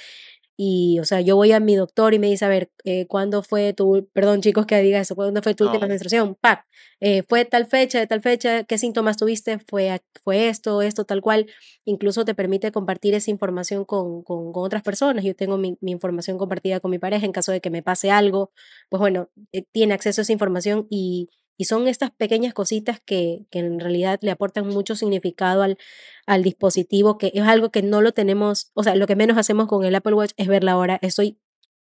[0.56, 3.42] Y, o sea, yo voy a mi doctor y me dice, a ver, eh, ¿cuándo
[3.42, 5.90] fue tu, perdón chicos que diga eso, ¿cuándo fue tu última No.
[5.90, 6.36] menstruación?
[6.40, 6.66] ¡Pac!
[7.00, 9.60] Eh, fue tal fecha, de tal fecha, ¿qué síntomas tuviste?
[9.60, 11.48] Fue, fue esto, esto, tal cual.
[11.86, 15.24] Incluso te permite compartir esa información con, con, con otras personas.
[15.26, 18.12] Yo tengo mi, mi información compartida con mi pareja en caso de que me pase
[18.12, 18.52] algo.
[18.90, 23.46] Pues bueno, eh, tiene acceso a esa información y, y son estas pequeñas cositas que,
[23.52, 25.78] que en realidad le aportan mucho significado al,
[26.26, 29.68] al dispositivo, que es algo que no lo tenemos, o sea, lo que menos hacemos
[29.68, 31.00] con el Apple Watch es ver la hora.
[31.02, 31.38] Estoy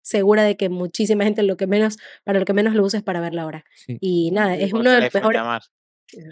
[0.02, 3.04] segura de que muchísima gente lo que menos, para lo que menos lo usa es
[3.04, 3.64] para ver la hora.
[3.74, 3.98] Sí.
[4.00, 5.38] Y nada, es Por uno de los mejores.
[5.40, 5.62] llamar.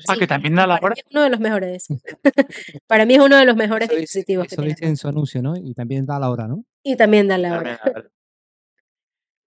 [0.09, 0.95] Ah, sí, que también da la hora.
[0.97, 1.87] es uno de los mejores.
[2.87, 4.97] para mí es uno de los mejores Eso dice, dispositivos que eso tiene dice en
[4.97, 5.55] su anuncio, ¿no?
[5.57, 6.65] Y también da la hora, ¿no?
[6.83, 8.09] Y también da la También, hora.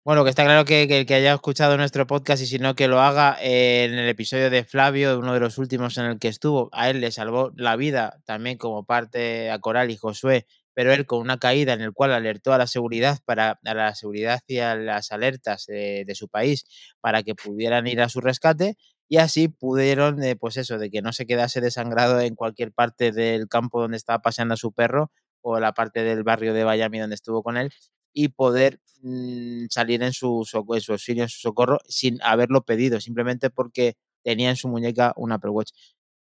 [0.10, 2.74] Bueno, que está claro que, que el que haya escuchado nuestro podcast y si no
[2.74, 6.18] que lo haga eh, en el episodio de Flavio, uno de los últimos en el
[6.18, 10.48] que estuvo, a él le salvó la vida también como parte a Coral y Josué,
[10.74, 13.94] pero él con una caída en el cual alertó a la seguridad para a la
[13.94, 16.66] seguridad y a las alertas de, de su país
[17.02, 18.78] para que pudieran ir a su rescate
[19.08, 23.12] y así pudieron, eh, pues eso, de que no se quedase desangrado en cualquier parte
[23.12, 25.12] del campo donde estaba paseando a su perro
[25.42, 27.72] o la parte del barrio de Miami donde estuvo con él
[28.14, 33.00] y poder mm, salir en su, en su auxilio, en su socorro, sin haberlo pedido,
[33.02, 35.72] simplemente porque tenía en su muñeca un Apple Watch.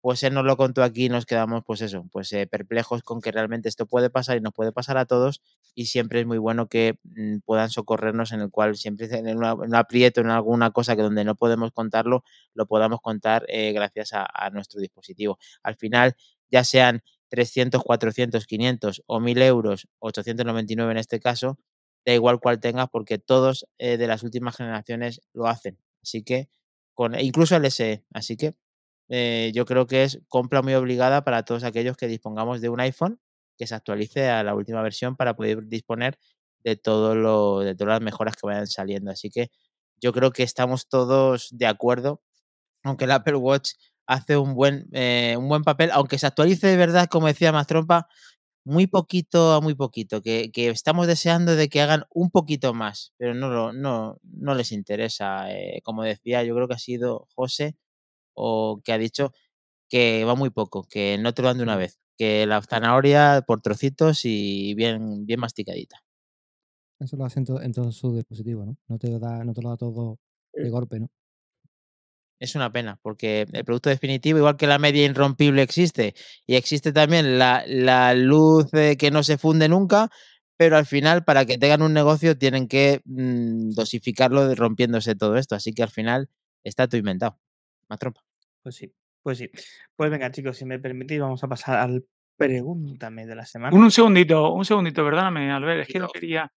[0.01, 3.23] Pues él nos lo contó aquí y nos quedamos, pues eso, pues eh, perplejos con
[3.23, 5.41] que realmente esto puede pasar y nos puede pasar a todos
[5.75, 9.75] y siempre es muy bueno que mm, puedan socorrernos en el cual siempre en un
[9.75, 14.27] aprieto, en alguna cosa que donde no podemos contarlo, lo podamos contar eh, gracias a,
[14.31, 15.39] a nuestro dispositivo.
[15.63, 16.17] Al final,
[16.51, 21.59] ya sean 300, 400, 500 o 1000 euros, 899 en este caso,
[22.07, 25.79] da igual cuál tengas porque todos eh, de las últimas generaciones lo hacen.
[26.03, 26.49] Así que,
[26.95, 28.05] con, incluso el SE.
[28.13, 28.55] Así que
[29.09, 32.81] eh, yo creo que es compra muy obligada para todos aquellos que dispongamos de un
[32.81, 33.21] iPhone
[33.59, 36.19] que se actualice a la última versión para poder disponer
[36.65, 39.11] de todo lo, de todas las mejoras que vayan saliendo.
[39.11, 39.51] Así que
[40.01, 42.23] yo creo que estamos todos de acuerdo
[42.85, 43.73] aunque el Apple Watch
[44.07, 48.07] hace un buen, eh, un buen papel, aunque se actualice de verdad, como decía Mastrompa,
[48.65, 53.13] muy poquito a muy poquito, que, que estamos deseando de que hagan un poquito más,
[53.19, 55.53] pero no, lo, no, no les interesa.
[55.53, 57.77] eh, como decía, yo creo que ha sido José
[58.35, 59.33] o que ha dicho
[59.89, 62.01] que va muy poco, que no te lo dan de una vez.
[62.19, 65.99] que la zanahoria por trocitos y bien, bien masticadita.
[67.01, 68.77] Eso lo hace en, to- en todos sus dispositivos, ¿no?
[68.89, 70.19] No te, lo da, no te lo da todo
[70.55, 70.71] de Eh.
[70.71, 71.09] golpe, ¿no?
[72.41, 76.15] Es una pena, porque el producto definitivo, igual que la media irrompible existe,
[76.47, 80.11] y existe también la, la luz que no se funde nunca,
[80.57, 85.55] pero al final, para que tengan un negocio, tienen que mm, dosificarlo rompiéndose todo esto.
[85.55, 86.29] Así que al final
[86.63, 87.39] está todo inventado.
[87.89, 88.25] Más trompa.
[88.63, 88.93] Pues sí,
[89.23, 89.51] pues sí.
[89.97, 92.05] Pues venga, chicos, si me permitís, vamos a pasar al
[92.37, 93.77] pregúntame de la semana.
[93.77, 96.51] Un, un segundito, un segundito, perdóname, Albert, es que no quería.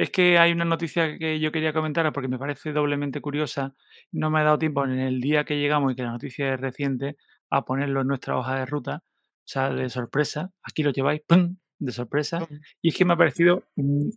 [0.00, 3.74] Es que hay una noticia que yo quería comentar porque me parece doblemente curiosa.
[4.12, 6.58] No me ha dado tiempo en el día que llegamos y que la noticia es
[6.58, 7.18] reciente
[7.50, 10.52] a ponerlo en nuestra hoja de ruta, o sea, de sorpresa.
[10.62, 11.58] Aquí lo lleváis, ¡pum!
[11.78, 12.48] de sorpresa.
[12.80, 14.08] Y es que me ha parecido mm,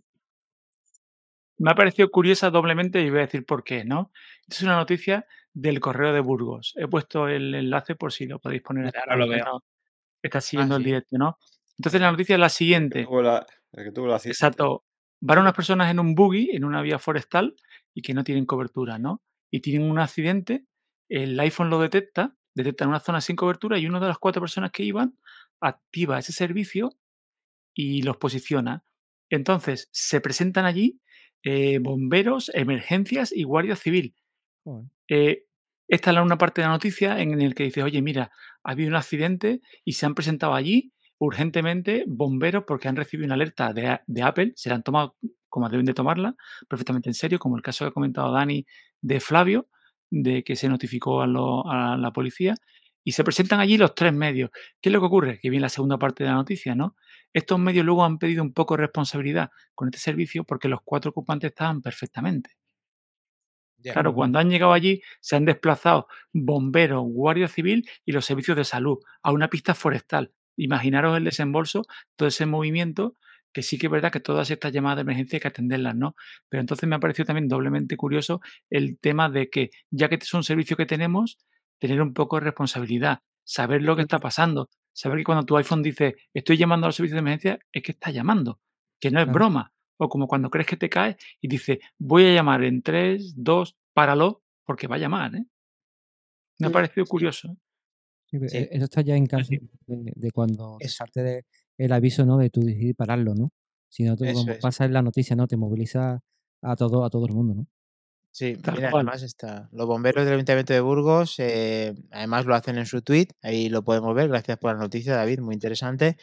[1.58, 4.10] me ha parecido curiosa doblemente y voy a decir por qué, ¿no?
[4.48, 6.72] Es una noticia del Correo de Burgos.
[6.76, 9.44] He puesto el enlace por si lo podéis poner ahora lo veo.
[9.44, 9.64] ¿no?
[10.22, 10.86] Estás siguiendo el sí.
[10.86, 11.38] directo, ¿no?
[11.78, 13.04] Entonces la noticia es la El que siguiente.
[13.04, 14.34] tuvo la, el que tuvo la accidente.
[14.34, 14.84] Exacto.
[15.26, 17.54] Van unas personas en un buggy, en una vía forestal,
[17.94, 19.22] y que no tienen cobertura, ¿no?
[19.50, 20.66] Y tienen un accidente,
[21.08, 24.70] el iPhone lo detecta, detecta una zona sin cobertura y una de las cuatro personas
[24.70, 25.18] que iban
[25.60, 26.90] activa ese servicio
[27.74, 28.84] y los posiciona.
[29.30, 31.00] Entonces, se presentan allí
[31.44, 34.14] eh, bomberos, emergencias y guardia civil.
[35.08, 35.44] Eh,
[35.88, 38.30] esta es la- una parte de la noticia en el que dice, oye, mira,
[38.64, 40.92] ha habido un accidente y se han presentado allí
[41.24, 45.16] urgentemente bomberos porque han recibido una alerta de, Apple, se la han tomado
[45.48, 46.34] como deben de tomarla,
[46.68, 48.66] perfectamente en serio, como el caso que ha comentado Dani
[49.00, 49.68] de Flavio,
[50.10, 52.54] de que se notificó a, lo- a la policía,
[53.04, 54.50] y se presentan allí los tres medios.
[54.80, 55.38] ¿Qué es lo que ocurre?
[55.40, 56.96] Que viene la segunda parte de la noticia, ¿no?
[57.32, 61.10] Estos medios luego han pedido un poco de responsabilidad con este servicio porque los cuatro
[61.10, 62.50] ocupantes estaban perfectamente.
[63.88, 68.64] Claro, cuando han llegado allí se han desplazado bomberos, guardia civil y los servicios de
[68.64, 70.32] salud a una pista forestal.
[70.56, 71.82] Imaginaros el desembolso,
[72.16, 73.16] todo ese movimiento,
[73.52, 76.16] que sí que es verdad que todas estas llamadas de emergencia hay que atenderlas, ¿no?
[76.48, 78.40] Pero entonces me ha parecido también doblemente curioso
[78.70, 81.38] el tema de que, ya que es un servicio que tenemos,
[81.78, 85.82] tener un poco de responsabilidad, saber lo que está pasando, saber que cuando tu iPhone
[85.82, 88.60] dice estoy llamando al servicio de emergencia, es que está llamando,
[89.00, 89.34] que no es Claro.
[89.34, 89.72] broma.
[89.96, 93.76] O como cuando crees que te caes y dice voy a llamar en 3, 2,
[93.92, 95.44] páralo, porque va a llamar, ¿eh?
[96.58, 97.56] Me ha parecido curioso.
[98.48, 99.60] Sí, e- Eso está ya en caso sí.
[99.86, 101.44] de, de cuando te salte de-
[101.78, 102.38] el aviso, ¿no?
[102.38, 103.50] De tu decidir pararlo, ¿no?
[103.88, 104.58] Si no, tú, como es.
[104.58, 105.46] pasa en la noticia, ¿no?
[105.46, 106.20] Te moviliza
[106.62, 107.66] a todo, a todo el mundo, ¿no?
[108.30, 109.68] Sí, mira, además está.
[109.70, 113.84] Los bomberos del Ayuntamiento de Burgos, eh, además lo hacen en su tweet, ahí lo
[113.84, 116.16] podemos ver, gracias por la noticia, David, muy interesante,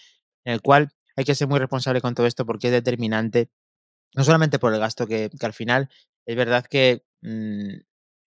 [0.43, 3.49] en el cual hay que ser muy responsable con todo esto porque es determinante,
[4.13, 5.89] no solamente por el gasto, que, que al final
[6.25, 7.75] es verdad que mm,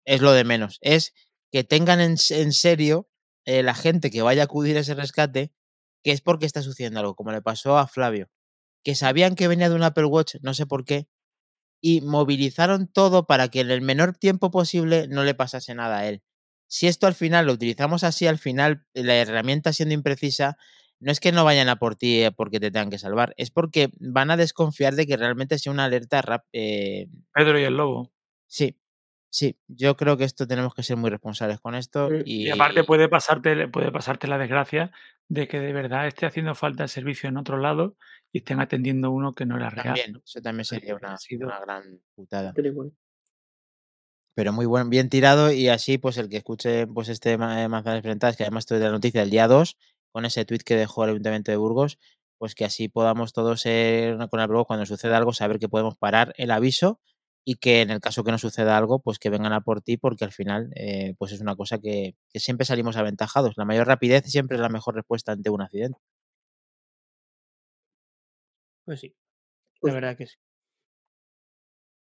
[0.06, 1.14] es lo de menos, es
[1.52, 3.07] que tengan en, en serio
[3.48, 5.54] eh, la gente que vaya a acudir a ese rescate,
[6.04, 8.28] que es porque está sucediendo algo, como le pasó a Flavio,
[8.84, 11.08] que sabían que venía de un Apple Watch, no sé por qué,
[11.80, 16.06] y movilizaron todo para que en el menor tiempo posible no le pasase nada a
[16.06, 16.22] él.
[16.66, 20.58] Si esto al final lo utilizamos así, al final la herramienta siendo imprecisa,
[21.00, 23.50] no es que no vayan a por ti eh, porque te tengan que salvar, es
[23.50, 27.78] porque van a desconfiar de que realmente sea una alerta rap eh, Pedro y el
[27.78, 28.12] lobo.
[28.46, 28.78] sí,
[29.30, 32.84] sí, yo creo que esto tenemos que ser muy responsables con esto Mm, Y aparte
[32.84, 34.92] puede pasarte, puede pasarte la desgracia
[35.28, 37.96] de que de verdad esté haciendo falta el servicio en otro lado
[38.32, 40.22] y estén atendiendo uno que no era real.
[40.24, 41.16] eso también sería una,
[41.60, 42.54] gran putada.
[44.34, 47.96] Pero muy buen, bien tirado y así pues el que escuche pues este eh, Manzanas
[47.96, 49.76] Enfrentadas, que además tuve la noticia del día 2,
[50.12, 51.98] con ese tuit que dejó el Ayuntamiento de Burgos,
[52.38, 55.96] pues que así podamos todos ser con el Burgos cuando suceda algo, saber que podemos
[55.96, 57.00] parar el aviso
[57.48, 59.96] y que en el caso que no suceda algo, pues que vengan a por ti
[59.96, 63.54] porque al final eh, pues es una cosa que, que siempre salimos aventajados.
[63.56, 65.98] La mayor rapidez siempre es la mejor respuesta ante un accidente.
[68.84, 69.14] Pues sí,
[69.82, 70.36] la verdad que sí.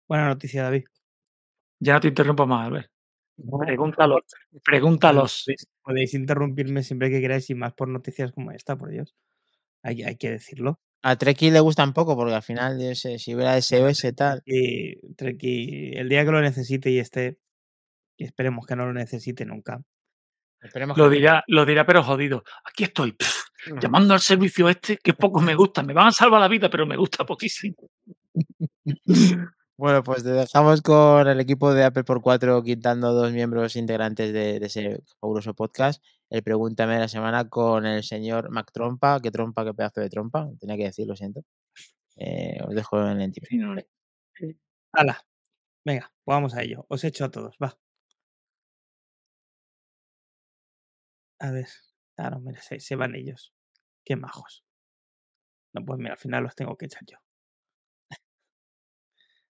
[0.08, 0.84] Buena noticia, David.
[1.80, 2.90] Ya no te interrumpo más, Albert.
[3.66, 4.22] Pregúntalos.
[4.64, 5.44] Pregúntalos.
[5.46, 9.14] podéis, podéis interrumpirme siempre que queráis y más por noticias como esta, por Dios.
[9.82, 10.80] Hay, hay que decirlo.
[11.02, 16.08] A Treki le gustan poco porque al final si hubiera SOS tal, Y Treki, el
[16.08, 17.38] día que lo necesite y esté,
[18.16, 19.80] y esperemos que no lo necesite nunca.
[20.60, 22.42] esperemos Lo dirá, lo dirá, pero jodido.
[22.64, 23.16] Aquí estoy,
[23.80, 25.82] llamando al servicio este, que poco me gusta.
[25.82, 27.76] Me van a salvar la vida, pero me gusta poquísimo.
[29.80, 34.32] Bueno, pues te dejamos con el equipo de Apple por 4 quitando dos miembros integrantes
[34.32, 36.02] de, de ese fabuloso podcast.
[36.30, 39.20] El Pregúntame de la semana con el señor Mac Trompa.
[39.20, 40.48] Qué trompa, qué pedazo de trompa.
[40.60, 41.42] Tenía que decir, lo siento.
[42.16, 43.74] Eh, os dejo en el Sí, no,
[44.92, 45.22] ¡Hala!
[45.84, 46.86] Venga, pues vamos a ello.
[46.88, 47.78] Os echo a todos, va.
[51.40, 51.66] A ver.
[52.16, 53.52] Claro, mira, se, se van ellos.
[54.04, 54.64] Qué majos.
[55.72, 57.16] No, pues mira, al final los tengo que echar yo.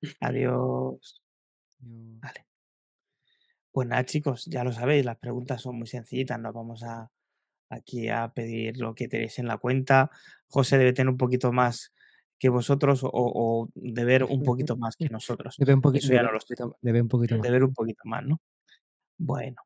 [0.20, 1.20] Adiós.
[1.80, 2.47] Vale.
[3.72, 7.10] Pues nada, chicos, ya lo sabéis, las preguntas son muy sencillitas, no vamos a
[7.70, 10.10] aquí a pedir lo que tenéis en la cuenta.
[10.48, 11.92] José debe tener un poquito más
[12.38, 15.56] que vosotros o, o de ver un poquito más que nosotros.
[15.58, 16.54] Veo un poquito, Eso ya no lo sé.
[16.80, 17.42] veo un poquito más.
[17.42, 18.40] De ver un poquito más, ¿no?
[19.18, 19.56] Bueno.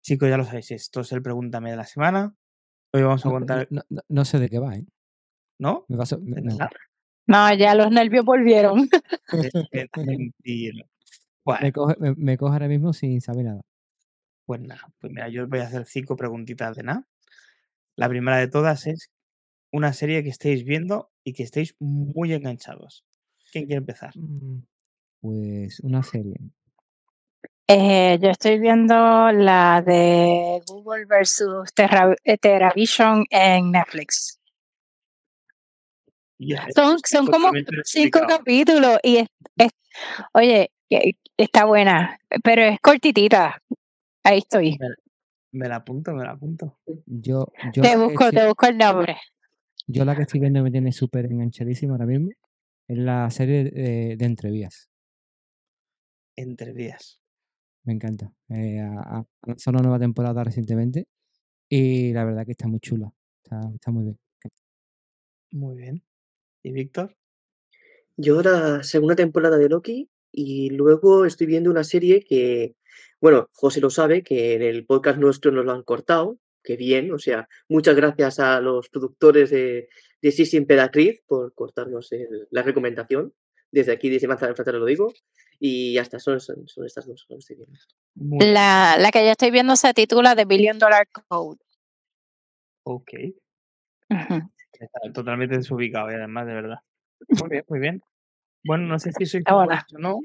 [0.00, 2.34] Chicos, ya lo sabéis, esto es el Pregúntame de la semana.
[2.92, 4.84] Hoy vamos a No, contar, no- no- no sé de qué va, ¿eh?
[5.58, 5.84] ¿no?
[5.88, 6.56] Me paso- me- ¿De
[7.28, 7.54] no.
[7.54, 8.88] ya los nervios volvieron.
[9.96, 10.86] Mentira.
[11.44, 13.60] Bueno, Me coge, me, me coge ahora mismo sin saber nada.
[14.46, 17.06] pues nada, pues mira, yo os voy a hacer cinco preguntitas de nada.
[17.96, 19.10] La primera de todas es
[19.72, 23.04] una serie que estéis viendo y que estéis muy enganchados.
[23.52, 24.12] ¿Quién quiere empezar?
[24.16, 24.60] Mm,
[25.20, 26.36] Pues una serie.
[27.68, 28.94] Eh, yo estoy viendo
[29.32, 34.38] la de Google versus Terra, eh, TerraVision en Netflix.
[36.74, 37.50] Son, son como
[37.84, 39.70] cinco capítulos y es, es-
[40.34, 40.70] oye,
[41.36, 43.62] está buena, pero es cortitita.
[44.24, 44.78] Ahí estoy.
[44.78, 44.88] Me,
[45.52, 46.78] me la apunto, me la apunto.
[47.06, 49.16] Yo, yo, Te busco, estoy, te busco el nombre.
[49.86, 52.30] yo la que estoy viendo me tiene súper enganchadísimo ahora mismo.
[52.88, 54.88] Es la serie de, de Entrevías.
[56.36, 57.20] Entre días.
[57.84, 58.32] Me encanta.
[58.48, 58.80] Eh,
[59.42, 61.06] lanzado una nueva temporada recientemente
[61.68, 63.12] y la verdad que está muy chula.
[63.42, 64.18] Está, está muy bien.
[65.50, 66.02] Muy bien.
[66.62, 67.16] ¿Y Víctor?
[68.16, 72.74] Yo la segunda temporada de Loki y luego estoy viendo una serie que,
[73.20, 77.12] bueno, José lo sabe, que en el podcast nuestro nos lo han cortado, que bien,
[77.12, 79.88] o sea, muchas gracias a los productores de,
[80.20, 83.34] de Sisi Emperatriz por cortarnos el- la recomendación.
[83.70, 85.12] Desde aquí, desde Manzana Fratera lo digo.
[85.58, 88.44] Y ya está, son, son, son estas dos que estoy viendo.
[88.52, 91.58] La, la que yo estoy viendo se titula The Billion Dollar Code.
[92.84, 93.12] Ok.
[94.08, 96.78] Está totalmente desubicado y además, de verdad.
[97.40, 98.02] Muy bien, muy bien.
[98.64, 100.20] Bueno, no sé si sois jugones o no,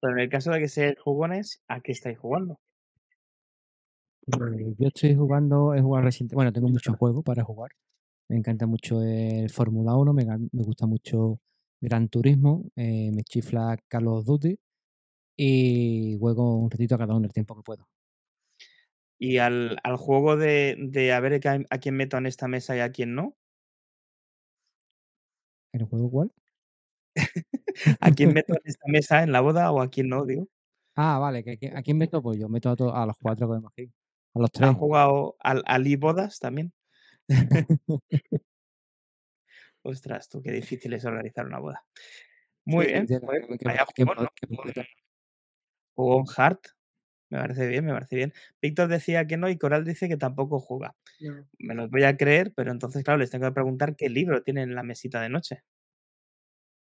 [0.00, 2.58] pero en el caso de que seáis jugones, ¿a qué estáis jugando?
[4.26, 7.70] Yo estoy jugando, he jugado reciente, bueno, tengo muchos juegos para jugar.
[8.28, 11.40] Me encanta mucho el Fórmula 1, me, gusta mucho
[11.80, 14.58] Gran Turismo, eh, me chifla Call of Duty
[15.36, 17.88] y juego un ratito a cada uno el tiempo que puedo.
[19.18, 22.76] Y al, al juego de, de a ver a, a quién meto en esta mesa
[22.76, 23.34] y a quién no,
[25.72, 26.32] ¿El juego cuál?
[28.00, 30.24] ¿a quién meto en esta mesa en la boda o a quién no?
[30.24, 30.48] Digo.
[30.96, 32.22] Ah, vale, que, ¿a quién meto?
[32.22, 33.92] Pues yo meto a, to- a los cuatro que aquí.
[34.34, 34.74] A los ¿Han tres.
[34.76, 36.72] jugado al, al bodas también?
[39.82, 41.84] Ostras, tú, qué difícil es organizar una boda.
[42.64, 43.06] Muy Sí, bien.
[43.06, 44.28] que- Jugón-
[45.94, 46.58] Jugón hard.
[47.30, 48.32] Me parece bien, me parece bien.
[48.62, 50.96] Víctor decía que no y Coral dice que tampoco juega.
[51.20, 51.46] No.
[51.58, 54.70] Me los voy a creer, pero entonces, claro, les tengo que preguntar qué libro tienen
[54.70, 55.62] en la mesita de noche.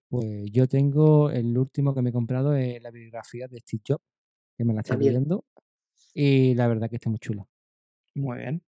[0.09, 4.03] Pues yo tengo el último que me he comprado es la bibliografía de Steve Jobs,
[4.57, 5.13] que me la estoy También.
[5.13, 5.45] leyendo
[6.13, 7.45] y la verdad que está muy chula.
[8.15, 8.63] Muy bien.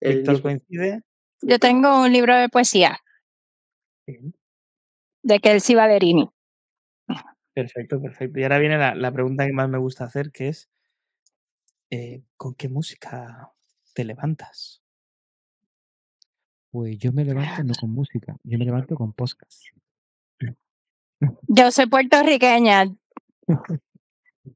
[0.00, 0.42] El Víctor mismo.
[0.44, 1.02] coincide.
[1.42, 2.98] Yo tengo un libro de poesía
[4.06, 4.34] Bien,
[5.22, 6.28] de Kelsey Ballerini.
[7.54, 8.38] Perfecto, perfecto.
[8.38, 10.68] Y ahora viene la, la pregunta que más me gusta hacer, que es
[11.90, 13.52] eh, ¿con qué música
[13.94, 14.82] te levantas?
[16.70, 19.62] Pues yo me levanto no con música, yo me levanto con podcast.
[21.48, 22.84] Yo soy puertorriqueña.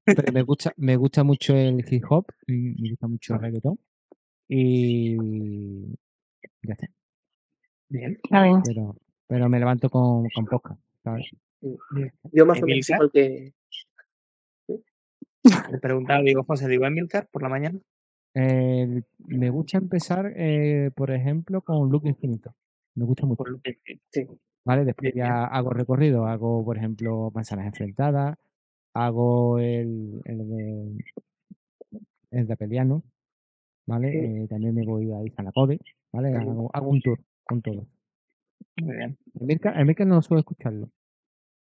[0.05, 3.79] Pero me gusta, me gusta mucho el hip hop, y me gusta mucho el reggaetón
[4.49, 5.17] y
[6.63, 6.89] ya está.
[7.89, 8.19] Bien.
[8.65, 8.97] Pero,
[9.27, 11.27] pero me levanto con, con podcast, ¿sabes?
[12.33, 13.53] Yo más o menos igual que...
[15.71, 17.79] le preguntaba, digo, José, digo, Emilcar, por la mañana.
[18.35, 22.55] El- me gusta empezar, eh, por ejemplo, con Look Infinito.
[23.01, 23.39] Me gusta mucho.
[23.39, 23.79] Por lo que-
[24.13, 24.27] Sí.
[24.63, 24.85] ¿Vale?
[24.85, 25.27] Después bien.
[25.27, 28.37] ya hago recorrido, hago, por ejemplo, manzanas enfrentadas,
[28.93, 31.05] hago el, el de
[32.33, 33.03] el de Apeliano,
[33.87, 34.13] ¿vale?
[34.13, 34.19] Sí.
[34.19, 35.81] Eh, también me voy a Izanacode,
[36.13, 36.37] ¿vale?
[36.37, 37.87] Hago, hago un tour con todo.
[38.83, 39.17] Muy bien.
[39.41, 39.47] El
[39.87, 40.91] Mirka no suelo escucharlo.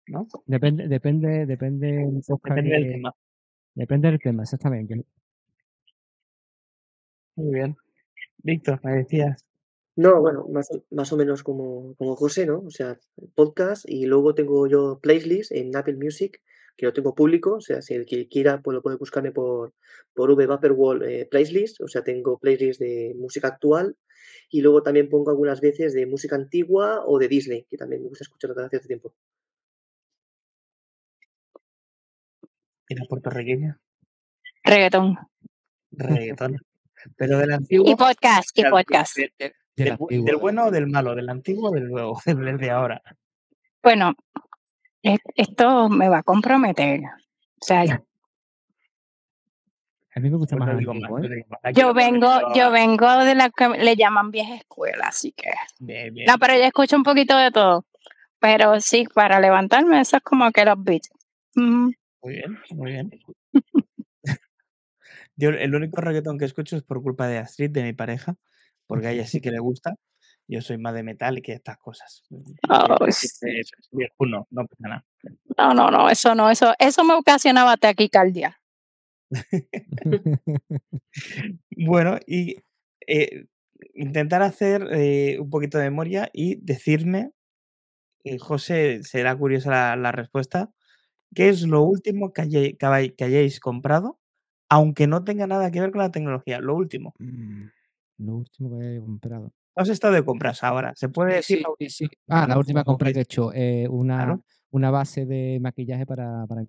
[0.09, 0.27] ¿No?
[0.45, 1.87] Depende, depende, depende
[2.29, 3.15] Depende del tema.
[3.75, 5.03] depende del tema, exactamente.
[7.37, 7.75] Muy bien.
[8.43, 9.47] Víctor, me decías.
[9.97, 12.61] No, bueno, más, o- más o menos como, como José, ¿no?
[12.61, 12.99] O sea,
[13.35, 16.41] podcast y luego tengo yo playlist en Apple Music,
[16.77, 19.75] que lo tengo público, o sea, si el que quiera pues lo puede buscarme por,
[20.15, 23.97] por V Vaporwall eh, playlist, o sea, tengo playlist de música actual
[24.49, 28.09] y luego también pongo algunas veces de música antigua o de Disney, que también me
[28.09, 29.13] gusta escuchar desde hace tiempo.
[32.89, 33.79] ¿Y la puertorriqueña?
[34.65, 35.17] reggaetón.
[35.91, 36.57] Reggaetón.
[37.17, 37.97] Pero del Y antiguo.
[37.97, 39.17] podcast, y podcast.
[39.17, 40.27] de- de- Del, Del, bu- antiguo.
[40.27, 43.03] del bueno o del malo, del antiguo o del nuevo, del de ahora.
[43.83, 44.13] Bueno,
[45.03, 47.01] es- esto me va a comprometer.
[47.05, 47.83] O sea,
[50.15, 51.47] A mí me gusta Pues más digo más, antiguo, ¿eh?
[51.49, 51.75] más.
[51.75, 55.49] Yo vengo, yo vengo de la que le llaman vieja escuela, así que.
[55.79, 56.27] Bien, bien.
[56.27, 57.87] No, pero yo escucho un poquito de todo.
[58.39, 61.09] Pero sí, para levantarme, eso es como que los beats.
[61.57, 61.93] Ujú.
[62.23, 63.11] Muy bien, muy bien.
[65.37, 68.37] Yo el único reggaetón que escucho es por culpa de Astrid, de mi pareja,
[68.87, 69.95] porque a ella sí que le gusta.
[70.49, 72.25] Yo soy más de metal que estas cosas.
[72.69, 73.29] Oh, Porque sí.
[73.29, 75.05] eso es viejuno, no pasa nada.
[75.57, 78.61] No, no, no, eso no, eso, eso me ocasionaba taquicardia.
[81.77, 82.57] Bueno, y
[83.07, 83.47] eh,
[83.95, 87.33] intentar hacer eh, un poquito de memoria y decirme,
[88.25, 90.71] y José, será curiosa la, la respuesta,
[91.35, 94.19] ¿qué es lo último que, haye- que hay- que hayáis comprado,
[94.69, 96.61] aunque no tenga nada que ver con la tecnología?
[96.61, 97.15] Lo último.
[97.19, 97.65] Mm,
[98.25, 99.53] Lo último que he comprado.
[99.75, 100.93] No has estado de compras ahora.
[100.95, 104.17] ¿Se puede decir sí, la sí, Ah, la última compra que- he hecho, eh, una,
[104.19, 104.45] Claro.
[104.71, 106.65] una base de maquillaje para, para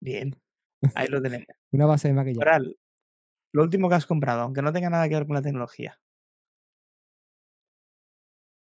[0.00, 0.34] Bien,
[0.94, 1.46] ahí lo tenemos.
[1.72, 2.38] una base de maquillaje.
[2.38, 2.76] Coral,
[3.52, 5.98] lo último que has comprado, aunque no tenga nada que ver con la tecnología.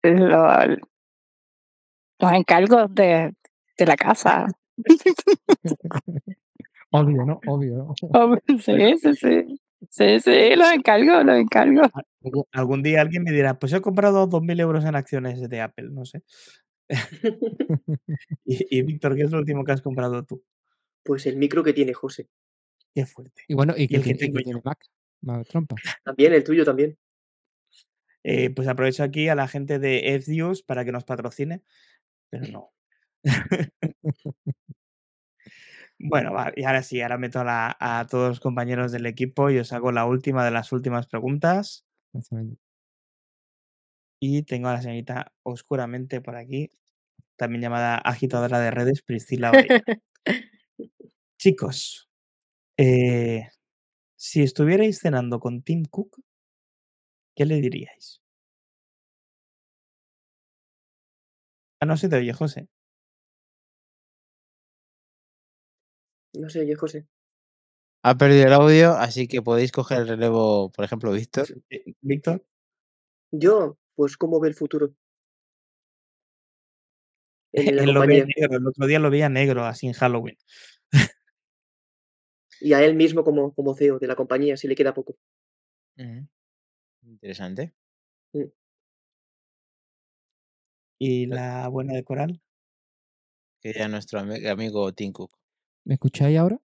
[0.02, 0.76] Lo-
[2.18, 3.34] los encargos de,
[3.78, 4.46] de la casa.
[6.90, 7.40] Obvio, ¿no?
[7.46, 7.94] Obvio, ¿no?
[8.14, 9.60] Oh, Sí, sí, sí.
[9.90, 11.88] Sí, sí, los encargos, los encargos.
[12.22, 15.88] Algún- Algún día alguien me dirá, pues he comprado 2.000 euros en acciones de Apple,
[15.90, 16.22] no sé.
[18.44, 20.42] y, y, Víctor, ¿qué es lo último que has comprado tú?
[21.04, 22.28] Pues el micro que tiene José.
[22.94, 23.42] Qué fuerte.
[23.48, 24.78] Y bueno, y Y que el que que tiene Mac,
[25.22, 25.76] Mac trompa.
[26.04, 26.96] También, el tuyo también.
[28.24, 31.62] Eh, pues aprovecho aquí a la gente de Evdius para que nos patrocine,
[32.30, 32.72] pero no.
[35.98, 39.50] Bueno, va, y ahora sí, ahora meto a, la- a todos los compañeros del equipo
[39.50, 41.84] y os hago la última de las últimas preguntas.
[44.20, 46.70] Y tengo a la señorita oscuramente por aquí,
[47.36, 49.52] también llamada agitadora de redes, Priscila.
[51.38, 52.08] Chicos,
[52.78, 53.48] eh,
[54.16, 56.18] si estuvierais cenando con Tim Cook,
[57.36, 58.20] ¿qué le diríais?
[61.80, 62.68] Ah, no se te oye, José.
[66.36, 67.06] No sé, oye, José.
[68.02, 71.46] Ha perdido el audio, así que podéis coger el relevo, por ejemplo, Víctor.
[71.70, 72.44] Eh, Víctor,
[73.32, 74.94] Yo, pues, ¿cómo ve el futuro?
[77.52, 80.36] En la él lo ve negro, el otro día lo veía negro, así en Halloween.
[82.60, 85.16] Y a él mismo como, como CEO de la compañía, si le queda poco.
[87.02, 87.72] Interesante.
[90.98, 92.42] Y la buena de Coral,
[93.62, 95.32] Que ya nuestro ami- amigo Tim Cook.
[95.86, 96.58] ¿Me escucháis ahora?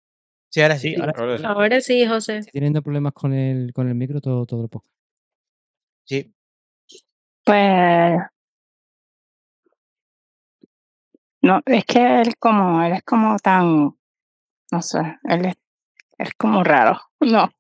[0.50, 0.96] Sí, ahora sí.
[0.96, 1.44] sí, ahora Ahora sí.
[1.46, 2.38] Ahora sí, José.
[2.40, 4.88] Estoy teniendo problemas con el, con el micro todo, todo el poco.
[6.06, 6.34] Sí.
[7.46, 8.20] Pues.
[11.44, 13.96] No, es que él como, él es como tan,
[14.72, 15.56] no sé, él es,
[16.18, 17.00] es como raro.
[17.22, 17.52] No.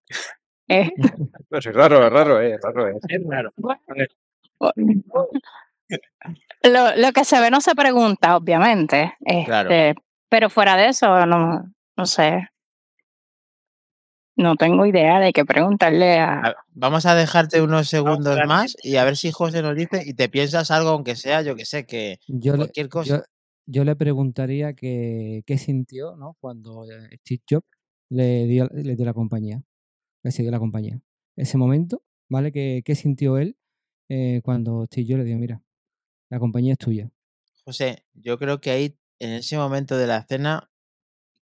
[0.67, 0.91] Eh,
[1.51, 2.97] es raro, es raro, eh, es raro, eh.
[3.07, 3.53] es raro.
[6.63, 9.13] lo, lo que se ve no se pregunta, obviamente.
[9.45, 9.69] Claro.
[10.31, 11.61] Pero fuera de eso, no,
[11.97, 12.47] no sé.
[14.37, 16.39] No tengo idea de qué preguntarle a.
[16.39, 20.13] A- Vamos a dejarte unos segundos más y a ver si José nos dice y
[20.13, 23.17] te piensas algo, aunque sea, yo que sé, que Yo le, cualquier cosa.
[23.17, 23.23] yo,
[23.65, 26.37] yo le preguntaría que, qué sintió ¿no?
[26.39, 27.67] cuando eh, Steve Jobs
[28.09, 29.61] le dio, le dio la compañía,
[30.23, 31.01] le siguió la compañía.
[31.35, 32.53] Ese momento, ¿vale?
[32.53, 33.57] ¿Qué, qué sintió él
[34.07, 35.61] eh, cuando Steve Jobs le dio, mira,
[36.29, 37.09] la compañía es tuya?
[37.65, 40.69] José, yo creo que ahí, en ese momento de la cena,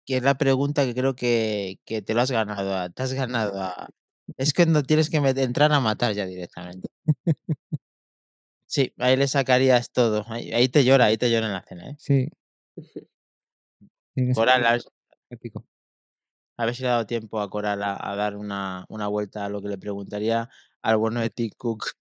[0.07, 3.13] que es la pregunta que creo que, que te lo has ganado, a- te has
[3.13, 3.89] ganado a...
[4.37, 6.89] Es cuando tienes que entrar a matar ya directamente.
[8.67, 10.25] Sí, ahí le sacarías todo.
[10.29, 11.97] Ahí, ahí te llora, ahí te llora en la cena, ¿eh?
[11.99, 12.29] Sí.
[14.35, 14.83] Coral, a ver,
[15.31, 15.65] épico.
[16.59, 19.45] a ver si le ha dado tiempo a Coral a, a dar una, una vuelta
[19.45, 20.49] a lo que le preguntaría
[20.83, 21.93] al bueno de Tim Cook.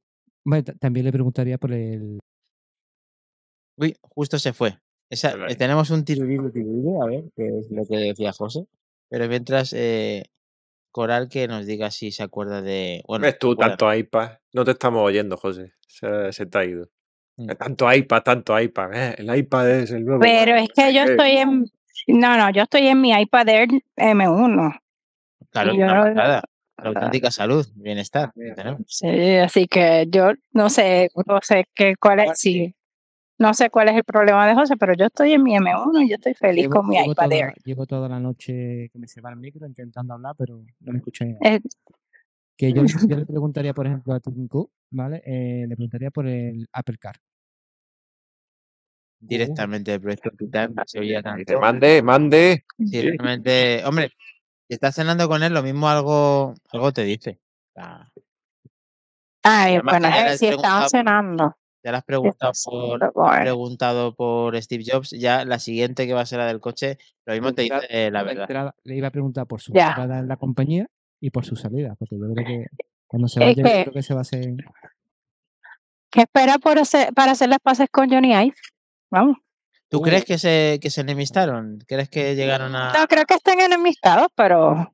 [0.79, 2.19] También le preguntaría por el...
[3.77, 4.79] Uy, justo se fue.
[5.09, 8.65] Esa- eh, tenemos un tiruliro, tiruliro, a ver, que es lo que decía José.
[9.09, 10.25] Pero mientras, eh,
[10.91, 13.03] Coral que nos diga si se acuerda de.
[13.07, 14.31] Bueno, ¿Ves tú, tanto iPad?
[14.53, 15.73] No te estamos oyendo, José.
[15.87, 16.89] Se, se te ha ido.
[17.35, 17.47] Mm.
[17.49, 18.93] Tanto iPad, tanto iPad.
[18.95, 20.21] eh, El iPad es el nuevo.
[20.21, 21.65] Pero es que yo Eh, estoy en.
[22.07, 24.79] No, no, yo estoy en mi iPad Air M1.
[25.51, 26.43] Claro, yo no- pasada.
[26.79, 28.31] La auténtica salud, bienestar.
[28.87, 29.07] Sí,
[29.37, 32.75] así que yo no sé, no sé qué, cuál es, sí,
[33.39, 36.09] no sé cuál es el problema de José, pero yo estoy en mi M1 y
[36.09, 37.53] yo estoy feliz Llevo, con mi llevo iPad toda, Air.
[37.63, 40.97] llevo toda la noche que me se va el micro intentando hablar, pero no me
[40.99, 41.37] escuché.
[41.41, 41.59] Eh,
[42.57, 45.21] Que yo, yo le preguntaría, por ejemplo, a Tim Cook, ¿vale?
[45.25, 47.15] Eh, le preguntaría por el Apple Car.
[49.19, 51.59] Directamente del proyecto Titan, se oía tanto.
[51.59, 52.65] mande, mande.
[52.77, 54.09] Sí, realmente, hombre,
[54.67, 57.39] si estás cenando con él, lo mismo algo, algo te dice.
[57.73, 58.11] Sea,
[59.43, 60.07] Ay, Además bueno,
[60.37, 61.57] si estaban preguntado- cenando.
[61.87, 63.41] Ya le has preguntado por, bueno.
[63.43, 67.31] preguntado por Steve Jobs, ya la siguiente que va a ser la del coche, lo
[67.31, 68.43] mismo te dice la la verdad.
[68.43, 69.87] entrada- le iba a preguntar por su Ya.
[69.89, 70.87] entrada en la compañía
[71.21, 72.65] y por su salida, porque yo creo que
[73.07, 74.53] cuando se vaya, que- creo que se va a hacer.
[76.09, 78.55] ¿Qué espera por hacer, para hacer las paces con Johnny Ive?
[79.09, 79.37] Vamos.
[79.89, 81.79] ¿Tú crees que se, que se enemistaron?
[81.87, 82.91] ¿Crees que llegaron a...?
[82.91, 84.93] No creo que estén enemistados, pero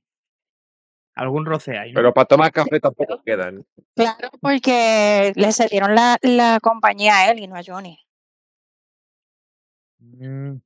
[1.15, 1.95] Algún roce hay, ¿no?
[1.97, 3.65] Pero para tomar café tampoco quedan.
[3.95, 7.99] claro, porque le cedieron la, la compañía a él y no a Johnny.
[9.99, 10.57] Mm,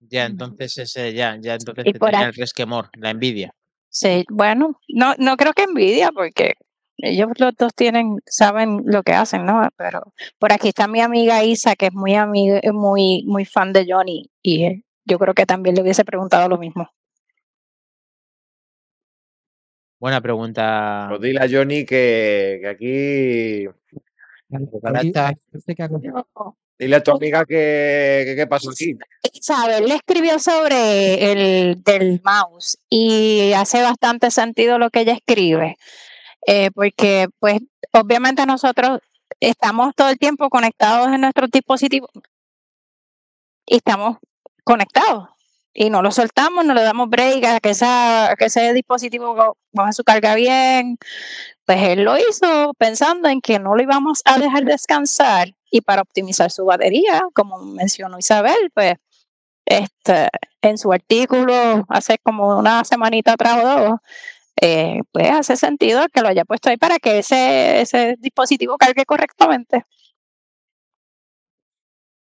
[0.00, 3.54] ya, entonces ese, ya, ya, entonces Y te por tenía ahí- el resquemor, la envidia.
[3.88, 6.54] Sí, bueno, no, no creo que envidia, porque
[6.96, 9.68] ellos los dos tienen, saben lo que hacen, ¿no?
[9.76, 13.86] Pero por aquí está mi amiga Isa, que es muy amiga, muy, muy fan de
[13.88, 16.90] Johnny, y eh, yo creo que también le hubiese preguntado lo mismo.
[20.04, 21.06] Buena pregunta.
[21.08, 23.66] Pues dile a Johnny que, que aquí.
[24.50, 24.58] Que
[25.16, 25.32] ha-
[26.78, 28.98] Dile a tu amiga que, que qué pasó aquí.
[29.32, 35.78] Isabel le escribió sobre el del mouse y hace bastante sentido lo que ella escribe,
[36.46, 37.60] eh, porque pues
[37.94, 38.98] obviamente nosotros
[39.40, 42.10] estamos todo el tiempo conectados en nuestros dispositivos
[43.64, 44.18] y estamos
[44.64, 45.30] conectados
[45.74, 49.92] y no lo soltamos, no le damos break a que, esa, que ese dispositivo coja
[49.92, 50.96] su carga bien.
[51.66, 56.02] Pues él lo hizo pensando en que no lo íbamos a dejar descansar y para
[56.02, 58.94] optimizar su batería, como mencionó Isabel, pues
[59.66, 60.28] este,
[60.62, 64.00] en su artículo hace como una semanita atrás o dos,
[64.60, 69.04] eh, pues hace sentido que lo haya puesto ahí para que ese, ese dispositivo cargue
[69.04, 69.84] correctamente.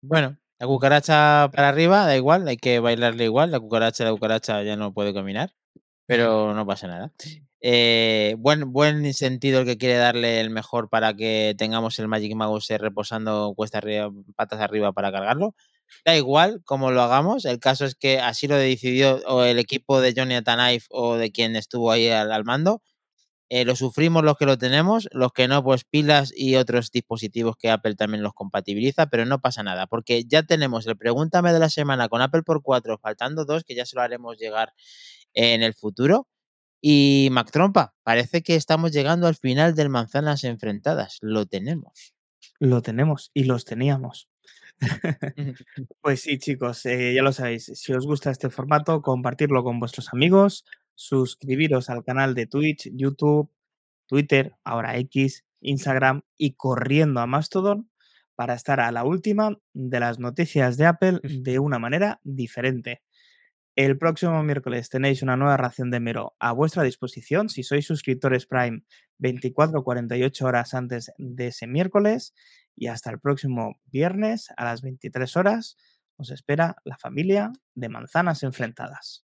[0.02, 3.52] Bueno, la cucaracha para arriba, da igual, hay que bailarle igual.
[3.52, 5.52] La cucaracha, la cucaracha ya no puede caminar,
[6.06, 7.12] pero no pasa nada.
[7.60, 12.34] Eh, buen, buen sentido el que quiere darle el mejor para que tengamos el Magic
[12.36, 15.54] Mouse reposando cuesta arriba, patas arriba para cargarlo.
[16.06, 20.00] Da igual cómo lo hagamos, el caso es que así lo decidió o el equipo
[20.00, 22.82] de Johnny Atanife o de quien estuvo ahí al mando.
[23.50, 27.56] Eh, lo sufrimos los que lo tenemos, los que no, pues pilas y otros dispositivos
[27.58, 31.60] que Apple también los compatibiliza, pero no pasa nada, porque ya tenemos el Pregúntame de
[31.60, 34.74] la semana con Apple por 4, faltando dos, que ya se lo haremos llegar
[35.34, 36.28] en el futuro.
[36.82, 41.18] Y Mac Trompa, parece que estamos llegando al final del Manzanas Enfrentadas.
[41.22, 42.14] Lo tenemos.
[42.60, 44.30] Lo tenemos y los teníamos.
[46.02, 47.72] Pues sí, chicos, eh, ya lo sabéis.
[47.76, 50.66] Si os gusta este formato, compartirlo con vuestros amigos,
[50.96, 53.52] suscribiros al canal de Twitch, YouTube,
[54.08, 57.90] Twitter, ahora X, Instagram y corriendo a Mastodon
[58.36, 63.02] para estar a la última de las noticias de Apple de una manera diferente.
[63.76, 67.50] El próximo miércoles tenéis una nueva ración de Mero a vuestra disposición.
[67.50, 68.84] Si sois suscriptores Prime,
[69.18, 72.36] 24 o 48 horas antes de ese miércoles.
[72.76, 75.78] Y hasta el próximo viernes a las 23 horas
[76.18, 79.23] os espera la familia de manzanas enfrentadas.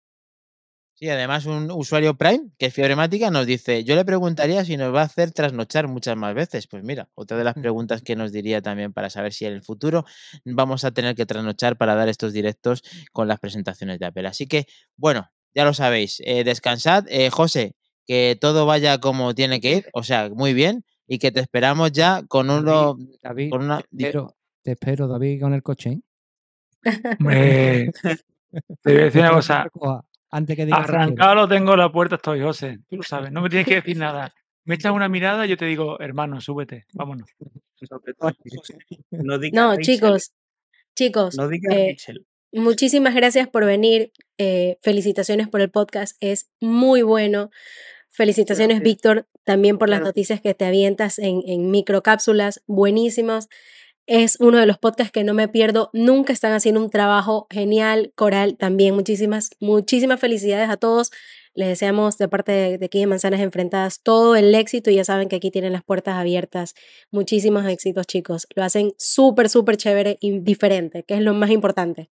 [0.99, 4.91] Sí, además un usuario Prime, que es fibremática, nos dice, yo le preguntaría si nos
[4.91, 6.65] va a hacer trasnochar muchas más veces.
[6.65, 9.61] Pues mira, otra de las preguntas que nos diría también para saber si en el
[9.61, 10.05] futuro
[10.43, 14.27] vamos a tener que trasnochar para dar estos directos con las presentaciones de Apple.
[14.27, 14.65] Así que,
[14.95, 17.05] bueno, ya lo sabéis, eh, descansad.
[17.09, 17.75] Eh, José,
[18.07, 21.91] que todo vaya como tiene que ir, o sea, muy bien, y que te esperamos
[21.91, 22.97] ya con uno...
[23.21, 25.91] David, Con una, te, espero, te espero, David, con el coche.
[25.91, 27.01] ¿eh?
[27.19, 27.91] Hombre,
[28.81, 29.67] te voy a decir una cosa.
[30.37, 30.87] Antes que digas.
[30.87, 32.77] Arrancado lo tengo en la puerta, estoy, José.
[32.87, 34.31] Tú lo sabes, no me tienes que decir nada.
[34.65, 37.27] Me echas una mirada y yo te digo, hermano, súbete, vámonos.
[39.11, 40.33] No digas No, chicos,
[40.95, 41.95] chicos, No digas eh,
[42.51, 44.11] muchísimas gracias por venir.
[44.37, 47.49] eh, felicitaciones por el podcast, es muy bueno.
[48.09, 48.83] Felicitaciones, Gracias.
[48.83, 50.09] Víctor, también por las Gracias.
[50.09, 53.47] noticias que te avientas en, en microcápsulas, buenísimos.
[54.07, 55.89] Es uno de los podcasts que no me pierdo.
[55.91, 58.13] Nunca están haciendo un trabajo genial.
[58.15, 61.11] Coral, también muchísimas, muchísimas felicidades a todos.
[61.53, 65.03] Les deseamos de parte de, de aquí de Manzanas Enfrentadas todo el éxito y ya
[65.03, 66.73] saben que aquí tienen las puertas abiertas.
[67.11, 68.47] Muchísimos éxitos, chicos.
[68.55, 72.09] Lo hacen súper, súper chévere y diferente, que es lo más importante.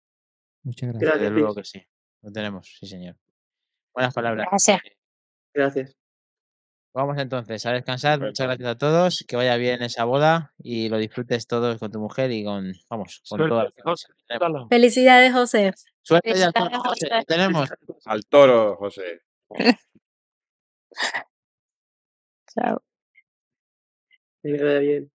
[0.62, 1.02] Muchas gracias.
[1.02, 1.82] Gracias, Desde luego que sí.
[2.22, 3.16] Lo tenemos, sí, señor.
[3.92, 4.46] Buenas palabras.
[4.48, 4.80] Gracias.
[5.52, 5.99] Gracias.
[6.92, 8.18] Vamos entonces a descansar.
[8.20, 9.24] Muchas gracias a todos.
[9.28, 13.22] Que vaya bien esa boda y lo disfrutes todos con tu mujer y con, vamos,
[13.28, 14.08] con toda Suerte, José.
[14.28, 14.66] Dalo.
[14.68, 15.72] Felicidades, José.
[16.02, 16.50] Suerte ya.
[16.52, 17.08] José.
[17.26, 17.70] Tenemos.
[18.04, 19.22] Al toro, José.
[22.52, 22.82] Chao.
[24.42, 25.10] Que vaya bien.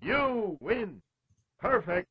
[0.00, 1.02] You win.
[1.60, 2.06] Perfect.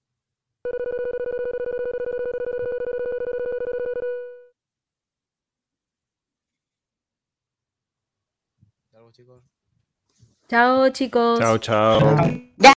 [10.49, 11.39] Chao, chicos.
[11.39, 12.55] Chao, chao.